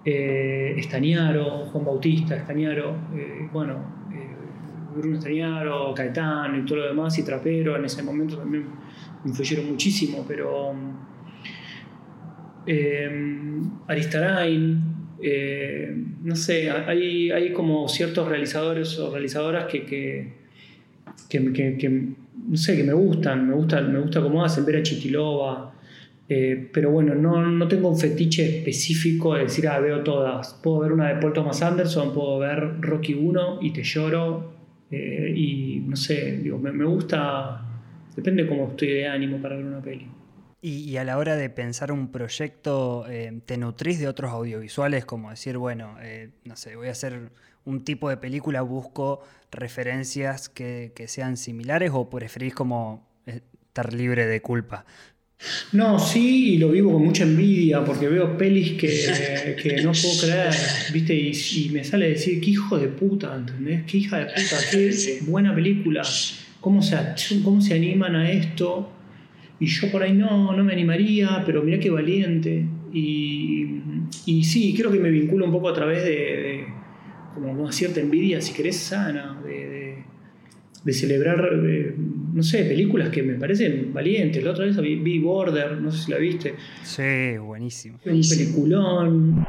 Eh, 0.05 0.75
Estañaro, 0.77 1.67
Juan 1.67 1.85
Bautista, 1.85 2.35
Estañaro, 2.35 2.97
bueno, 3.53 4.03
Bruno 4.97 5.17
Estañaro, 5.17 5.95
Caetano 5.95 6.59
y 6.59 6.65
todo 6.65 6.79
lo 6.79 6.87
demás, 6.89 7.17
y 7.19 7.25
Trapero, 7.25 7.77
en 7.77 7.85
ese 7.85 8.03
momento 8.03 8.37
también 8.37 8.65
me 9.23 9.31
influyeron 9.31 9.71
muchísimo, 9.71 10.25
pero 10.27 10.75
Aristarain, 13.87 15.02
no 16.23 16.37
sé, 16.37 16.71
hay, 16.71 17.31
hay 17.31 17.53
como 17.53 17.89
ciertos 17.89 18.29
realizadores 18.29 18.99
o 18.99 19.13
realizadoras 19.13 19.67
que, 19.67 19.85
que 19.85 20.43
que, 21.41 22.03
no 22.49 22.57
sé, 22.57 22.77
que 22.77 22.85
me 22.85 22.93
gustan, 22.93 23.49
me 23.49 23.55
gusta, 23.55 23.81
me 23.81 23.99
gusta 23.99 24.21
cómo 24.21 24.45
hacen, 24.45 24.65
ver 24.65 24.77
a 24.77 24.83
Chitilova, 24.83 25.75
eh, 26.29 26.69
pero 26.73 26.91
bueno, 26.91 27.15
no, 27.15 27.45
no, 27.47 27.69
tengo 27.69 27.89
un 27.89 27.99
fetiche 27.99 28.59
específico 28.59 29.35
de 29.35 29.45
decir, 29.45 29.69
ah, 29.69 29.81
veo 29.81 30.03
todas. 30.03 30.55
Puedo 30.63 30.81
ver 30.81 30.93
una 30.93 31.09
de 31.09 31.21
Paul 31.21 31.33
Thomas 31.33 31.63
Anderson, 31.63 32.15
puedo 32.15 32.39
ver 32.39 32.81
Rocky 32.81 33.15
1 33.15 33.59
y 33.63 33.71
te 33.71 33.83
lloro, 33.83 34.53
eh, 34.91 35.33
y 35.37 35.83
no 35.87 35.97
sé, 35.97 36.39
digo, 36.39 36.59
me, 36.59 36.73
me, 36.73 36.85
gusta, 36.85 37.63
depende 38.15 38.47
cómo 38.47 38.69
estoy 38.69 38.89
de 38.89 39.07
ánimo 39.07 39.39
para 39.39 39.57
ver 39.57 39.65
una 39.65 39.81
peli. 39.81 40.07
Y, 40.65 40.89
y 40.89 40.97
a 40.97 41.03
la 41.03 41.19
hora 41.19 41.35
de 41.35 41.51
pensar 41.51 41.91
un 41.91 42.13
proyecto, 42.13 43.05
eh, 43.09 43.41
¿te 43.45 43.57
nutrís 43.57 43.99
de 43.99 44.07
otros 44.07 44.31
audiovisuales? 44.31 45.05
Como 45.05 45.31
decir, 45.31 45.59
bueno, 45.59 45.97
eh, 46.01 46.31
no 46.45 46.55
sé, 46.55 46.77
voy 46.77 46.87
a 46.87 46.93
hacer 46.93 47.33
un 47.65 47.85
tipo 47.85 48.09
de 48.09 48.17
película, 48.17 48.63
busco 48.63 49.23
referencias 49.51 50.49
que, 50.49 50.93
que 50.95 51.09
sean 51.09 51.37
similares 51.37 51.91
o 51.93 52.09
preferís 52.09 52.55
como 52.55 53.05
eh, 53.27 53.41
estar 53.67 53.93
libre 53.93 54.27
de 54.27 54.41
culpa? 54.41 54.85
No, 55.73 55.99
sí, 55.99 56.55
y 56.55 56.59
lo 56.59 56.71
vivo 56.71 56.93
con 56.93 57.05
mucha 57.05 57.25
envidia 57.25 57.85
porque 57.85 58.07
veo 58.07 58.39
pelis 58.39 58.75
que, 58.75 59.57
que 59.63 59.83
no 59.83 59.91
puedo 59.91 60.21
creer, 60.21 60.55
¿viste? 60.93 61.15
Y, 61.15 61.33
y, 61.57 61.71
me 61.71 61.83
sale 61.83 62.11
decir, 62.11 62.41
qué 62.41 62.51
hijo 62.51 62.79
de 62.79 62.87
puta, 62.87 63.35
¿entendés? 63.35 63.83
Qué 63.85 63.99
hija 63.99 64.19
de 64.19 64.27
puta, 64.27 64.57
qué 64.71 65.19
buena 65.27 65.53
película. 65.53 66.03
¿Cómo 66.61 66.81
se, 66.81 66.97
¿Cómo 67.43 67.61
se 67.61 67.75
animan 67.75 68.15
a 68.15 68.31
esto? 68.31 68.89
Y 69.63 69.67
yo 69.67 69.93
por 69.93 70.03
ahí 70.03 70.13
no, 70.13 70.53
no 70.57 70.65
me 70.65 70.73
animaría, 70.73 71.41
pero 71.47 71.63
mirá 71.63 71.79
qué 71.79 71.89
valiente. 71.89 72.67
Y, 72.93 73.69
y 74.27 74.43
sí, 74.43 74.75
creo 74.77 74.91
que 74.91 74.99
me 74.99 75.09
vinculo 75.09 75.45
un 75.45 75.53
poco 75.53 75.69
a 75.69 75.73
través 75.73 76.03
de, 76.03 76.11
de 76.11 76.67
como 77.33 77.53
una 77.53 77.71
cierta 77.71 78.01
envidia, 78.01 78.41
si 78.41 78.53
querés, 78.55 78.77
sana, 78.77 79.41
de, 79.45 79.69
de, 79.69 80.05
de 80.83 80.93
celebrar, 80.93 81.49
eh, 81.65 81.95
no 81.97 82.43
sé, 82.43 82.65
películas 82.65 83.11
que 83.11 83.23
me 83.23 83.35
parecen 83.35 83.93
valientes. 83.95 84.43
La 84.43 84.51
otra 84.51 84.65
vez 84.65 84.77
vi, 84.81 84.97
vi, 84.97 85.21
Border, 85.21 85.81
no 85.81 85.93
sé 85.93 86.07
si 86.07 86.11
la 86.11 86.19
viste. 86.19 86.57
Sí, 86.83 87.39
buenísimo. 87.39 88.01
Un 88.05 88.21
peliculón. 88.29 89.47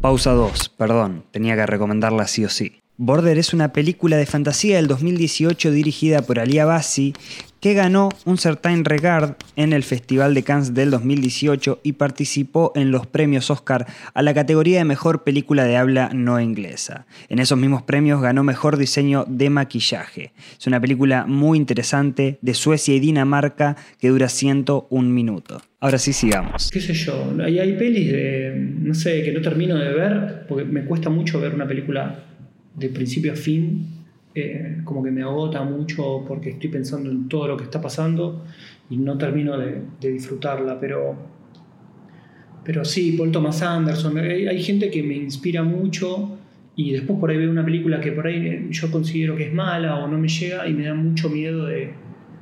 Pausa 0.00 0.32
2, 0.32 0.70
perdón, 0.70 1.22
tenía 1.30 1.54
que 1.54 1.66
recomendarla 1.66 2.26
sí 2.26 2.44
o 2.44 2.48
sí. 2.48 2.72
Border 2.96 3.38
es 3.38 3.54
una 3.54 3.72
película 3.72 4.16
de 4.16 4.26
fantasía 4.26 4.74
del 4.74 4.88
2018 4.88 5.70
dirigida 5.70 6.22
por 6.22 6.40
Ali 6.40 6.58
Abbasi 6.58 7.14
que 7.62 7.74
ganó 7.74 8.08
un 8.24 8.38
Certain 8.38 8.84
Regard 8.84 9.36
en 9.54 9.72
el 9.72 9.84
Festival 9.84 10.34
de 10.34 10.42
Cannes 10.42 10.74
del 10.74 10.90
2018 10.90 11.78
y 11.84 11.92
participó 11.92 12.72
en 12.74 12.90
los 12.90 13.06
premios 13.06 13.52
Oscar 13.52 13.86
a 14.12 14.22
la 14.22 14.34
categoría 14.34 14.78
de 14.78 14.84
Mejor 14.84 15.22
Película 15.22 15.64
de 15.64 15.76
Habla 15.76 16.10
No 16.12 16.40
Inglesa. 16.40 17.06
En 17.28 17.38
esos 17.38 17.56
mismos 17.56 17.82
premios 17.82 18.20
ganó 18.20 18.42
Mejor 18.42 18.78
Diseño 18.78 19.24
de 19.28 19.48
Maquillaje. 19.48 20.32
Es 20.58 20.66
una 20.66 20.80
película 20.80 21.24
muy 21.24 21.56
interesante 21.56 22.36
de 22.42 22.54
Suecia 22.54 22.96
y 22.96 22.98
Dinamarca 22.98 23.76
que 24.00 24.08
dura 24.08 24.28
101 24.28 25.08
minutos. 25.08 25.62
Ahora 25.78 25.98
sí 25.98 26.12
sigamos. 26.12 26.68
¿Qué 26.68 26.80
sé 26.80 26.94
yo? 26.94 27.32
Hay, 27.44 27.60
hay 27.60 27.74
pelis 27.74 28.10
de, 28.10 28.54
no 28.56 28.92
sé, 28.92 29.22
que 29.22 29.30
no 29.30 29.40
termino 29.40 29.76
de 29.76 29.92
ver 29.92 30.46
porque 30.48 30.64
me 30.64 30.84
cuesta 30.84 31.10
mucho 31.10 31.40
ver 31.40 31.54
una 31.54 31.68
película 31.68 32.24
de 32.74 32.88
principio 32.88 33.34
a 33.34 33.36
fin, 33.36 34.01
eh, 34.34 34.78
como 34.84 35.02
que 35.02 35.10
me 35.10 35.22
agota 35.22 35.62
mucho 35.62 36.24
porque 36.26 36.50
estoy 36.50 36.70
pensando 36.70 37.10
en 37.10 37.28
todo 37.28 37.48
lo 37.48 37.56
que 37.56 37.64
está 37.64 37.82
pasando 37.82 38.42
y 38.88 38.96
no 38.96 39.18
termino 39.18 39.58
de, 39.58 39.82
disfrutarla, 40.00 40.80
pero, 40.80 41.16
pero 42.64 42.84
sí, 42.84 43.12
Paul 43.12 43.30
Thomas 43.30 43.60
Anderson, 43.60 44.16
hay, 44.18 44.62
gente 44.62 44.90
que 44.90 45.02
me 45.02 45.14
inspira 45.16 45.62
mucho 45.62 46.38
y 46.74 46.92
después 46.92 47.18
por 47.18 47.30
ahí 47.30 47.36
veo 47.36 47.50
una 47.50 47.64
película 47.64 48.00
que 48.00 48.12
por 48.12 48.26
ahí 48.26 48.68
yo 48.70 48.90
considero 48.90 49.36
que 49.36 49.48
es 49.48 49.52
mala 49.52 49.98
o 49.98 50.08
no 50.08 50.16
me 50.18 50.28
llega 50.28 50.66
y 50.66 50.72
me 50.72 50.84
da 50.84 50.94
mucho 50.94 51.28
miedo 51.28 51.66
de, 51.66 51.92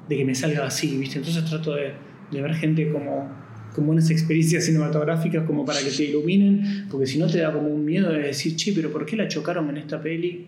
que 0.09 0.25
me 0.25 0.35
salga 0.37 0.67
así, 0.67 0.97
¿viste? 0.97 1.19
Entonces 1.19 1.45
trato 1.45 1.75
de, 1.75 1.93
de 2.31 2.41
ver 2.41 2.55
gente 2.55 2.91
como 2.93 3.29
con 3.75 3.87
buenas 3.87 4.11
experiencias 4.11 4.65
cinematográficas 4.65 5.45
como 5.45 5.65
para 5.65 5.81
que 5.81 5.91
te 5.91 6.05
iluminen, 6.05 6.87
porque 6.89 7.07
si 7.07 7.19
no 7.19 7.27
te 7.27 7.39
da 7.39 7.53
como 7.53 7.69
un 7.69 7.85
miedo 7.85 8.11
de 8.13 8.21
decir, 8.21 8.55
che, 8.55 8.73
pero 8.73 8.93
¿por 8.93 9.07
qué 9.07 9.17
la 9.17 9.29
chocaron 9.29 9.69
en 9.71 9.77
esta 9.77 10.01
peli? 10.01 10.47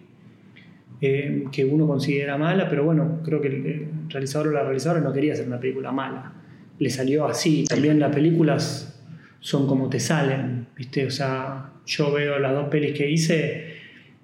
Eh, 1.05 1.47
que 1.51 1.65
uno 1.65 1.85
considera 1.88 2.38
mala, 2.38 2.69
pero 2.69 2.85
bueno, 2.85 3.19
creo 3.25 3.41
que 3.41 3.49
el 3.49 3.88
realizador 4.09 4.47
o 4.47 4.51
la 4.53 4.62
realizadora 4.62 5.01
no 5.01 5.12
quería 5.12 5.33
hacer 5.33 5.49
una 5.49 5.59
película 5.59 5.91
mala. 5.91 6.33
Le 6.79 6.91
salió 6.91 7.27
así. 7.27 7.65
También 7.65 7.99
las 7.99 8.15
películas 8.15 9.03
son 9.40 9.67
como 9.67 9.88
te 9.88 9.98
salen, 9.98 10.69
¿viste? 10.77 11.05
O 11.05 11.11
sea, 11.11 11.73
yo 11.87 12.13
veo 12.13 12.38
las 12.38 12.55
dos 12.55 12.69
pelis 12.69 12.96
que 12.96 13.11
hice 13.11 13.73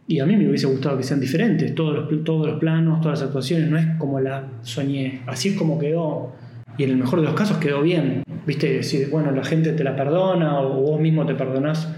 y 0.06 0.20
a 0.20 0.26
mí 0.26 0.36
me 0.36 0.48
hubiese 0.48 0.68
gustado 0.68 0.96
que 0.96 1.02
sean 1.02 1.18
diferentes, 1.18 1.74
todos 1.74 1.94
los, 1.94 2.24
todos 2.24 2.46
los 2.46 2.60
planos, 2.60 3.00
todas 3.00 3.18
las 3.18 3.26
actuaciones, 3.26 3.68
no 3.68 3.76
es 3.76 3.86
como 3.98 4.20
la 4.20 4.48
soñé, 4.62 5.22
así 5.26 5.48
es 5.48 5.56
como 5.56 5.80
quedó. 5.80 6.32
Y 6.78 6.84
en 6.84 6.90
el 6.90 6.96
mejor 6.96 7.20
de 7.20 7.26
los 7.26 7.34
casos 7.34 7.58
quedó 7.58 7.82
bien. 7.82 8.22
¿Viste? 8.46 8.72
Decir, 8.72 9.10
bueno, 9.10 9.32
la 9.32 9.42
gente 9.42 9.72
te 9.72 9.82
la 9.82 9.96
perdona 9.96 10.60
o 10.60 10.80
vos 10.80 11.00
mismo 11.00 11.26
te 11.26 11.34
perdonás 11.34 11.92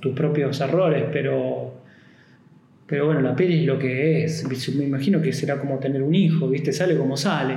tus 0.00 0.14
propios 0.14 0.60
errores, 0.60 1.04
pero, 1.12 1.69
pero 2.90 3.06
bueno, 3.06 3.20
la 3.20 3.36
peli 3.36 3.60
es 3.60 3.66
lo 3.66 3.78
que 3.78 4.24
es. 4.24 4.44
Me 4.74 4.84
imagino 4.84 5.22
que 5.22 5.32
será 5.32 5.60
como 5.60 5.78
tener 5.78 6.02
un 6.02 6.12
hijo, 6.12 6.48
¿viste? 6.48 6.72
Sale 6.72 6.96
como 6.96 7.16
sale. 7.16 7.56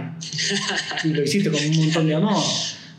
Y 1.04 1.08
lo 1.08 1.24
hiciste 1.24 1.50
con 1.50 1.60
un 1.60 1.76
montón 1.76 2.08
de 2.08 2.14
amor. 2.14 2.38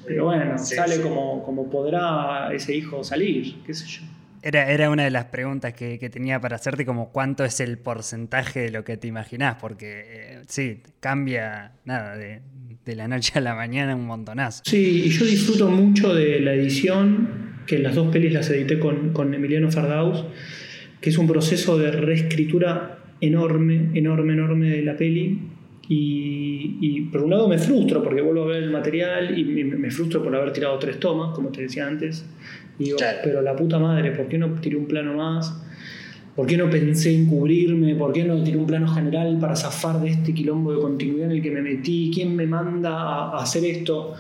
Pero 0.05 0.25
bueno, 0.25 0.59
sí, 0.59 0.75
sale 0.75 0.97
sí. 0.97 1.01
Como, 1.01 1.45
como 1.45 1.71
podrá 1.71 2.53
ese 2.53 2.75
hijo 2.75 3.05
salir, 3.05 3.63
qué 3.65 3.73
sé 3.73 3.87
yo. 3.87 4.03
Era, 4.43 4.69
era 4.69 4.91
una 4.91 5.05
de 5.05 5.11
las 5.13 5.27
preguntas 5.27 5.75
que, 5.75 5.97
tenía 6.11 6.41
para 6.41 6.57
hacerte, 6.57 6.85
como 6.85 7.13
cuánto 7.13 7.45
es 7.45 7.61
el 7.61 7.79
porcentaje 7.79 8.63
de 8.63 8.71
lo 8.73 8.85
que 8.85 8.97
te 8.97 9.07
imaginás, 9.07 9.57
porque 9.61 10.03
eh, 10.05 10.43
sí, 10.49 10.83
cambia 10.99 11.73
nada, 11.85 12.17
de, 12.17 12.43
la 12.85 13.07
noche 13.07 13.33
a 13.37 13.41
la 13.41 13.55
mañana 13.55 13.95
un 13.95 14.07
montonazo. 14.07 14.63
Sí, 14.67 15.05
y 15.07 15.09
yo 15.09 15.25
disfruto 15.25 15.71
mucho 15.71 16.13
de 16.13 16.41
la 16.41 16.53
edición, 16.53 17.63
que 17.65 17.79
las 17.79 17.95
dos 17.95 18.09
pelis 18.09 18.33
las 18.33 18.51
edité 18.51 18.79
con, 18.81 19.13
con 19.13 19.33
Emiliano 19.33 19.71
Fardaus, 19.71 20.27
que 21.05 21.11
es 21.11 21.19
un 21.19 21.27
proceso 21.27 21.77
de 21.77 21.91
reescritura 21.91 22.99
enorme, 23.21 23.91
enorme, 23.93 24.33
enorme 24.33 24.71
de 24.71 24.83
la 24.83 24.97
peli. 24.97 25.39
Y, 25.87 27.03
por 27.13 27.25
un 27.25 27.31
lado 27.31 27.47
me 27.47 27.59
frustro 27.59 28.03
porque 28.03 28.23
vuelvo 28.23 28.45
a 28.45 28.47
ver 28.47 28.63
el 28.63 28.71
material 28.71 29.39
y 29.39 29.45
me 29.45 29.91
frustro 29.91 30.23
por 30.23 30.35
haber 30.35 30.51
tirado 30.55 30.79
tres 30.79 30.99
tomas, 30.99 31.35
como 31.35 31.51
te 31.51 31.61
decía 31.61 31.87
antes 31.87 32.25
digo, 32.79 32.97
pero 33.23 33.43
la 33.43 33.55
puta 33.55 33.79
madre, 33.79 34.13
¿por 34.13 34.29
qué 34.29 34.39
no 34.39 34.49
tiré 34.61 34.77
un 34.77 34.87
plano 34.87 35.15
más? 35.15 35.61
¿Por 36.35 36.47
qué 36.47 36.57
no 36.57 36.69
pensé 36.69 37.15
en 37.15 37.27
cubrirme? 37.27 37.95
¿Por 37.95 38.13
qué 38.13 38.25
no 38.25 38.43
tiré 38.43 38.57
un 38.57 38.67
plano 38.67 38.89
general 38.89 39.39
para 39.39 39.55
zafar 39.55 40.01
de 40.01 40.09
este 40.09 40.35
quilombo 40.35 40.73
de 40.73 40.81
continuidad 40.81 41.31
en 41.31 41.37
el 41.37 41.43
que 41.43 41.51
me 41.51 41.63
metí? 41.63 42.11
¿Quién 42.13 42.35
me 42.35 42.47
manda 42.47 42.93
a, 42.93 43.43
hacer 43.43 43.65
esto? 43.65 44.15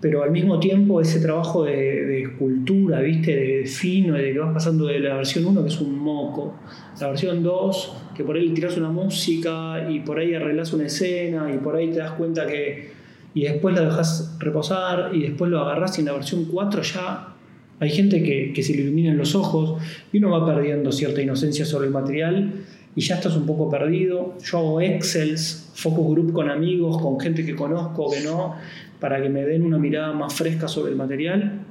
Pero 0.00 0.22
al 0.22 0.30
mismo 0.30 0.60
tiempo 0.60 1.00
ese 1.00 1.20
trabajo 1.20 1.64
de, 1.64 2.22
escultura, 2.22 3.00
¿viste? 3.00 3.34
De, 3.34 3.66
fino, 3.66 4.14
de 4.14 4.32
que 4.32 4.38
vas 4.38 4.54
pasando 4.54 4.86
de 4.86 5.00
la 5.00 5.16
versión 5.16 5.44
1, 5.46 5.62
que 5.62 5.68
es 5.68 5.80
un 5.80 5.98
moco, 5.98 6.54
la 7.00 7.08
versión 7.08 7.42
2, 7.42 7.96
que 8.16 8.22
por 8.24 8.36
ahí 8.36 8.50
tiras 8.50 8.76
una 8.76 8.90
música 8.90 9.88
y 9.90 10.00
por 10.00 10.18
ahí 10.18 10.34
arreglas 10.34 10.72
una 10.72 10.86
escena 10.86 11.52
y 11.52 11.58
por 11.58 11.76
ahí 11.76 11.90
te 11.90 11.98
das 11.98 12.12
cuenta 12.12 12.46
que... 12.46 12.96
Y 13.34 13.42
después 13.42 13.74
la 13.74 13.82
dejas 13.82 14.36
reposar 14.38 15.14
y 15.14 15.22
después 15.22 15.50
lo 15.50 15.60
agarras 15.60 15.96
y 15.98 16.00
en 16.00 16.06
la 16.06 16.12
versión 16.14 16.46
4 16.46 16.82
ya 16.82 17.34
hay 17.80 17.90
gente 17.90 18.22
que, 18.22 18.62
se 18.62 18.74
le 18.74 18.82
iluminan 18.82 19.16
los 19.16 19.34
ojos 19.34 19.80
y 20.12 20.18
uno 20.18 20.30
va 20.30 20.44
perdiendo 20.44 20.90
cierta 20.90 21.22
inocencia 21.22 21.64
sobre 21.64 21.86
el 21.86 21.92
material 21.92 22.52
y 22.96 23.00
ya 23.00 23.16
estás 23.16 23.36
un 23.36 23.46
poco 23.46 23.70
perdido. 23.70 24.34
Yo 24.42 24.58
hago 24.58 24.80
Excels, 24.80 25.70
focus 25.74 26.10
group 26.10 26.32
con 26.32 26.50
amigos, 26.50 27.00
con 27.00 27.20
gente 27.20 27.46
que 27.46 27.54
conozco, 27.54 28.10
que 28.10 28.20
no, 28.22 28.56
para 29.00 29.22
que 29.22 29.28
me 29.28 29.44
den 29.44 29.64
una 29.64 29.78
mirada 29.78 30.12
más 30.12 30.34
fresca 30.34 30.68
sobre 30.68 30.92
el 30.92 30.96
material. 30.96 31.64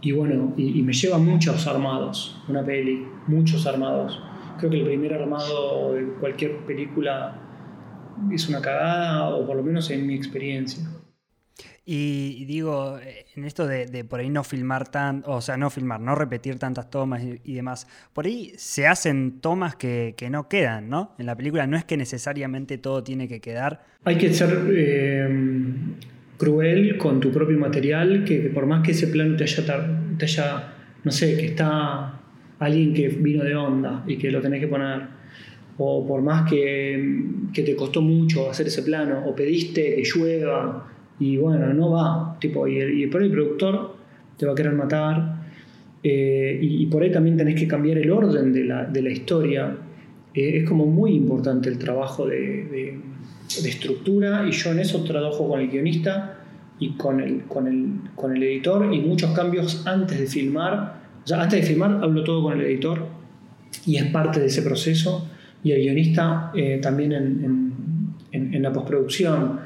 Y 0.00 0.12
bueno, 0.12 0.54
y, 0.56 0.82
me 0.82 0.92
lleva 0.92 1.18
muchos 1.18 1.66
armados, 1.66 2.40
una 2.48 2.64
peli, 2.64 3.04
muchos 3.26 3.66
armados. 3.66 4.20
Creo 4.58 4.70
que 4.70 4.78
el 4.78 4.86
primer 4.86 5.14
armado 5.14 5.94
de 5.94 6.04
cualquier 6.20 6.58
película 6.58 7.40
es 8.32 8.48
una 8.48 8.60
cagada, 8.60 9.30
o 9.30 9.46
por 9.46 9.56
lo 9.56 9.62
menos 9.62 9.90
en 9.90 10.06
mi 10.06 10.14
experiencia. 10.14 10.88
Y 11.90 12.44
digo, 12.44 12.98
en 13.34 13.44
esto 13.46 13.66
de, 13.66 14.04
por 14.04 14.20
ahí 14.20 14.28
no 14.28 14.44
filmar 14.44 14.88
tan, 14.88 15.22
o 15.24 15.40
sea, 15.40 15.56
no 15.56 15.70
filmar, 15.70 15.98
no 16.00 16.14
repetir 16.14 16.58
tantas 16.58 16.90
tomas 16.90 17.22
y, 17.22 17.54
demás, 17.54 17.86
por 18.12 18.26
ahí 18.26 18.52
se 18.58 18.86
hacen 18.86 19.40
tomas 19.40 19.74
que, 19.74 20.14
no 20.30 20.48
quedan, 20.48 20.90
¿no? 20.90 21.14
En 21.18 21.24
la 21.24 21.34
película 21.34 21.66
no 21.66 21.78
es 21.78 21.86
que 21.86 21.96
necesariamente 21.96 22.76
todo 22.76 23.02
tiene 23.02 23.26
que 23.26 23.40
quedar. 23.40 23.86
Hay 24.04 24.18
que 24.18 24.34
ser 24.34 24.66
eh, 24.70 25.28
cruel 26.38 26.96
con 26.96 27.20
tu 27.20 27.30
propio 27.30 27.58
material, 27.58 28.24
que, 28.24 28.38
por 28.54 28.64
más 28.64 28.82
que 28.82 28.92
ese 28.92 29.08
plano 29.08 29.36
te 29.36 29.44
haya, 29.44 29.62
te 30.16 30.24
haya, 30.24 30.72
no 31.04 31.10
sé, 31.10 31.36
que 31.36 31.46
está 31.46 32.14
alguien 32.60 32.94
que 32.94 33.08
vino 33.08 33.44
de 33.44 33.54
onda 33.54 34.04
y 34.06 34.16
que 34.16 34.30
lo 34.30 34.40
tenés 34.40 34.60
que 34.60 34.68
poner, 34.68 35.02
o 35.76 36.06
por 36.06 36.22
más 36.22 36.48
que, 36.48 37.24
que 37.52 37.62
te 37.62 37.76
costó 37.76 38.00
mucho 38.00 38.50
hacer 38.50 38.68
ese 38.68 38.82
plano, 38.82 39.24
o 39.26 39.34
pediste 39.34 39.96
que 39.96 40.02
llueva 40.02 40.88
y 41.20 41.36
bueno, 41.36 41.74
no 41.74 41.90
va, 41.90 42.36
tipo, 42.40 42.66
y, 42.66 43.06
por 43.08 43.20
ahí 43.20 43.26
el 43.26 43.32
productor 43.32 43.96
te 44.36 44.46
va 44.46 44.52
a 44.52 44.54
querer 44.54 44.72
matar, 44.72 45.38
eh, 46.02 46.58
y, 46.62 46.86
por 46.86 47.02
ahí 47.02 47.10
también 47.10 47.36
tenés 47.36 47.56
que 47.56 47.66
cambiar 47.66 47.98
el 47.98 48.10
orden 48.10 48.52
de 48.52 48.64
la, 48.64 48.84
de 48.84 49.02
la 49.02 49.10
historia. 49.10 49.76
Eh, 50.32 50.58
es 50.58 50.68
como 50.68 50.86
muy 50.86 51.12
importante 51.12 51.68
el 51.68 51.78
trabajo 51.78 52.26
de, 52.26 52.96
estructura, 53.48 54.46
y 54.46 54.52
yo 54.52 54.70
en 54.70 54.80
eso 54.80 55.02
trabajo 55.04 55.48
con 55.48 55.60
el 55.60 55.68
guionista 55.68 56.38
y 56.78 56.90
con 56.90 57.20
el, 57.20 57.44
con 57.44 57.66
el, 57.66 58.10
con 58.14 58.36
el 58.36 58.42
editor, 58.42 58.92
y 58.92 59.00
muchos 59.00 59.32
cambios 59.32 59.86
antes 59.86 60.18
de 60.18 60.26
filmar. 60.26 61.02
O 61.24 61.26
sea, 61.26 61.42
antes 61.42 61.60
de 61.60 61.66
filmar 61.66 62.00
hablo 62.02 62.22
todo 62.24 62.42
con 62.42 62.58
el 62.58 62.66
editor, 62.66 63.06
y 63.86 63.96
es 63.96 64.04
parte 64.06 64.40
de 64.40 64.46
ese 64.46 64.62
proceso, 64.62 65.28
y 65.64 65.72
el 65.72 65.80
guionista 65.80 66.52
eh, 66.54 66.78
también 66.80 67.12
en, 67.12 67.68
en, 68.32 68.62
la 68.62 68.72
postproducción. 68.72 69.60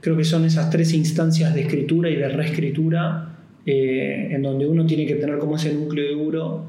Creo 0.00 0.16
que 0.16 0.24
son 0.24 0.44
esas 0.44 0.70
tres 0.70 0.92
instancias 0.94 1.54
de 1.54 1.62
escritura 1.62 2.10
y 2.10 2.16
de 2.16 2.28
reescritura 2.28 3.36
eh, 3.64 4.28
en 4.32 4.42
donde 4.42 4.66
uno 4.66 4.84
tiene 4.86 5.06
que 5.06 5.14
tener 5.14 5.38
como 5.38 5.56
ese 5.56 5.72
núcleo 5.72 6.16
duro 6.16 6.64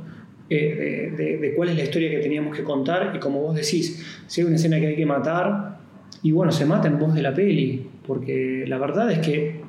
eh, 0.50 1.12
de, 1.18 1.54
cuál 1.56 1.70
es 1.70 1.78
la 1.78 1.84
historia 1.84 2.12
que 2.12 2.20
teníamos 2.20 2.56
que 2.56 2.64
contar 2.64 3.14
y 3.16 3.20
como 3.20 3.40
vos 3.40 3.56
decís, 3.56 4.06
si 4.28 4.42
hay 4.42 4.48
una 4.48 4.58
escena 4.58 4.80
que 4.80 4.88
hay 4.88 4.96
que 4.96 5.06
matar, 5.06 5.80
y 6.24 6.32
bueno, 6.32 6.52
se 6.52 6.66
mata 6.66 6.88
en 6.88 6.98
voz 6.98 7.14
de 7.14 7.22
la 7.22 7.34
peli, 7.34 7.88
porque 8.08 8.66
la 8.68 8.80
verdad 8.80 9.12
es 9.12 9.20
que 9.20 9.62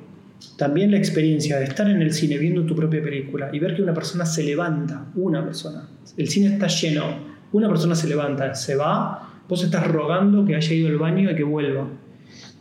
también 0.56 0.90
la 0.90 0.98
experiencia 0.98 1.58
de 1.58 1.64
estar 1.64 1.88
en 1.90 2.00
el 2.00 2.12
cine 2.12 2.38
viendo 2.38 2.64
tu 2.64 2.74
propia 2.74 3.02
película 3.02 3.50
y 3.52 3.58
ver 3.58 3.74
que 3.74 3.82
una 3.82 3.92
persona 3.92 4.24
se 4.24 4.44
levanta, 4.44 5.06
una 5.16 5.44
persona, 5.44 5.88
el 6.16 6.28
cine 6.28 6.54
está 6.54 6.68
lleno, 6.68 7.04
una 7.52 7.68
persona 7.68 7.94
se 7.94 8.08
levanta, 8.08 8.54
se 8.54 8.76
va, 8.76 9.42
vos 9.48 9.62
estás 9.62 9.86
rogando 9.88 10.44
que 10.44 10.54
haya 10.54 10.72
ido 10.72 10.88
al 10.88 10.98
baño 10.98 11.30
y 11.30 11.34
que 11.34 11.44
vuelva 11.44 11.88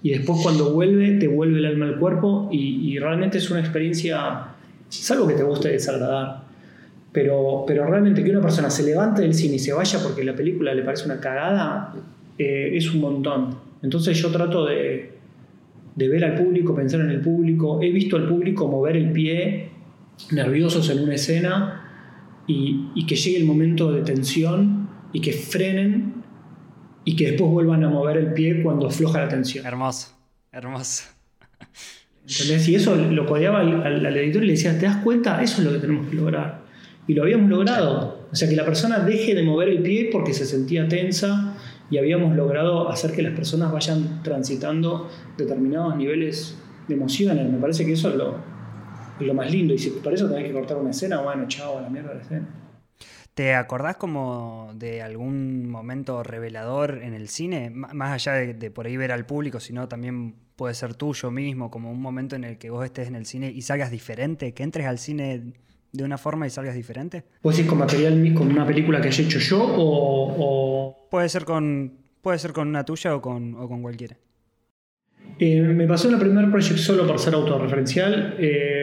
y 0.04 0.10
después 0.10 0.40
cuando 0.44 0.74
vuelve, 0.74 1.14
te 1.14 1.30
vuelve 1.30 1.60
el 1.60 1.66
alma 1.66 1.86
al 1.86 1.98
cuerpo 1.98 2.50
y, 2.52 3.00
realmente 3.00 3.38
es 3.38 3.50
una 3.50 3.62
experiencia, 3.62 4.48
es 4.92 5.12
algo 5.12 5.26
que 5.26 5.34
te 5.34 5.44
gusta 5.44 5.70
desagradar. 5.70 6.44
Pero, 7.14 7.64
pero 7.66 7.86
realmente 7.86 8.22
que 8.24 8.32
una 8.32 8.42
persona 8.42 8.70
se 8.70 8.84
levante 8.84 9.22
del 9.22 9.34
cine 9.34 9.56
y 9.56 9.60
se 9.60 9.72
vaya 9.72 10.00
porque 10.04 10.24
la 10.26 10.36
película 10.36 10.74
le 10.74 10.82
parece 10.82 11.06
una 11.06 11.22
cagada, 11.22 11.94
eh, 12.38 12.72
es 12.74 12.94
un 12.94 13.00
montón. 13.00 13.56
Entonces 13.84 14.18
yo 14.18 14.32
trato 14.32 14.66
de, 14.66 15.12
de 15.96 16.10
ver 16.10 16.26
al 16.26 16.36
público, 16.36 16.74
pensar 16.74 17.02
en 17.02 17.12
el 17.12 17.22
público. 17.22 17.82
He 17.82 17.92
visto 17.92 18.16
al 18.16 18.28
público 18.28 18.68
mover 18.68 18.98
el 18.98 19.12
pie, 19.12 19.70
nerviosos 20.32 20.90
en 20.90 21.04
una 21.04 21.16
escena, 21.16 21.80
y, 22.48 22.90
y 22.96 23.06
que 23.06 23.16
llegue 23.16 23.38
el 23.38 23.46
momento 23.46 23.92
de 23.92 24.02
tensión 24.02 24.90
y 25.14 25.22
que 25.22 25.32
frenen 25.32 26.24
y 27.06 27.16
que 27.16 27.32
después 27.32 27.52
vuelvan 27.52 27.84
a 27.84 27.90
mover 27.90 28.18
el 28.18 28.34
pie 28.34 28.64
cuando 28.64 28.88
afloja 28.88 29.20
la 29.20 29.30
tensión. 29.30 29.66
Hermoso, 29.66 30.18
hermoso. 30.52 31.04
¿Entendés? 32.22 32.68
Y 32.70 32.76
eso 32.76 32.96
lo 32.96 33.26
codeaba 33.26 33.60
al, 33.60 34.18
editor 34.18 34.44
y 34.44 34.48
le 34.48 34.54
decía, 34.54 34.78
¿te 34.80 34.86
das 34.86 34.98
cuenta? 34.98 35.42
Eso 35.44 35.62
es 35.62 35.68
lo 35.68 35.74
que 35.74 35.80
tenemos 35.80 36.08
que 36.08 36.16
lograr. 36.16 36.64
Y 37.06 37.14
lo 37.14 37.24
habíamos 37.24 37.50
logrado. 37.50 38.28
O 38.32 38.36
sea, 38.36 38.48
que 38.48 38.56
la 38.56 38.64
persona 38.64 39.00
deje 39.00 39.36
de 39.36 39.44
mover 39.44 39.68
el 39.68 39.82
pie 39.82 40.10
porque 40.12 40.34
se 40.34 40.46
sentía 40.46 40.88
tensa 40.88 41.53
y 41.94 42.00
habíamos 42.00 42.36
logrado 42.36 42.90
hacer 42.90 43.12
que 43.12 43.22
las 43.22 43.34
personas 43.34 43.72
vayan 43.72 44.24
transitando 44.24 45.12
determinados 45.38 45.96
niveles 45.96 46.58
de 46.88 46.96
emociones. 46.96 47.48
Me 47.48 47.60
parece 47.60 47.86
que 47.86 47.94
eso 47.94 48.10
es 48.10 48.16
lo, 48.16 48.38
lo 49.20 49.34
más 49.36 49.52
lindo. 49.52 49.76
Y 49.76 49.78
si 49.78 49.92
para 49.92 50.16
eso 50.16 50.28
tenés 50.28 50.46
que 50.46 50.54
cortar 50.54 50.78
una 50.78 50.90
escena, 50.90 51.22
bueno, 51.22 51.48
chao, 51.48 51.78
a 51.78 51.82
la 51.82 51.90
mierda 51.92 52.10
de 52.10 52.16
la 52.16 52.22
escena. 52.24 52.48
¿Te 53.36 53.54
acordás 53.54 53.98
como 53.98 54.72
de 54.74 55.04
algún 55.04 55.70
momento 55.70 56.24
revelador 56.24 56.98
en 57.04 57.14
el 57.14 57.30
cine? 57.30 57.70
más 57.70 58.12
allá 58.12 58.34
de, 58.34 58.72
por 58.72 58.88
ahí 58.88 58.98
ver 58.98 59.12
al 59.12 59.28
público, 59.28 59.60
sino 59.60 59.88
también 59.88 60.34
puede 60.56 60.74
ser 60.74 60.96
tuyo 60.96 61.30
mismo, 61.30 61.70
como 61.70 61.92
un 61.92 62.02
momento 62.02 62.36
en 62.36 62.44
el 62.44 62.58
que 62.58 62.72
vos 62.72 62.84
estés 62.84 63.08
en 63.08 63.14
el 63.16 63.28
cine 63.28 63.52
y 63.52 63.62
salgas 63.62 63.92
diferente, 63.92 64.56
que 64.56 64.64
entres 64.64 64.88
al 64.88 64.98
cine 64.98 65.54
de 65.94 66.04
una 66.04 66.18
forma 66.18 66.48
y 66.48 66.50
salgas 66.50 66.76
diferente. 66.76 67.24
¿Puede 67.42 67.58
ser 67.58 67.68
con 67.68 67.78
material, 67.78 68.34
con 68.34 68.52
una 68.52 68.66
película 68.66 69.00
que 69.00 69.08
haya 69.08 69.24
hecho 69.24 69.40
yo 69.40 69.64
o...? 69.64 71.08
Puede, 71.10 71.30
ser 71.30 71.46
con, 71.46 71.94
puede 72.22 72.40
ser 72.40 72.52
con 72.52 72.68
una 72.68 72.84
tuya 72.84 73.16
o 73.16 73.22
con, 73.22 73.56
o 73.56 73.68
con 73.70 73.82
cualquiera. 73.84 74.18
Eh, 75.40 75.62
me 75.62 75.88
pasó 75.88 76.08
en 76.08 76.14
la 76.14 76.20
primera 76.20 76.50
Project 76.50 76.78
solo 76.78 77.06
para 77.06 77.20
ser 77.20 77.36
autorreferencial. 77.36 78.36
Eh, 78.40 78.82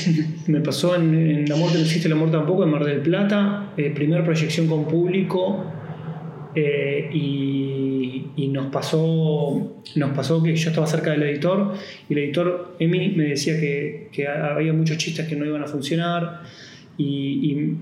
me 0.46 0.60
pasó 0.60 0.94
en, 0.94 1.44
La 1.48 1.56
muerte 1.56 1.78
no 1.78 1.84
existe, 1.84 2.08
la 2.08 2.14
muerte 2.14 2.36
tampoco, 2.36 2.62
en 2.62 2.70
Mar 2.70 2.84
del 2.84 3.00
Plata. 3.00 3.72
Eh, 3.76 3.90
primera 3.90 4.24
proyección 4.24 4.68
con 4.68 4.86
público. 4.86 5.64
Y, 6.54 8.48
nos, 8.52 8.66
pasó, 8.66 9.82
nos 9.96 10.10
pasó 10.10 10.42
que 10.42 10.54
yo 10.54 10.68
estaba 10.70 10.86
cerca 10.86 11.12
del 11.12 11.22
editor 11.22 11.72
y 12.08 12.12
el 12.12 12.18
editor, 12.18 12.76
Emi, 12.78 13.10
me 13.10 13.24
decía 13.24 13.58
que, 13.58 14.26
había 14.26 14.72
muchos 14.72 14.98
chistes 14.98 15.26
que 15.26 15.36
no 15.36 15.46
iban 15.46 15.62
a 15.62 15.66
funcionar. 15.66 16.42
Y, 16.98 17.76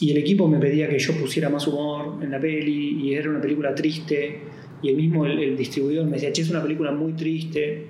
el 0.00 0.18
equipo 0.18 0.46
me 0.46 0.58
pedía 0.58 0.88
que 0.88 0.98
yo 0.98 1.14
pusiera 1.14 1.48
más 1.48 1.66
humor 1.66 2.22
en 2.22 2.30
la 2.30 2.38
peli 2.38 3.00
y 3.02 3.14
era 3.14 3.30
una 3.30 3.40
película 3.40 3.74
triste 3.74 4.40
y 4.82 4.90
el 4.90 4.96
mismo 4.96 5.26
el, 5.26 5.56
distribuidor 5.56 6.04
me 6.06 6.12
decía, 6.12 6.32
che, 6.32 6.42
es 6.42 6.50
una 6.50 6.62
película 6.62 6.92
muy 6.92 7.12
triste. 7.14 7.86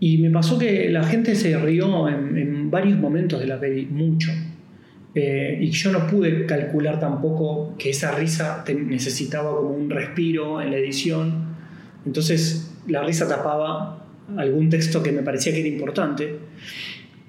Y 0.00 0.18
me 0.18 0.30
pasó 0.30 0.58
que 0.58 0.88
la 0.90 1.04
gente 1.04 1.34
se 1.34 1.56
rió 1.58 2.08
en, 2.08 2.70
varios 2.70 2.98
momentos 2.98 3.40
de 3.40 3.46
la 3.46 3.60
peli, 3.60 3.86
mucho. 3.86 4.30
Eh, 5.14 5.58
y 5.60 5.70
yo 5.70 5.92
no 5.92 6.06
pude 6.06 6.46
calcular 6.46 6.98
tampoco 6.98 7.74
que 7.76 7.90
esa 7.90 8.12
risa 8.12 8.64
necesitaba 8.74 9.54
como 9.54 9.70
un 9.70 9.90
respiro 9.90 10.60
en 10.60 10.70
la 10.70 10.78
edición. 10.78 11.54
Entonces 12.06 12.74
la 12.88 13.02
risa 13.02 13.28
tapaba 13.28 14.06
algún 14.36 14.70
texto 14.70 15.02
que 15.02 15.12
me 15.12 15.22
parecía 15.22 15.52
que 15.52 15.60
era 15.60 15.68
importante. 15.68 16.38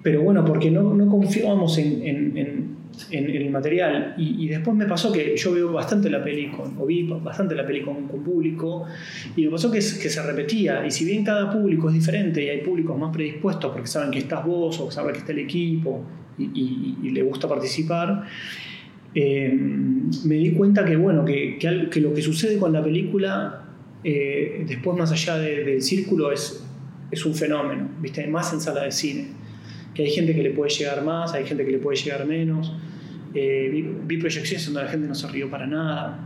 Pero 0.02 0.22
bueno, 0.22 0.44
porque 0.44 0.70
no, 0.72 0.94
no 0.94 1.08
confiábamos 1.10 1.78
en, 1.78 2.78
el 3.10 3.50
material. 3.50 4.16
Y, 4.18 4.48
después 4.48 4.76
me 4.76 4.86
pasó 4.86 5.12
que 5.12 5.36
yo 5.36 5.54
veo 5.54 5.72
bastante 5.72 6.10
la 6.10 6.22
peli 6.24 6.50
con, 6.52 6.78
o 6.78 6.86
vi 6.86 7.04
bastante 7.04 7.56
la 7.56 7.66
peli 7.66 7.82
con, 7.82 8.08
público, 8.08 8.86
y 9.36 9.46
me 9.46 9.52
pasó 9.52 9.72
que, 9.72 9.78
que, 9.78 10.10
se 10.10 10.22
repetía. 10.22 10.86
Y 10.86 10.92
si 10.92 11.06
bien 11.06 11.24
cada 11.24 11.52
público 11.52 11.88
es 11.88 11.96
diferente 11.96 12.44
y 12.44 12.50
hay 12.50 12.62
públicos 12.62 12.98
más 12.98 13.14
predispuestos 13.14 13.72
porque 13.72 13.88
saben 13.88 14.12
que 14.12 14.20
estás 14.20 14.46
vos 14.46 14.78
o 14.82 14.92
saben 14.92 15.14
que 15.14 15.20
está 15.20 15.32
el 15.32 15.40
equipo 15.40 16.04
y, 16.38 17.10
le 17.10 17.22
gusta 17.22 17.48
participar, 17.48 18.24
eh, 19.16 19.54
me 19.54 20.36
di 20.36 20.52
cuenta 20.54 20.84
que, 20.84 20.96
bueno, 20.96 21.24
que, 21.26 21.58
que, 21.60 22.00
lo 22.02 22.14
que 22.14 22.22
sucede 22.22 22.58
con 22.58 22.74
la 22.74 22.84
película, 22.84 23.66
eh, 24.04 24.66
después 24.68 24.98
más 24.98 25.12
allá 25.12 25.38
del 25.38 25.82
círculo, 25.82 26.32
es, 26.32 26.66
es 27.12 27.26
un 27.26 27.36
fenómeno, 27.36 27.90
¿viste? 28.02 28.26
más 28.28 28.52
en 28.54 28.62
sala 28.62 28.84
de 28.84 28.92
cine 28.92 29.44
que 29.94 30.04
hay 30.04 30.10
gente 30.10 30.34
que 30.34 30.42
le 30.42 30.52
puede 30.52 30.72
llegar 30.72 31.04
más, 31.04 31.34
hay 31.34 31.46
gente 31.46 31.66
que 31.66 31.72
le 31.72 31.78
puede 31.78 31.98
llegar 31.98 32.26
menos. 32.26 32.74
Eh, 33.34 33.86
vi, 34.06 34.18
proyecciones 34.18 34.66
donde 34.66 34.84
la 34.84 34.90
gente 34.90 35.08
no 35.08 35.16
se 35.16 35.28
rió 35.28 35.50
para 35.50 35.68
nada. 35.68 36.20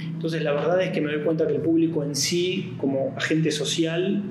Entonces 0.00 0.42
la 0.42 0.52
verdad 0.52 0.80
es 0.82 0.90
que 0.90 1.00
me 1.00 1.12
doy 1.12 1.22
cuenta 1.22 1.46
que 1.46 1.54
el 1.54 1.60
público 1.60 2.02
en 2.02 2.14
sí, 2.14 2.74
como 2.78 3.14
agente 3.16 3.50
social, 3.50 4.22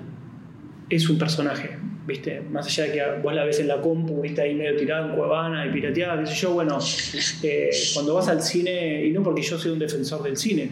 es 0.89 1.09
un 1.09 1.19
personaje, 1.19 1.77
¿viste? 2.09 2.41
Más 2.41 2.65
allá 2.65 2.83
de 2.85 2.91
que 2.91 3.21
vos 3.23 3.33
la 3.33 3.45
ves 3.45 3.59
en 3.59 3.67
la 3.67 3.79
compu, 3.79 4.21
¿viste? 4.21 4.41
Ahí 4.41 4.55
medio 4.55 4.75
tirada 4.75 5.09
en 5.09 5.15
Cuevana 5.15 5.65
y 5.65 5.71
pirateada, 5.71 6.19
qué 6.19 6.27
sé 6.27 6.35
yo, 6.35 6.53
bueno, 6.53 6.77
eh, 7.43 7.69
cuando 7.93 8.15
vas 8.15 8.27
al 8.27 8.41
cine, 8.41 9.05
y 9.05 9.11
no 9.11 9.23
porque 9.23 9.41
yo 9.41 9.57
soy 9.57 9.71
un 9.71 9.79
defensor 9.79 10.23
del 10.23 10.35
cine, 10.35 10.69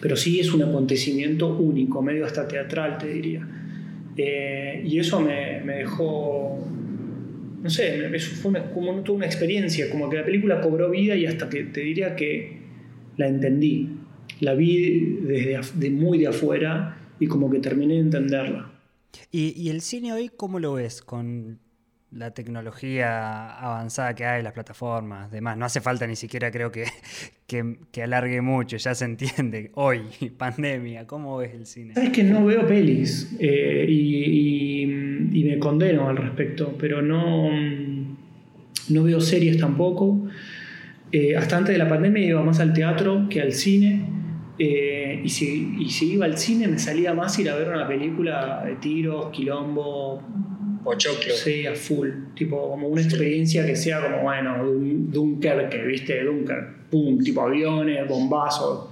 pero 0.00 0.16
sí 0.16 0.40
es 0.40 0.52
un 0.52 0.62
acontecimiento 0.62 1.48
único, 1.56 2.02
medio 2.02 2.26
hasta 2.26 2.48
teatral, 2.48 2.98
te 2.98 3.08
diría. 3.08 3.46
Eh, 4.16 4.82
y 4.84 4.98
eso 4.98 5.20
me, 5.20 5.60
me 5.60 5.76
dejó 5.76 6.58
no 7.64 7.70
sé, 7.70 8.10
fue 8.18 8.52
como 8.74 8.92
toda 9.00 9.16
una 9.16 9.24
experiencia, 9.24 9.88
como 9.88 10.10
que 10.10 10.18
la 10.18 10.24
película 10.26 10.60
cobró 10.60 10.90
vida 10.90 11.16
y 11.16 11.24
hasta 11.24 11.48
que 11.48 11.64
te 11.64 11.80
diría 11.80 12.14
que 12.14 12.58
la 13.16 13.26
entendí. 13.26 13.88
La 14.40 14.52
vi 14.52 15.18
desde 15.22 15.60
de 15.74 15.90
muy 15.90 16.18
de 16.18 16.26
afuera 16.26 16.98
y 17.18 17.26
como 17.26 17.50
que 17.50 17.60
terminé 17.60 17.94
de 17.94 18.00
entenderla. 18.00 18.73
¿Y, 19.30 19.54
¿Y, 19.60 19.70
el 19.70 19.80
cine 19.80 20.12
hoy 20.12 20.30
cómo 20.34 20.58
lo 20.58 20.74
ves? 20.74 21.02
Con 21.02 21.58
la 22.14 22.30
tecnología 22.32 23.50
avanzada 23.58 24.14
que 24.14 24.24
hay, 24.24 24.42
las 24.42 24.52
plataformas, 24.52 25.30
demás. 25.30 25.56
No 25.56 25.64
hace 25.64 25.80
falta 25.80 26.06
ni 26.06 26.16
siquiera, 26.16 26.50
creo 26.50 26.70
que, 26.70 26.84
que, 27.46 28.02
alargue 28.02 28.40
mucho, 28.40 28.76
ya 28.76 28.94
se 28.94 29.04
entiende. 29.04 29.70
Hoy, 29.74 30.02
pandemia, 30.38 31.06
¿cómo 31.06 31.38
ves 31.38 31.54
el 31.54 31.66
cine? 31.66 31.94
Es 31.96 32.10
que 32.10 32.22
no 32.22 32.44
veo 32.44 32.66
pelis 32.66 33.36
eh, 33.38 33.86
y, 33.88 34.86
me 35.44 35.58
condeno 35.58 36.08
al 36.08 36.16
respecto, 36.16 36.74
pero 36.78 37.02
no, 37.02 37.50
no 38.88 39.02
veo 39.02 39.20
series 39.20 39.58
tampoco. 39.58 40.26
Eh, 41.12 41.36
hasta 41.36 41.58
antes 41.58 41.74
de 41.74 41.78
la 41.78 41.88
pandemia 41.88 42.24
iba 42.24 42.42
más 42.42 42.60
al 42.60 42.72
teatro 42.72 43.28
que 43.28 43.42
al 43.42 43.52
cine. 43.52 44.13
Eh, 44.58 45.20
y, 45.24 45.28
si, 45.28 45.76
y 45.80 45.90
si 45.90 46.12
iba 46.12 46.26
al 46.26 46.38
cine 46.38 46.68
me 46.68 46.78
salía 46.78 47.12
más 47.12 47.38
ir 47.38 47.50
a 47.50 47.56
ver 47.56 47.68
una 47.68 47.88
película 47.88 48.62
de 48.64 48.76
tiros, 48.76 49.30
quilombo, 49.30 50.22
Pochoclo. 50.84 51.32
Sí, 51.32 51.66
a 51.66 51.74
full. 51.74 52.10
Tipo, 52.34 52.70
como 52.70 52.88
una 52.88 53.00
experiencia 53.00 53.64
que 53.66 53.74
sea 53.74 54.02
como, 54.02 54.22
bueno, 54.22 54.62
Dunkerque, 54.64 55.82
¿viste? 55.82 56.22
Dunkerque. 56.22 56.84
Pum, 56.90 57.18
tipo 57.18 57.40
aviones, 57.40 58.06
bombazos. 58.06 58.90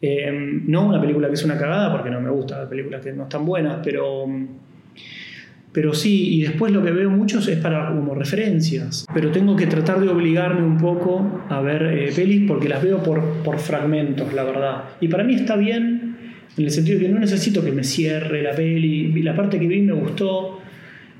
Eh, 0.00 0.30
no 0.32 0.86
una 0.86 1.00
película 1.00 1.28
que 1.28 1.34
es 1.34 1.44
una 1.44 1.58
cagada, 1.58 1.92
porque 1.92 2.10
no 2.10 2.20
me 2.20 2.30
gusta 2.30 2.68
películas 2.68 3.04
que 3.04 3.12
no 3.12 3.24
están 3.24 3.44
buenas, 3.44 3.80
pero. 3.84 4.26
Pero 5.76 5.92
sí, 5.92 6.36
y 6.36 6.40
después 6.40 6.72
lo 6.72 6.82
que 6.82 6.90
veo 6.90 7.10
muchos 7.10 7.46
es 7.48 7.58
para 7.58 7.88
como 7.88 8.14
referencias. 8.14 9.04
Pero 9.12 9.30
tengo 9.30 9.54
que 9.56 9.66
tratar 9.66 10.00
de 10.00 10.08
obligarme 10.08 10.62
un 10.62 10.78
poco 10.78 11.42
a 11.50 11.60
ver 11.60 11.82
eh, 11.82 12.12
pelis 12.16 12.44
porque 12.48 12.66
las 12.66 12.82
veo 12.82 13.02
por, 13.02 13.22
por 13.44 13.58
fragmentos, 13.58 14.32
la 14.32 14.44
verdad. 14.44 14.84
Y 15.02 15.08
para 15.08 15.22
mí 15.22 15.34
está 15.34 15.54
bien, 15.54 16.16
en 16.56 16.64
el 16.64 16.70
sentido 16.70 16.98
de 16.98 17.04
que 17.04 17.12
no 17.12 17.20
necesito 17.20 17.62
que 17.62 17.72
me 17.72 17.84
cierre 17.84 18.42
la 18.42 18.54
peli. 18.54 19.22
La 19.22 19.36
parte 19.36 19.60
que 19.60 19.66
vi 19.66 19.82
me 19.82 19.92
gustó, 19.92 20.60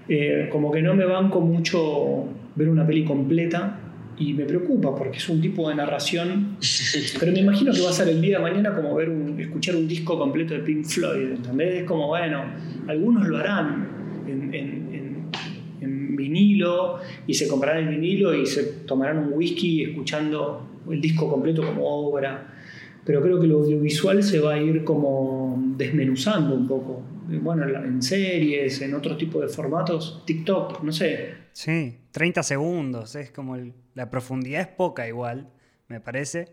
eh, 0.09 0.49
como 0.51 0.73
que 0.73 0.81
no 0.81 0.95
me 0.95 1.05
banco 1.05 1.43
mucho 1.43 2.25
ver 2.55 2.71
una 2.71 2.87
peli 2.87 3.05
completa 3.05 3.79
y 4.19 4.33
me 4.33 4.47
preocupa 4.47 4.95
porque 4.95 5.19
es 5.19 5.29
un 5.29 5.39
tipo 5.39 5.69
de 5.69 5.75
narración, 5.75 6.57
pero 7.21 7.31
me 7.31 7.41
imagino 7.41 7.73
que 7.73 7.83
va 7.83 7.91
a 7.91 7.93
ser 7.93 8.09
el 8.09 8.23
día 8.23 8.39
de 8.39 8.43
mañana 8.43 8.75
como 8.75 8.95
ver 8.95 9.11
un, 9.11 9.39
escuchar 9.39 9.77
un 9.77 9.87
disco 9.87 10.19
completo 10.19 10.55
de 10.55 10.61
Pink 10.61 10.87
Floyd, 10.87 11.33
¿entendés? 11.33 11.83
Es 11.83 11.85
como, 11.85 12.07
bueno, 12.07 12.43
algunos 12.89 13.29
lo 13.29 13.37
harán 13.37 13.96
en, 14.27 15.31
vinilo 16.17 16.99
y 17.27 17.35
se 17.35 17.47
comprarán 17.47 17.85
el 17.85 18.01
vinilo 18.01 18.35
y 18.35 18.47
se 18.47 18.63
tomarán 18.87 19.19
un 19.19 19.35
whisky 19.35 19.85
escuchando 19.85 20.67
el 20.91 21.01
disco 21.01 21.31
completo 21.31 21.63
como 21.63 21.85
obra, 21.85 22.55
pero 23.05 23.23
creo 23.23 23.39
que 23.39 23.47
lo 23.47 23.59
audiovisual 23.59 24.23
se 24.23 24.41
va 24.41 24.55
a 24.55 24.59
ir 24.59 24.83
como 24.83 25.63
desmenuzando 25.77 26.55
un 26.55 26.67
poco 26.67 27.03
bueno, 27.29 27.67
en 27.85 28.03
series, 28.03 28.81
en 28.83 28.95
otro 28.95 29.17
tipo 29.17 29.41
de 29.41 29.49
formatos, 29.49 30.23
TikTok, 30.27 30.83
no 30.83 30.93
sé. 30.93 31.35
Sí, 31.53 31.99
30 32.13 32.43
segundos, 32.43 33.17
es 33.17 33.31
como 33.31 33.57
la 33.95 34.11
profundidad 34.11 34.61
es 34.61 34.69
poca 34.69 35.09
igual, 35.09 35.49
me 35.89 36.01
parece, 36.01 36.53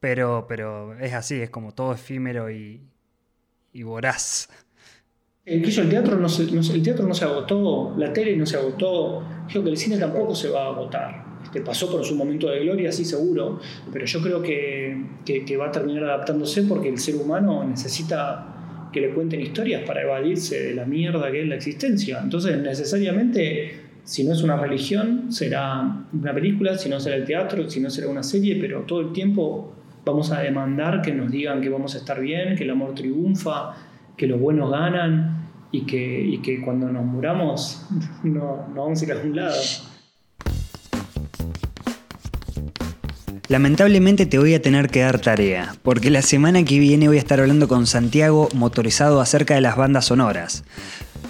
pero, 0.00 0.46
pero 0.48 0.98
es 0.98 1.14
así, 1.14 1.40
es 1.40 1.50
como 1.50 1.72
todo 1.72 1.94
efímero 1.94 2.50
y, 2.50 2.82
y 3.72 3.82
voraz. 3.84 4.48
El, 5.44 5.64
el, 5.64 5.88
teatro 5.88 6.16
no 6.18 6.28
se, 6.28 6.44
el 6.44 6.82
teatro 6.82 7.06
no 7.06 7.14
se 7.14 7.24
agotó, 7.24 7.94
la 7.98 8.12
tele 8.12 8.36
no 8.36 8.46
se 8.46 8.56
agotó, 8.56 9.24
creo 9.48 9.64
que 9.64 9.70
el 9.70 9.76
cine 9.76 9.98
tampoco 9.98 10.36
se 10.36 10.48
va 10.48 10.66
a 10.66 10.68
agotar. 10.68 11.32
Este, 11.42 11.60
pasó 11.62 11.90
por 11.90 12.04
su 12.04 12.14
momento 12.14 12.48
de 12.48 12.60
gloria, 12.60 12.92
sí 12.92 13.04
seguro, 13.04 13.58
pero 13.92 14.06
yo 14.06 14.22
creo 14.22 14.40
que, 14.40 15.04
que 15.24 15.56
va 15.56 15.66
a 15.66 15.72
terminar 15.72 16.04
adaptándose 16.04 16.62
porque 16.62 16.88
el 16.88 16.98
ser 16.98 17.16
humano 17.16 17.64
necesita 17.64 18.88
que 18.92 19.00
le 19.00 19.10
cuenten 19.10 19.40
historias 19.40 19.82
para 19.84 20.02
evadirse 20.02 20.62
de 20.62 20.74
la 20.74 20.84
mierda 20.84 21.30
que 21.32 21.42
es 21.42 21.48
la 21.48 21.56
existencia. 21.56 22.20
Entonces, 22.22 22.58
necesariamente, 22.58 23.80
si 24.04 24.22
no 24.22 24.32
es 24.32 24.42
una 24.42 24.56
religión, 24.56 25.32
será 25.32 26.06
una 26.12 26.32
película, 26.32 26.78
si 26.78 26.88
no 26.88 27.00
será 27.00 27.16
el 27.16 27.24
teatro, 27.24 27.68
si 27.68 27.80
no 27.80 27.90
será 27.90 28.08
una 28.08 28.22
serie, 28.22 28.58
pero 28.60 28.82
todo 28.82 29.00
el 29.00 29.12
tiempo 29.12 29.74
vamos 30.04 30.30
a 30.30 30.40
demandar 30.40 31.02
que 31.02 31.12
nos 31.12 31.30
digan 31.30 31.60
que 31.60 31.68
vamos 31.68 31.94
a 31.96 31.98
estar 31.98 32.20
bien, 32.20 32.54
que 32.54 32.64
el 32.64 32.70
amor 32.70 32.94
triunfa, 32.94 33.74
que 34.16 34.26
los 34.26 34.38
buenos 34.38 34.70
ganan 34.70 35.31
y 35.72 35.86
que, 35.86 36.38
que 36.42 36.60
cuando 36.60 36.92
nos 36.92 37.04
muramos 37.04 37.86
no, 38.22 38.68
no 38.68 38.82
vamos 38.82 39.00
a 39.00 39.04
ir 39.04 39.12
a 39.12 39.16
un 39.16 39.34
lado. 39.34 39.60
Lamentablemente 43.48 44.24
te 44.24 44.38
voy 44.38 44.54
a 44.54 44.62
tener 44.62 44.88
que 44.88 45.00
dar 45.00 45.18
tarea, 45.18 45.74
porque 45.82 46.10
la 46.10 46.22
semana 46.22 46.64
que 46.64 46.78
viene 46.78 47.08
voy 47.08 47.16
a 47.16 47.20
estar 47.20 47.40
hablando 47.40 47.68
con 47.68 47.86
Santiago 47.86 48.48
motorizado 48.54 49.20
acerca 49.20 49.54
de 49.54 49.60
las 49.60 49.76
bandas 49.76 50.06
sonoras. 50.06 50.64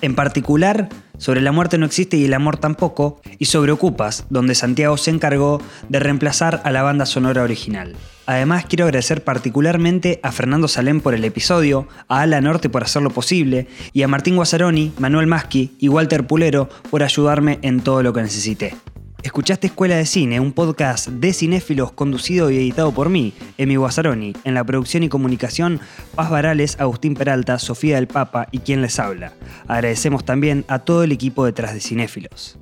En 0.02 0.14
particular, 0.14 0.88
sobre 1.22 1.40
La 1.40 1.52
muerte 1.52 1.78
no 1.78 1.86
existe 1.86 2.16
y 2.16 2.24
el 2.24 2.34
amor 2.34 2.56
tampoco, 2.56 3.20
y 3.38 3.44
sobre 3.44 3.70
Ocupas, 3.70 4.26
donde 4.28 4.56
Santiago 4.56 4.96
se 4.96 5.12
encargó 5.12 5.62
de 5.88 6.00
reemplazar 6.00 6.60
a 6.64 6.72
la 6.72 6.82
banda 6.82 7.06
sonora 7.06 7.44
original. 7.44 7.94
Además, 8.26 8.64
quiero 8.68 8.86
agradecer 8.86 9.22
particularmente 9.22 10.18
a 10.24 10.32
Fernando 10.32 10.66
Salem 10.66 11.00
por 11.00 11.14
el 11.14 11.24
episodio, 11.24 11.86
a 12.08 12.22
Ala 12.22 12.40
Norte 12.40 12.68
por 12.68 12.82
hacerlo 12.82 13.10
posible, 13.10 13.68
y 13.92 14.02
a 14.02 14.08
Martín 14.08 14.34
Guazzaroni, 14.34 14.94
Manuel 14.98 15.28
Maschi 15.28 15.76
y 15.78 15.88
Walter 15.88 16.26
Pulero 16.26 16.68
por 16.90 17.04
ayudarme 17.04 17.60
en 17.62 17.82
todo 17.82 18.02
lo 18.02 18.12
que 18.12 18.22
necesité. 18.22 18.74
Escuchaste 19.22 19.68
Escuela 19.68 19.94
de 19.94 20.04
Cine, 20.04 20.40
un 20.40 20.52
podcast 20.52 21.08
de 21.08 21.32
cinéfilos 21.32 21.92
conducido 21.92 22.50
y 22.50 22.56
editado 22.56 22.90
por 22.90 23.08
mí, 23.08 23.32
Emi 23.56 23.76
Guazzaroni. 23.76 24.34
En 24.42 24.54
la 24.54 24.64
producción 24.64 25.04
y 25.04 25.08
comunicación, 25.08 25.80
Paz 26.16 26.28
Varales, 26.28 26.80
Agustín 26.80 27.14
Peralta, 27.14 27.60
Sofía 27.60 27.96
del 27.96 28.08
Papa 28.08 28.48
y 28.50 28.58
quien 28.58 28.82
les 28.82 28.98
habla. 28.98 29.32
Agradecemos 29.68 30.24
también 30.24 30.64
a 30.66 30.80
todo 30.80 31.04
el 31.04 31.12
equipo 31.12 31.44
detrás 31.44 31.72
de 31.72 31.80
Cinéfilos. 31.80 32.58